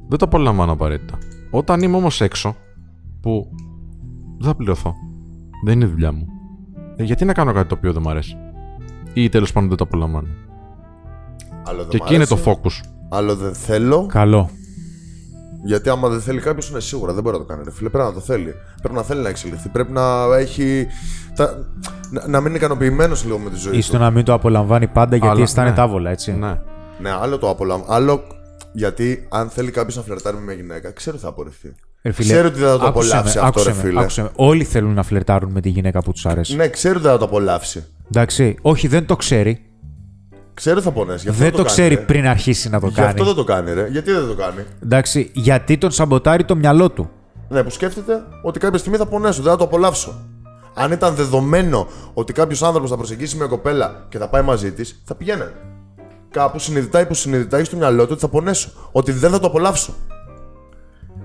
Δεν 0.09 0.19
το 0.19 0.25
απολαμβάνω 0.25 0.73
απαραίτητα. 0.73 1.19
Όταν 1.51 1.83
είμαι 1.83 1.97
όμως 1.97 2.21
έξω, 2.21 2.57
που 3.21 3.51
δεν 4.39 4.49
θα 4.49 4.55
πληρωθώ. 4.55 4.95
Δεν 5.65 5.75
είναι 5.75 5.87
δουλειά 5.87 6.13
μου. 6.13 6.27
Ε, 6.97 7.03
γιατί 7.03 7.25
να 7.25 7.33
κάνω 7.33 7.53
κάτι 7.53 7.69
το 7.69 7.75
οποίο 7.75 7.93
δεν 7.93 8.03
μου 8.05 8.11
αρέσει; 8.11 8.37
Ή 9.15 9.29
τέλος 9.29 9.53
πάντων 9.53 9.69
δεν 9.69 9.79
το 9.79 9.85
απολαμβάνω; 9.85 10.29
Άλλο 11.65 11.79
δεν 11.79 11.89
Και 11.89 11.97
μ' 11.97 12.03
εκεί 12.05 12.15
είναι 12.15 12.27
το 12.27 12.35
αρέσει, 12.35 12.61
focus. 12.63 12.89
Άλλο 13.09 13.37
δεν 13.37 13.55
θέλω. 13.55 14.07
Καλό. 14.07 14.51
Γιατί 15.65 15.89
άμα 15.89 16.09
δεν 16.09 16.21
θέλει 16.21 16.41
κάποιος, 16.41 16.71
είναι 16.71 16.81
σίγουρα 16.81 17.13
δεν 17.13 17.23
μπορεί 17.23 17.37
να 17.39 17.43
το 17.43 17.49
κάνει. 17.49 17.63
Ρε 17.65 17.71
φίλε, 17.71 17.89
πρέπει 17.89 18.05
να 18.07 18.13
το 18.13 18.21
θέλει. 18.21 18.55
Πρέπει 18.83 18.95
να 18.95 19.03
θέλει 19.03 19.21
να 19.23 19.29
εξελιχθεί. 19.29 19.69
Πρέπει 19.69 19.93
να 19.93 20.37
έχει. 20.39 20.87
Τα... 21.37 21.67
Να, 22.11 22.27
να 22.29 22.39
μην 22.41 22.49
είναι 22.49 22.57
ικανοποιημένος 22.57 23.25
λίγο 23.25 23.39
με 23.39 23.51
τη 23.51 23.57
ζωή 23.57 23.73
Ή 23.75 23.77
του. 23.79 23.83
στο 23.85 23.99
να 23.99 24.11
μην 24.11 24.25
το 24.25 24.33
απολαμβάνει 24.33 24.87
πάντα 24.87 25.17
γιατί 25.17 25.33
Αλλά- 25.33 25.43
αισθάνεται 25.43 25.75
ναι. 25.75 25.87
τάβολα, 25.87 26.11
έτσι. 26.11 26.33
Ναι. 26.33 26.61
Ναι, 27.01 27.11
άλλο 27.21 27.39
το 27.39 27.49
απολαμβάνω. 27.51 27.93
Άλλο 27.95 28.23
γιατί 28.73 29.27
αν 29.31 29.49
θέλει 29.49 29.71
κάποιος 29.71 29.97
να 29.97 30.03
φλερτάρει 30.03 30.37
με 30.37 30.43
μια 30.43 30.55
γυναίκα, 30.55 30.91
ξέρει 30.91 31.17
ότι 31.17 31.25
θα 31.25 31.31
απορριφθεί. 31.31 31.75
Ρε 32.03 32.13
φίλε, 32.13 32.33
Ξέρει 32.33 32.47
ότι 32.47 32.59
δεν 32.59 32.69
θα 32.69 32.79
το 32.79 32.87
άκουσε 32.87 33.09
απολαύσει 33.17 33.39
με, 33.39 33.45
αυτό, 33.47 33.61
άκουσε 33.61 33.69
ρε 33.71 33.75
με, 33.77 33.83
φίλε. 33.83 34.01
άκουσε 34.01 34.23
με. 34.23 34.31
Όλοι 34.35 34.65
θέλουν 34.65 34.95
να 34.95 35.03
φλερτάρουν 35.03 35.51
με 35.53 35.61
τη 35.61 35.69
γυναίκα 35.69 36.03
που 36.03 36.13
τους 36.13 36.27
αρέσει. 36.27 36.57
Ναι, 36.57 36.69
ξέρει 36.69 36.95
ότι 36.95 37.03
δεν 37.03 37.13
θα 37.13 37.19
το 37.19 37.25
απολαύσει. 37.25 37.85
Εντάξει. 38.09 38.57
Όχι, 38.63 38.89
δεν 38.89 39.07
το 39.07 39.17
ξέρει. 39.17 39.61
Ξέρει 40.55 40.77
ότι 40.77 40.85
θα 40.85 40.93
πονέσει. 40.93 41.23
Γι' 41.25 41.29
αυτό 41.29 41.43
Δεν 41.43 41.51
το, 41.51 41.57
κάνει, 41.57 41.69
ξέρει 41.69 41.95
ρε. 41.95 42.01
πριν 42.01 42.27
αρχίσει 42.27 42.69
να 42.69 42.81
το 42.81 42.87
Γι' 42.87 42.95
κάνει. 42.95 43.09
αυτό 43.09 43.25
δεν 43.25 43.35
το 43.35 43.45
κάνει, 43.45 43.73
ρε. 43.73 43.87
Γιατί 43.89 44.13
δεν 44.13 44.27
το 44.27 44.35
κάνει; 44.35 44.65
Εντάξει, 44.83 45.31
γιατί 45.35 45.79
τον 45.79 45.91
σαμποτάρει 45.91 46.45
το 46.45 46.57
μυαλό 46.57 46.91
του. 46.91 47.11
Ναι, 47.49 47.63
που 47.63 47.71
σκέφτεται 47.71 48.23
ότι 48.43 48.59
κάποια 48.59 48.79
στιγμή 48.79 48.99
θα 48.99 49.07
πονέσω, 49.07 49.43
δεν 49.43 49.51
θα 49.53 49.59
το 49.59 49.65
απολαύσω. 49.65 50.15
Αν 50.75 50.93
ήταν 50.93 51.15
δεδομένο 51.15 51.87
ότι 52.15 52.33
κάποιος 52.33 52.63
άνθρωπος 52.63 52.91
θα 52.91 52.97
προσεγγίσει 52.97 53.37
μια 53.37 53.47
κοπέλα 53.47 54.07
και 54.09 54.19
θα 54.19 54.29
πάει 54.29 54.43
μαζί 54.43 54.73
της, 54.73 55.03
θα 55.05 55.15
πηγαίνανε. 55.15 55.53
Κάπου 56.31 56.59
συνειδητά 56.59 56.99
ή 56.99 57.03
υποσυνειδητά 57.03 57.57
έχεις 57.57 57.69
στο 57.69 57.77
μυαλό 57.77 58.03
του 58.03 58.09
ότι 58.13 58.21
θα 58.21 58.29
πονέσω. 58.29 58.71
Ότι 58.93 59.13
δεν 59.13 59.31
θα 59.31 59.39
το 59.39 59.47
απολαύσω. 59.47 59.95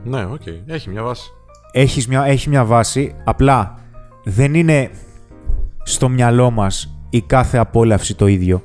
Ναι, 0.04 0.26
οκ. 0.26 0.42
Έχει 0.66 0.90
μια 0.90 1.04
βάση. 1.04 1.30
Έχεις 1.72 2.08
μια, 2.08 2.24
έχει 2.26 2.50
μια 2.50 2.66
βάση, 2.66 3.16
απλά 3.24 3.76
δεν 4.24 4.54
είναι 4.54 4.90
στο 5.84 6.10
μυαλό 6.10 6.52
μας 6.52 6.98
η 7.10 7.22
κάθε 7.22 7.58
απόλαυση 7.58 8.16
το 8.16 8.28
ίδιο. 8.28 8.64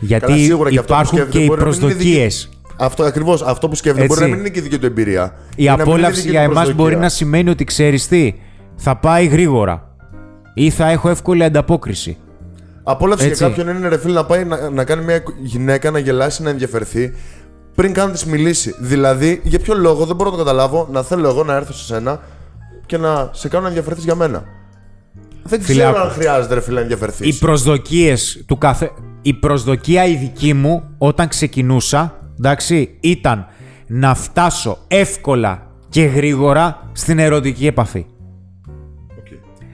Γιατί 0.00 0.26
Καλά, 0.26 0.36
σίγουρα 0.38 0.70
και 0.70 0.78
αυτό 0.78 0.92
που 0.94 1.00
υπάρχουν 1.00 1.18
σκέφτεται 1.18 1.38
και 1.38 1.44
οι 1.44 1.46
μπορεί 1.46 1.60
να 1.60 1.66
μην 1.66 1.74
είναι 1.74 1.88
δική- 1.88 1.98
προσδοκίες. 1.98 2.48
Αυτό 2.78 3.02
ακριβώς. 3.02 3.42
Αυτό 3.42 3.68
που 3.68 3.74
σκέφτεται 3.74 4.04
Έτσι. 4.04 4.18
μπορεί 4.18 4.30
να 4.30 4.36
μην 4.36 4.44
είναι 4.44 4.54
και 4.54 4.58
η 4.58 4.62
δική 4.62 4.78
του 4.78 4.86
εμπειρία. 4.86 5.32
Η 5.56 5.62
Ή 5.62 5.64
να 5.64 5.70
μην 5.72 5.80
είναι 5.80 5.82
απόλαυση 5.82 6.20
δική 6.20 6.30
για 6.30 6.38
του 6.44 6.50
εμάς 6.50 6.54
προσδοκία. 6.64 6.82
μπορεί 6.84 6.96
να 6.96 7.08
σημαίνει 7.08 7.50
ότι 7.50 7.64
ξέρεις 7.64 8.08
τι, 8.08 8.34
θα 8.76 8.96
πάει 8.96 9.26
γρήγορα 9.26 9.90
ή 10.54 10.70
θα 10.70 10.88
έχω 10.90 11.08
εύκολη 11.08 11.44
ανταπόκριση. 11.44 12.16
Απόλαυση 12.82 13.26
Έτσι. 13.26 13.44
για 13.46 13.54
κάποιον 13.54 13.76
είναι 13.76 13.88
ρε 13.88 13.98
φίλε 13.98 14.12
να 14.14 14.24
πάει 14.24 14.44
να, 14.44 14.70
να 14.70 14.84
κάνει 14.84 15.04
μια 15.04 15.22
γυναίκα 15.42 15.90
να 15.90 15.98
γελάσει, 15.98 16.42
να 16.42 16.50
ενδιαφερθεί 16.50 17.14
πριν 17.74 17.92
καν 17.92 18.12
της 18.12 18.24
μιλήσει. 18.24 18.74
Δηλαδή, 18.80 19.40
για 19.44 19.58
ποιο 19.58 19.74
λόγο 19.74 20.04
δεν 20.04 20.16
μπορώ 20.16 20.30
να 20.30 20.36
το 20.36 20.42
καταλάβω 20.44 20.88
να 20.92 21.02
θέλω 21.02 21.28
εγώ 21.28 21.44
να 21.44 21.54
έρθω 21.54 21.72
σε 21.72 21.84
σένα 21.84 22.20
και 22.86 22.96
να 22.98 23.30
σε 23.32 23.48
κάνω 23.48 23.62
να 23.62 23.68
ενδιαφερθείς 23.68 24.04
για 24.04 24.14
μένα. 24.14 24.44
Δεν 25.46 25.60
Φίλε, 25.60 25.82
ξέρω 25.82 25.96
άκου. 25.98 26.06
αν 26.06 26.10
χρειάζεται 26.10 26.54
ρε 26.54 26.60
φίλε 26.60 26.74
να 26.74 26.80
ενδιαφερθείς. 26.80 27.36
Οι 27.36 27.38
προσδοκίες 27.38 28.44
του 28.46 28.58
κάθε... 28.58 28.90
Η 29.22 29.34
προσδοκία 29.34 30.06
η 30.06 30.16
δική 30.16 30.54
μου 30.54 30.82
όταν 30.98 31.28
ξεκινούσα, 31.28 32.14
εντάξει, 32.38 32.96
ήταν 33.00 33.46
να 33.86 34.14
φτάσω 34.14 34.78
εύκολα 34.88 35.66
και 35.88 36.02
γρήγορα 36.02 36.90
στην 36.92 37.18
ερωτική 37.18 37.66
επαφή. 37.66 38.06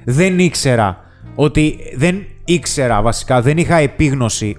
Δεν 0.05 0.39
ήξερα 0.39 0.99
ότι... 1.35 1.79
Δεν 1.97 2.25
ήξερα 2.45 3.03
βασικά, 3.03 3.43
δεν 3.43 3.59
είχα 3.59 3.77
επίγνωση 3.77 4.57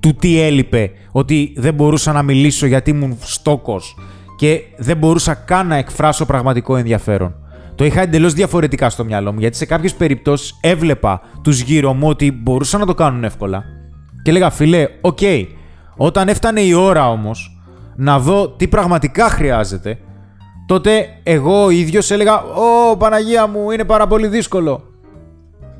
του 0.00 0.14
τι 0.14 0.40
έλειπε, 0.40 0.90
ότι 1.10 1.52
δεν 1.56 1.74
μπορούσα 1.74 2.12
να 2.12 2.22
μιλήσω 2.22 2.66
γιατί 2.66 2.90
ήμουν 2.90 3.18
στόκος 3.20 3.96
και 4.36 4.62
δεν 4.76 4.96
μπορούσα 4.96 5.34
καν 5.34 5.66
να 5.66 5.76
εκφράσω 5.76 6.26
πραγματικό 6.26 6.76
ενδιαφέρον. 6.76 7.34
Το 7.74 7.84
είχα 7.84 8.00
εντελώς 8.00 8.32
διαφορετικά 8.32 8.90
στο 8.90 9.04
μυαλό 9.04 9.32
μου, 9.32 9.40
γιατί 9.40 9.56
σε 9.56 9.66
κάποιες 9.66 9.94
περιπτώσεις 9.94 10.58
έβλεπα 10.60 11.20
τους 11.42 11.60
γύρω 11.60 11.92
μου 11.92 12.08
ότι 12.08 12.32
μπορούσαν 12.32 12.80
να 12.80 12.86
το 12.86 12.94
κάνουν 12.94 13.24
εύκολα. 13.24 13.64
Και 14.22 14.30
έλεγα, 14.30 14.50
φίλε, 14.50 14.88
οκ. 15.00 15.18
Όταν 15.96 16.28
έφτανε 16.28 16.60
η 16.60 16.72
ώρα 16.72 17.10
όμως 17.10 17.62
να 17.96 18.18
δω 18.18 18.48
τι 18.48 18.68
πραγματικά 18.68 19.28
χρειάζεται, 19.28 19.98
τότε 20.66 21.06
εγώ 21.22 21.64
ο 21.64 21.70
ίδιος 21.70 22.10
έλεγα, 22.10 22.42
Ω 22.42 22.96
Παναγία 22.96 23.46
μου, 23.46 23.70
είναι 23.70 23.84
πάρα 23.84 24.06
πολύ 24.06 24.26
δύσκολο. 24.26 24.82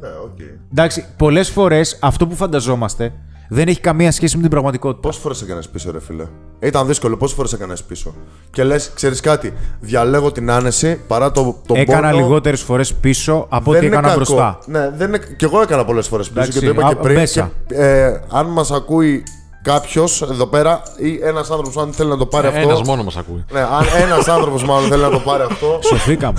Ναι, 0.00 0.08
οκ. 0.08 0.38
Εντάξει, 0.70 1.04
πολλές 1.16 1.50
φορές 1.50 1.98
αυτό 2.02 2.26
που 2.26 2.34
φανταζόμαστε 2.34 3.12
δεν 3.54 3.68
έχει 3.68 3.80
καμία 3.80 4.12
σχέση 4.12 4.36
με 4.36 4.42
την 4.42 4.50
πραγματικότητα. 4.50 5.00
Πόσες 5.00 5.22
φορές 5.22 5.42
έκανες 5.42 5.68
πίσω, 5.68 5.90
ρε 5.90 6.00
φίλε; 6.00 6.24
Ήταν 6.60 6.86
δύσκολο, 6.86 7.16
πόσες 7.16 7.36
φορές 7.36 7.52
έκανες 7.52 7.82
πίσω; 7.82 8.14
Και 8.50 8.64
λες, 8.64 8.90
ξέρεις 8.94 9.20
κάτι, 9.20 9.52
διαλέγω 9.80 10.32
την 10.32 10.50
άνεση 10.50 11.00
παρά 11.06 11.30
το, 11.32 11.56
τον 11.66 11.76
Έκανα 11.76 12.10
πόνο. 12.10 12.22
λιγότερες 12.22 12.60
φορές 12.60 12.94
πίσω 12.94 13.46
από 13.48 13.70
ό,τι 13.70 13.78
Δεν 13.78 13.88
είναι 13.88 13.96
έκανα 13.96 14.14
κακό. 14.14 14.16
μπροστά. 14.16 14.58
Ναι, 14.66 14.90
δεν 14.96 15.08
είναι... 15.08 15.18
και 15.36 15.44
εγώ 15.44 15.60
έκανα 15.60 15.84
πολλές 15.84 16.06
φορές 16.06 16.28
πίσω 16.28 16.40
Εντάξει, 16.40 16.58
και 16.58 16.64
το 16.66 16.72
είπα 16.72 16.86
α, 16.86 16.88
και 16.88 16.94
πριν. 16.94 17.14
μέσα. 17.18 17.50
Και, 17.66 17.74
ε, 17.74 18.20
αν 18.30 18.46
μας 18.46 18.70
ακούει 18.70 19.22
κάποιος 19.62 20.22
εδώ 20.22 20.46
πέρα 20.46 20.82
ή 20.96 21.18
ένας 21.22 21.50
άνθρωπος, 21.50 21.76
αν 21.82 21.92
θέλει 21.92 22.08
να 22.10 22.16
το 22.16 22.26
πάρει 22.26 22.46
αυτό. 22.46 22.58
Ένας 22.60 22.82
μόνο 22.82 23.02
μας 23.02 23.16
ακούει. 23.16 23.44
Ναι, 23.52 23.60
αν 23.60 23.84
ένας 24.02 24.28
άνθρωπος 24.28 24.64
μάλλον 24.64 24.88
θέλει 24.88 25.02
να 25.02 25.10
το 25.10 25.18
πάρει 25.18 25.42
αυτό. 25.42 25.78
Σοφήκαμε. 25.82 26.38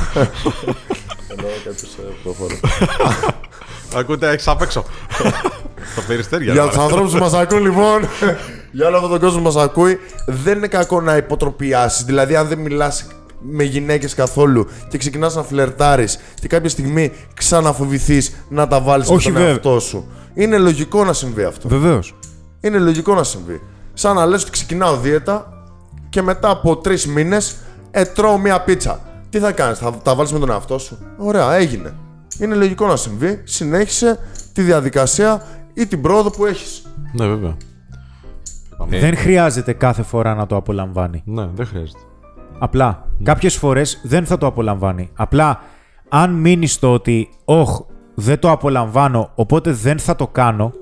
Εννοώ 1.28 1.50
κάποιο 1.64 1.88
προφόρο. 2.24 2.56
Ακούτε, 3.96 4.30
έχει 4.30 4.50
απ' 4.50 4.62
έξω. 4.62 4.84
Τα 5.96 6.02
περιστέρια. 6.08 6.54
Για 6.54 6.68
τους 6.68 6.78
ανθρώπους 6.78 7.12
που 7.12 7.18
μας 7.18 7.34
ακούν, 7.34 7.62
λοιπόν, 7.62 8.08
για 8.72 8.88
όλο 8.88 8.96
αυτόν 8.96 9.12
τον 9.12 9.20
κόσμο 9.20 9.38
που 9.38 9.44
μας 9.44 9.56
ακούει, 9.56 10.00
δεν 10.26 10.58
είναι 10.58 10.68
κακό 10.68 11.02
να 11.02 11.16
υποτροπιάσεις. 11.18 12.04
Δηλαδή, 12.04 12.36
αν 12.36 12.48
δεν 12.48 12.58
μιλάς 12.58 13.08
με 13.40 13.64
γυναίκες 13.64 14.14
καθόλου 14.14 14.68
και 14.90 14.98
ξεκινάς 14.98 15.36
να 15.36 15.44
φλερτάρεις 15.44 16.20
και 16.42 16.48
κάποια 16.48 16.70
στιγμή 16.70 17.12
ξαναφοβηθείς 17.34 18.36
να 18.50 18.68
τα 18.68 18.82
βάλεις 18.82 19.10
με 19.10 19.16
Όχι, 19.16 19.26
τον 19.26 19.34
βέβαια. 19.34 19.50
εαυτό 19.50 19.80
σου. 19.80 20.12
Είναι 20.34 20.58
λογικό 20.58 21.04
να 21.06 21.14
συμβεί 21.14 21.44
αυτό. 21.44 21.68
Βεβαίως. 21.68 22.16
Είναι 22.62 22.78
λογικό 22.78 23.14
να 23.14 23.24
συμβεί. 23.24 23.62
Σαν 23.94 24.16
να 24.16 24.26
λες 24.26 24.42
ότι 24.42 24.52
ξεκινάω 24.52 24.98
δίαιτα 24.98 25.54
και 26.10 26.22
μετά 26.22 26.50
από 26.50 26.78
τρεις 26.78 27.08
μήνες 27.08 27.56
ε, 27.92 28.06
τρώω 28.06 28.38
μία 28.38 28.62
πίτσα. 28.62 29.00
Τι 29.30 29.40
θα 29.40 29.52
κάνεις, 29.52 29.78
θα 29.78 29.92
τα 30.04 30.16
βάλεις 30.16 30.32
με 30.32 30.40
τον 30.40 30.50
εαυτό 30.50 30.78
σου; 30.78 30.98
Ωραία, 31.18 31.56
έγινε. 31.56 31.94
Είναι 32.40 32.56
λογικό 32.56 32.88
να 32.88 32.96
συμβεί. 32.96 33.42
Συνέχισε 33.44 34.20
τη 34.54 34.62
διαδικασία 34.62 35.48
ή 35.74 35.86
την 35.88 36.02
πρόοδο 36.02 36.30
που 36.30 36.46
έχεις. 36.46 36.86
Ναι, 37.14 37.28
βέβαια. 37.28 37.58
Δεν 38.88 39.18
χρειάζεται 39.18 39.74
κάθε 39.74 40.04
φορά 40.04 40.36
να 40.36 40.46
το 40.46 40.56
απολαμβάνει. 40.56 41.22
Ναι, 41.26 41.50
δεν 41.54 41.66
χρειάζεται. 41.66 42.00
Απλά 42.60 43.08
κάποιες 43.24 43.56
φορές 43.56 44.02
δεν 44.04 44.26
θα 44.26 44.38
το 44.38 44.46
απολαμβάνει. 44.46 45.10
Απλά 45.14 45.62
αν 46.10 46.34
μείνεις 46.34 46.74
στο 46.74 46.94
ότι, 46.94 47.30
Ωχ, 47.46 47.82
δεν 48.16 48.40
το 48.40 48.52
απολαμβάνω, 48.52 49.32
οπότε 49.36 49.72
δεν 49.72 50.00
θα 50.00 50.16
το 50.16 50.28
κάνω, 50.28 50.74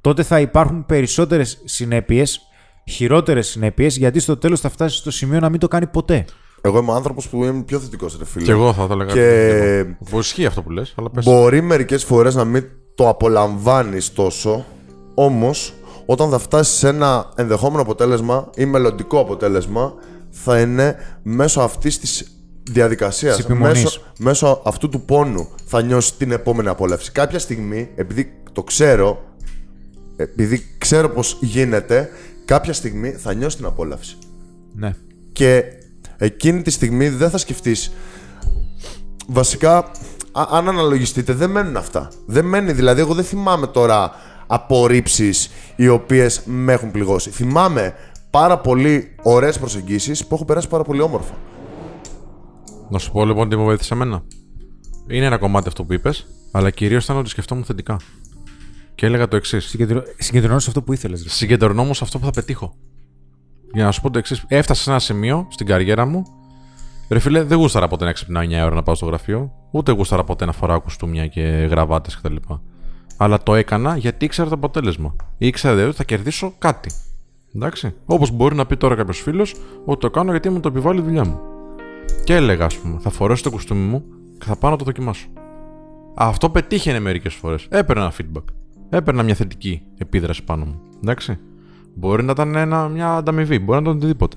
τότε 0.00 0.22
θα 0.22 0.40
υπάρχουν 0.40 0.86
περισσότερες 0.86 1.62
συνέπειες, 1.64 2.40
χειρότερες 2.84 3.46
συνέπειες, 3.46 3.96
γιατί 3.96 4.20
στο 4.20 4.36
τέλος 4.36 4.60
θα 4.60 4.68
φτάσεις 4.68 4.98
στο 4.98 5.10
σημείο 5.10 5.40
να 5.40 5.48
μην 5.48 5.60
το 5.60 5.68
κάνει 5.68 5.86
ποτέ. 5.86 6.24
Εγώ 6.66 6.78
είμαι 6.78 6.92
άνθρωπος 6.92 7.28
που 7.28 7.44
είμαι 7.44 7.62
πιο 7.62 7.78
θετικός, 7.78 8.18
ρε 8.18 8.24
φίλε. 8.24 8.44
Και 8.44 8.50
εγώ 8.50 8.72
θα 8.72 8.86
το 8.86 8.92
έλεγα. 8.92 9.12
Και- 9.12 9.84
Που 10.10 10.18
ισχύει 10.18 10.46
αυτό 10.46 10.62
που 10.62 10.70
λες, 10.70 10.94
αλλά 10.96 11.10
πες. 11.10 11.24
Μπορεί 11.24 11.60
μερικές 11.62 12.04
φορές 12.04 12.34
να 12.34 12.44
μην 12.44 12.64
το 12.94 13.08
απολαμβάνεις 13.08 14.12
τόσο, 14.12 14.64
όμως 15.14 15.74
όταν 16.06 16.30
θα 16.30 16.38
φτάσεις 16.38 16.74
σε 16.78 16.88
ένα 16.88 17.28
ενδεχόμενο 17.36 17.82
αποτέλεσμα 17.82 18.50
ή 18.56 18.64
μελλοντικό 18.64 19.18
αποτέλεσμα, 19.20 19.94
θα 20.30 20.60
είναι 20.60 20.96
μέσω 21.22 21.60
αυτής 21.60 21.98
της 21.98 22.30
διαδικασίας. 22.70 23.36
Της 23.36 23.44
επιμονής. 23.44 23.82
Μέσω, 23.82 24.00
μέσω 24.18 24.60
αυτού 24.64 24.88
του 24.88 25.00
πόνου 25.00 25.48
θα 25.64 25.82
νιώσεις 25.82 26.16
την 26.16 26.30
επόμενη 26.32 26.68
απόλαυση. 26.68 27.12
Κάποια 27.12 27.38
στιγμή, 27.38 27.88
επειδή 27.96 28.32
το 28.52 28.62
ξέρω, 28.62 29.24
επειδή 30.16 30.66
ξέρω 30.78 31.08
πως 31.08 31.38
γίνεται, 31.40 32.08
κάποια 32.44 32.72
στιγμή 32.72 33.10
θα 33.10 33.34
νιώσεις 33.34 33.56
την 33.56 33.66
απόλαυση. 33.66 34.16
Ναι. 34.74 34.94
Και 35.32 35.64
εκείνη 36.18 36.62
τη 36.62 36.70
στιγμή 36.70 37.08
δεν 37.08 37.30
θα 37.30 37.38
σκεφτείς 37.38 37.92
Βασικά, 39.26 39.76
α- 40.32 40.48
αν 40.50 40.68
αναλογιστείτε, 40.68 41.32
δεν 41.32 41.50
μένουν 41.50 41.76
αυτά. 41.76 42.10
Δεν 42.26 42.44
μένει, 42.44 42.72
δηλαδή, 42.72 43.00
εγώ 43.00 43.14
δεν 43.14 43.24
θυμάμαι 43.24 43.66
τώρα 43.66 44.12
απορρίψεις 44.46 45.50
οι 45.76 45.88
οποίες 45.88 46.42
με 46.44 46.72
έχουν 46.72 46.90
πληγώσει. 46.90 47.30
Θυμάμαι 47.30 47.94
πάρα 48.30 48.58
πολύ 48.58 49.14
ωραίες 49.22 49.58
προσεγγίσεις 49.58 50.26
που 50.26 50.34
έχω 50.34 50.44
περάσει 50.44 50.68
πάρα 50.68 50.82
πολύ 50.82 51.00
όμορφα. 51.00 51.34
Να 52.90 52.98
σου 52.98 53.12
πω 53.12 53.24
λοιπόν 53.24 53.48
τι 53.48 53.56
με 53.56 53.62
βοήθησε 53.62 53.94
εμένα. 53.94 54.22
Είναι 55.08 55.26
ένα 55.26 55.38
κομμάτι 55.38 55.68
αυτό 55.68 55.84
που 55.84 55.92
είπες, 55.92 56.26
αλλά 56.52 56.70
κυρίως 56.70 57.04
ήταν 57.04 57.16
ότι 57.16 57.28
σκεφτόμουν 57.28 57.64
θετικά. 57.64 57.96
Και 58.94 59.06
έλεγα 59.06 59.28
το 59.28 59.36
εξής. 59.36 59.64
Συγκεντρω... 59.64 60.02
Συγκεντρώνω 60.18 60.58
σε 60.58 60.68
αυτό 60.68 60.82
που 60.82 60.92
ήθελες. 60.92 61.24
Συγκεντρωνόμουν 61.28 61.94
σε 61.94 62.04
αυτό 62.04 62.18
που 62.18 62.24
θα 62.24 62.30
πετύχω. 62.30 62.76
Για 63.72 63.84
να 63.84 63.90
σου 63.90 64.00
πω 64.00 64.10
το 64.10 64.18
εξής. 64.18 64.44
Έφτασα 64.48 64.82
σε 64.82 64.90
ένα 64.90 64.98
σημείο 64.98 65.46
στην 65.50 65.66
καριέρα 65.66 66.06
μου. 66.06 66.22
Ρε 67.08 67.18
φίλε, 67.18 67.42
δεν 67.42 67.58
γούσταρα 67.58 67.88
ποτέ 67.88 68.04
να 68.04 68.12
ξυπνάω 68.12 68.42
9 68.42 68.64
ώρα 68.64 68.74
να 68.74 68.82
πάω 68.82 68.94
στο 68.94 69.06
γραφείο. 69.06 69.52
Ούτε 69.70 69.92
γούσταρα 69.92 70.24
ποτέ 70.24 70.44
να 70.44 70.52
φοράω 70.52 70.80
κουστούμια 70.80 71.26
και 71.26 71.40
γραβάτες 71.40 72.16
κτλ. 72.16 72.36
Αλλά 73.16 73.42
το 73.42 73.54
έκανα 73.54 73.96
γιατί 73.96 74.24
ήξερα 74.24 74.48
το 74.48 74.54
αποτέλεσμα. 74.54 75.16
Ήξερα 75.38 75.72
δηλαδή 75.72 75.88
ότι 75.88 75.98
θα 75.98 76.04
κερδίσω 76.04 76.54
κάτι. 76.58 76.90
Εντάξει. 77.54 77.94
Όπως 78.06 78.30
μπορεί 78.30 78.54
να 78.54 78.66
πει 78.66 78.76
τώρα 78.76 78.94
κάποιος 78.94 79.20
φίλος 79.20 79.54
ότι 79.84 80.00
το 80.00 80.10
κάνω 80.10 80.30
γιατί 80.30 80.50
μου 80.50 80.60
το 80.60 80.68
επιβάλλει 80.68 81.00
η 81.00 81.02
δουλειά 81.02 81.24
μου. 81.24 81.40
Και 82.24 82.34
έλεγα, 82.34 82.64
ας 82.64 82.76
πούμε, 82.76 82.98
θα 83.00 83.10
φορέσω 83.10 83.42
το 83.42 83.50
κουστούμι 83.50 83.86
μου 83.86 84.04
και 84.38 84.44
θα 84.44 84.56
πάω 84.56 84.70
να 84.70 84.76
το 84.76 84.84
δοκιμάσω. 84.84 85.26
Αυτό 86.14 86.50
πετύχαινε 86.50 87.00
μερικές 87.00 87.34
φορές. 87.34 87.66
Έπαιρνα 87.68 88.02
ένα 88.02 88.12
feedback. 88.18 88.44
Έπαιρνα 88.90 89.22
μια 89.22 89.34
θετική 89.34 89.82
επίδραση 89.98 90.44
πάνω 90.44 90.64
μου. 90.64 90.80
Εντάξει. 91.02 91.38
Μπορεί 91.98 92.24
να 92.24 92.30
ήταν 92.30 92.54
ένα, 92.54 92.88
μια 92.88 93.14
ανταμοιβή, 93.16 93.58
μπορεί 93.58 93.78
να 93.78 93.84
ήταν 93.84 93.96
οτιδήποτε. 93.96 94.36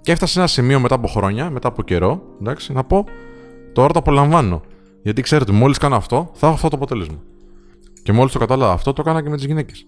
Και 0.00 0.12
έφτασε 0.12 0.32
σε 0.32 0.38
ένα 0.38 0.48
σημείο 0.48 0.80
μετά 0.80 0.94
από 0.94 1.06
χρόνια, 1.06 1.50
μετά 1.50 1.68
από 1.68 1.82
καιρό, 1.82 2.22
εντάξει, 2.40 2.72
να 2.72 2.84
πω 2.84 3.04
τώρα 3.72 3.92
το 3.92 3.98
απολαμβάνω. 3.98 4.62
Γιατί 5.02 5.22
ξέρετε, 5.22 5.52
μόλις 5.52 5.78
κάνω 5.78 5.96
αυτό, 5.96 6.30
θα 6.34 6.46
έχω 6.46 6.54
αυτό 6.54 6.68
το 6.68 6.76
αποτέλεσμα. 6.76 7.22
Και 8.02 8.12
μόλις 8.12 8.32
το 8.32 8.38
κατάλαβα 8.38 8.72
αυτό, 8.72 8.92
το 8.92 9.02
έκανα 9.04 9.22
και 9.22 9.28
με 9.28 9.36
τις 9.36 9.44
γυναίκες. 9.44 9.86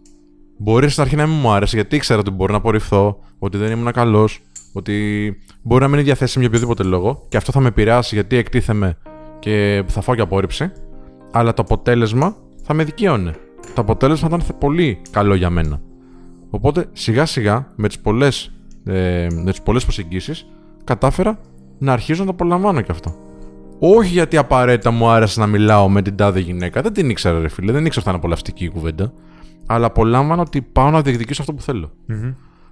Μπορεί 0.59 0.89
στην 0.89 1.03
αρχή 1.03 1.17
να 1.17 1.27
μην 1.27 1.39
μου 1.41 1.51
άρεσε, 1.51 1.77
γιατί 1.77 1.97
ήξερα 1.97 2.21
ότι 2.21 2.31
μπορεί 2.31 2.53
να 2.53 2.59
απορριφθώ, 2.59 3.19
ότι 3.39 3.59
δεν 3.59 3.71
ήμουν 3.71 3.93
καλός, 3.93 4.43
ότι 4.73 5.37
μπορεί 5.63 5.81
να 5.83 5.89
μην 5.89 5.97
είναι 5.97 6.07
διαθέσιμη 6.07 6.45
για 6.45 6.55
οποιοδήποτε 6.55 6.89
λόγο, 6.89 7.25
και 7.29 7.37
αυτό 7.37 7.53
θα 7.53 7.61
με 7.61 7.69
επηρεάσει 7.69 8.15
γιατί 8.15 8.37
εκτίθεμαι 8.37 8.99
και 9.39 9.85
θα 9.87 10.01
φάω 10.01 10.15
και 10.15 10.21
απόρριψη. 10.21 10.73
Αλλά 11.33 11.55
το 11.55 11.63
αποτέλεσμα 11.63 12.37
θα 12.63 12.75
με 12.75 12.85
δικαίωνε. 12.85 13.35
Το 13.75 13.81
αποτέλεσμα 13.81 14.29
θα 14.29 14.37
ήταν 14.37 14.59
πολύ 14.59 15.01
καλό 15.11 15.35
για 15.35 15.51
μένα. 15.51 15.81
Οπότε 16.51 16.87
σιγά 16.93 17.27
σιγά 17.27 17.73
με 17.77 17.89
τις 17.89 17.99
πολλές, 17.99 18.53
ε, 18.85 19.27
με 19.31 19.51
τις 19.51 19.63
πολλές 19.63 19.83
προσεγγίσεις 19.83 20.47
κατάφερα 20.85 21.39
να 21.79 21.93
αρχίζω 21.93 22.21
να 22.21 22.27
το 22.27 22.33
απολαμβάνω 22.33 22.81
και 22.81 22.93
αυτό. 22.93 23.15
Όχι 23.79 24.13
γιατί 24.13 24.37
απαραίτητα 24.37 24.91
μου 24.91 25.09
άρεσε 25.09 25.41
να 25.41 25.47
μιλάω 25.47 25.89
με 25.89 26.03
την 26.03 26.17
τάδε 26.17 26.41
γυναίκα. 26.41 26.83
Δεν 26.83 26.93
την 26.93 27.11
ήξερα, 27.11 27.41
ρε 27.41 27.49
φίλε. 27.49 27.73
Δεν 27.73 27.87
ήξερα 27.87 27.95
ότι 27.95 28.05
θα 28.05 28.11
είναι 28.11 28.19
απολαυστική 28.19 28.65
η 28.65 28.69
κουβέντα. 28.69 29.13
Αλλά 29.67 29.87
απολάμβανα 29.87 30.43
ότι 30.43 30.63
πάω 30.63 30.91
να 30.91 31.03
διεκδικήσω 31.03 31.43
αυτό 31.43 31.55
που 31.55 31.63
θελω 31.63 31.91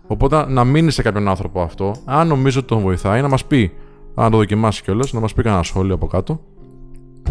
Οπότε 0.06 0.46
να 0.48 0.64
μείνει 0.64 0.90
σε 0.90 1.02
κάποιον 1.02 1.28
άνθρωπο 1.28 1.62
αυτό, 1.62 1.94
αν 2.04 2.28
νομίζω 2.28 2.58
ότι 2.58 2.68
τον 2.68 2.80
βοηθάει, 2.80 3.22
να 3.22 3.28
μας 3.28 3.44
πει, 3.44 3.72
αν 4.14 4.30
το 4.30 4.36
δοκιμάσει 4.36 4.82
κιόλας, 4.82 5.12
να 5.12 5.20
μας 5.20 5.34
πει 5.34 5.42
κανένα 5.42 5.62
σχόλιο 5.62 5.94
από 5.94 6.06
κάτω. 6.06 6.40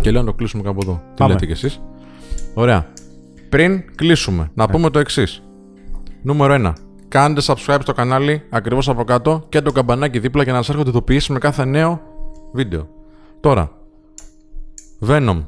Και 0.02 0.12
λέω 0.12 0.22
να 0.22 0.28
το 0.28 0.34
κλείσουμε 0.34 0.64
κάπου 0.64 0.80
εδώ. 0.82 0.94
Τι 0.94 1.14
Πάμε. 1.16 1.34
λέτε 1.34 1.46
κι 1.46 1.52
εσείς. 1.52 1.82
Ωραία. 2.54 2.88
Πριν 3.50 3.96
κλείσουμε, 3.96 4.52
να 4.54 4.68
πούμε 4.68 4.89
το 4.89 5.00
εξής. 5.00 5.43
Νούμερο 6.26 6.55
1. 6.57 6.74
Κάντε 7.07 7.41
subscribe 7.45 7.80
στο 7.82 7.93
κανάλι 7.93 8.41
ακριβώς 8.49 8.89
από 8.89 9.03
κάτω 9.03 9.45
και 9.49 9.61
το 9.61 9.71
καμπανάκι 9.71 10.19
δίπλα 10.19 10.43
για 10.43 10.51
να 10.51 10.57
σας 10.57 10.69
έρχονται 10.69 10.89
ειδοποιήσεις 10.89 11.30
με 11.30 11.39
κάθε 11.39 11.65
νέο 11.65 12.01
βίντεο. 12.53 12.88
Τώρα. 13.39 13.71
Venom. 15.07 15.45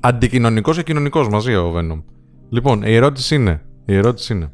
Αντικοινωνικός 0.00 0.76
και 0.76 0.82
κοινωνικός 0.82 1.28
μαζί 1.28 1.54
ο 1.54 1.74
Venom. 1.76 2.02
Λοιπόν, 2.48 2.82
η 2.82 2.94
ερώτηση 2.94 3.34
είναι. 3.34 3.62
Η 3.84 3.94
ερώτηση 3.94 4.32
είναι. 4.32 4.52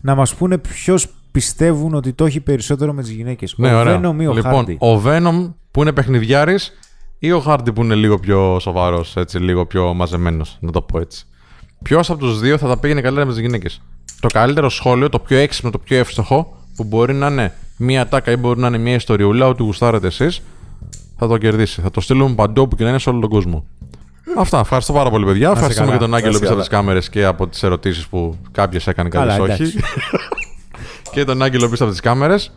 Να 0.00 0.14
μας 0.14 0.34
πούνε 0.34 0.58
ποιος 0.58 1.08
πιστεύουν 1.32 1.94
ότι 1.94 2.12
το 2.12 2.24
έχει 2.24 2.40
περισσότερο 2.40 2.92
με 2.92 3.02
τις 3.02 3.10
γυναίκες. 3.10 3.54
Ναι, 3.56 3.74
ο 3.74 3.78
ωραία. 3.78 3.98
Venom 3.98 4.20
ή 4.20 4.26
ο 4.26 4.32
λοιπόν, 4.32 4.64
Hardy; 4.68 4.76
ο 4.78 5.02
Venom 5.04 5.52
που 5.70 5.80
είναι 5.80 5.92
παιχνιδιάρης 5.92 6.72
ή 7.18 7.32
ο 7.32 7.42
Hardy 7.46 7.74
που 7.74 7.82
είναι 7.82 7.94
λίγο 7.94 8.18
πιο 8.18 8.58
σοβαρός, 8.60 9.16
έτσι, 9.16 9.38
λίγο 9.38 9.66
πιο 9.66 9.94
μαζεμένος, 9.94 10.58
να 10.60 10.70
το 10.70 10.82
πω 10.82 10.98
έτσι. 10.98 11.26
Ποιος 11.82 12.10
από 12.10 12.18
τους 12.18 12.40
δύο 12.40 12.58
θα 12.58 12.68
τα 12.68 12.78
πήγαινε 12.78 13.00
καλύτερα 13.00 13.26
με 13.26 13.32
τις 13.32 13.40
γυναίκες; 13.40 13.82
Το 14.22 14.28
καλύτερο 14.32 14.68
σχόλιο, 14.68 15.08
το 15.08 15.18
πιο 15.18 15.38
έξυπνο, 15.38 15.70
το 15.70 15.78
πιο 15.78 15.98
εύστοχο, 15.98 16.56
που 16.76 16.84
μπορεί 16.84 17.14
να 17.14 17.26
είναι 17.26 17.52
μία 17.76 18.08
τάκα 18.08 18.30
ή 18.30 18.36
μπορεί 18.36 18.60
να 18.60 18.66
είναι 18.66 18.78
μία 18.78 18.94
ιστοριούλα, 18.94 19.46
ό,τι 19.46 19.62
γουστάρετε 19.62 20.06
εσείς, 20.06 20.42
θα 21.18 21.26
το 21.28 21.36
κερδίσει. 21.38 21.80
Θα 21.80 21.90
το 21.90 22.00
στείλουμε 22.00 22.34
παντού 22.34 22.62
όπου 22.62 22.76
και 22.76 22.82
να 22.82 22.88
είναι 22.88 22.98
σε 22.98 23.08
όλο 23.10 23.20
τον 23.20 23.30
κόσμο. 23.30 23.64
Αυτά. 24.38 24.58
Ευχαριστώ 24.58 24.92
πάρα 24.92 25.10
πολύ, 25.10 25.24
παιδιά. 25.26 25.50
Ευχαριστούμε 25.50 25.86
καλά. 25.86 25.98
και 25.98 26.04
τον 26.04 26.14
Άγγελο 26.14 26.30
Να 26.30 26.36
είστε 26.36 26.40
πίσω 26.40 26.52
από 26.52 26.60
τις 26.60 26.68
καλά. 26.70 26.82
κάμερες 26.82 27.08
και 27.08 27.24
από 27.24 27.48
τις 27.48 27.62
ερωτήσεις 27.62 28.06
που 28.06 28.36
κάποιες 28.52 28.86
έκανε, 28.86 29.08
Καλά, 29.08 29.36
κάποιες 29.38 29.60
όχι. 29.60 29.62
εντάξει. 29.62 29.90
και 31.12 31.24
τον 31.24 31.42
Άγγελο 31.42 31.68
πίσω 31.68 31.82
από 31.82 31.92
τις 31.92 32.00
κάμερες. 32.00 32.52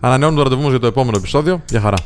Ανανεώνουμε 0.00 0.38
το 0.38 0.44
ραντεβού 0.44 0.62
μας 0.62 0.70
για 0.70 0.80
το 0.80 0.86
επόμενο 0.86 1.16
επεισόδιο. 1.16 1.62
Γεια 1.68 1.80
χαρά. 1.80 1.96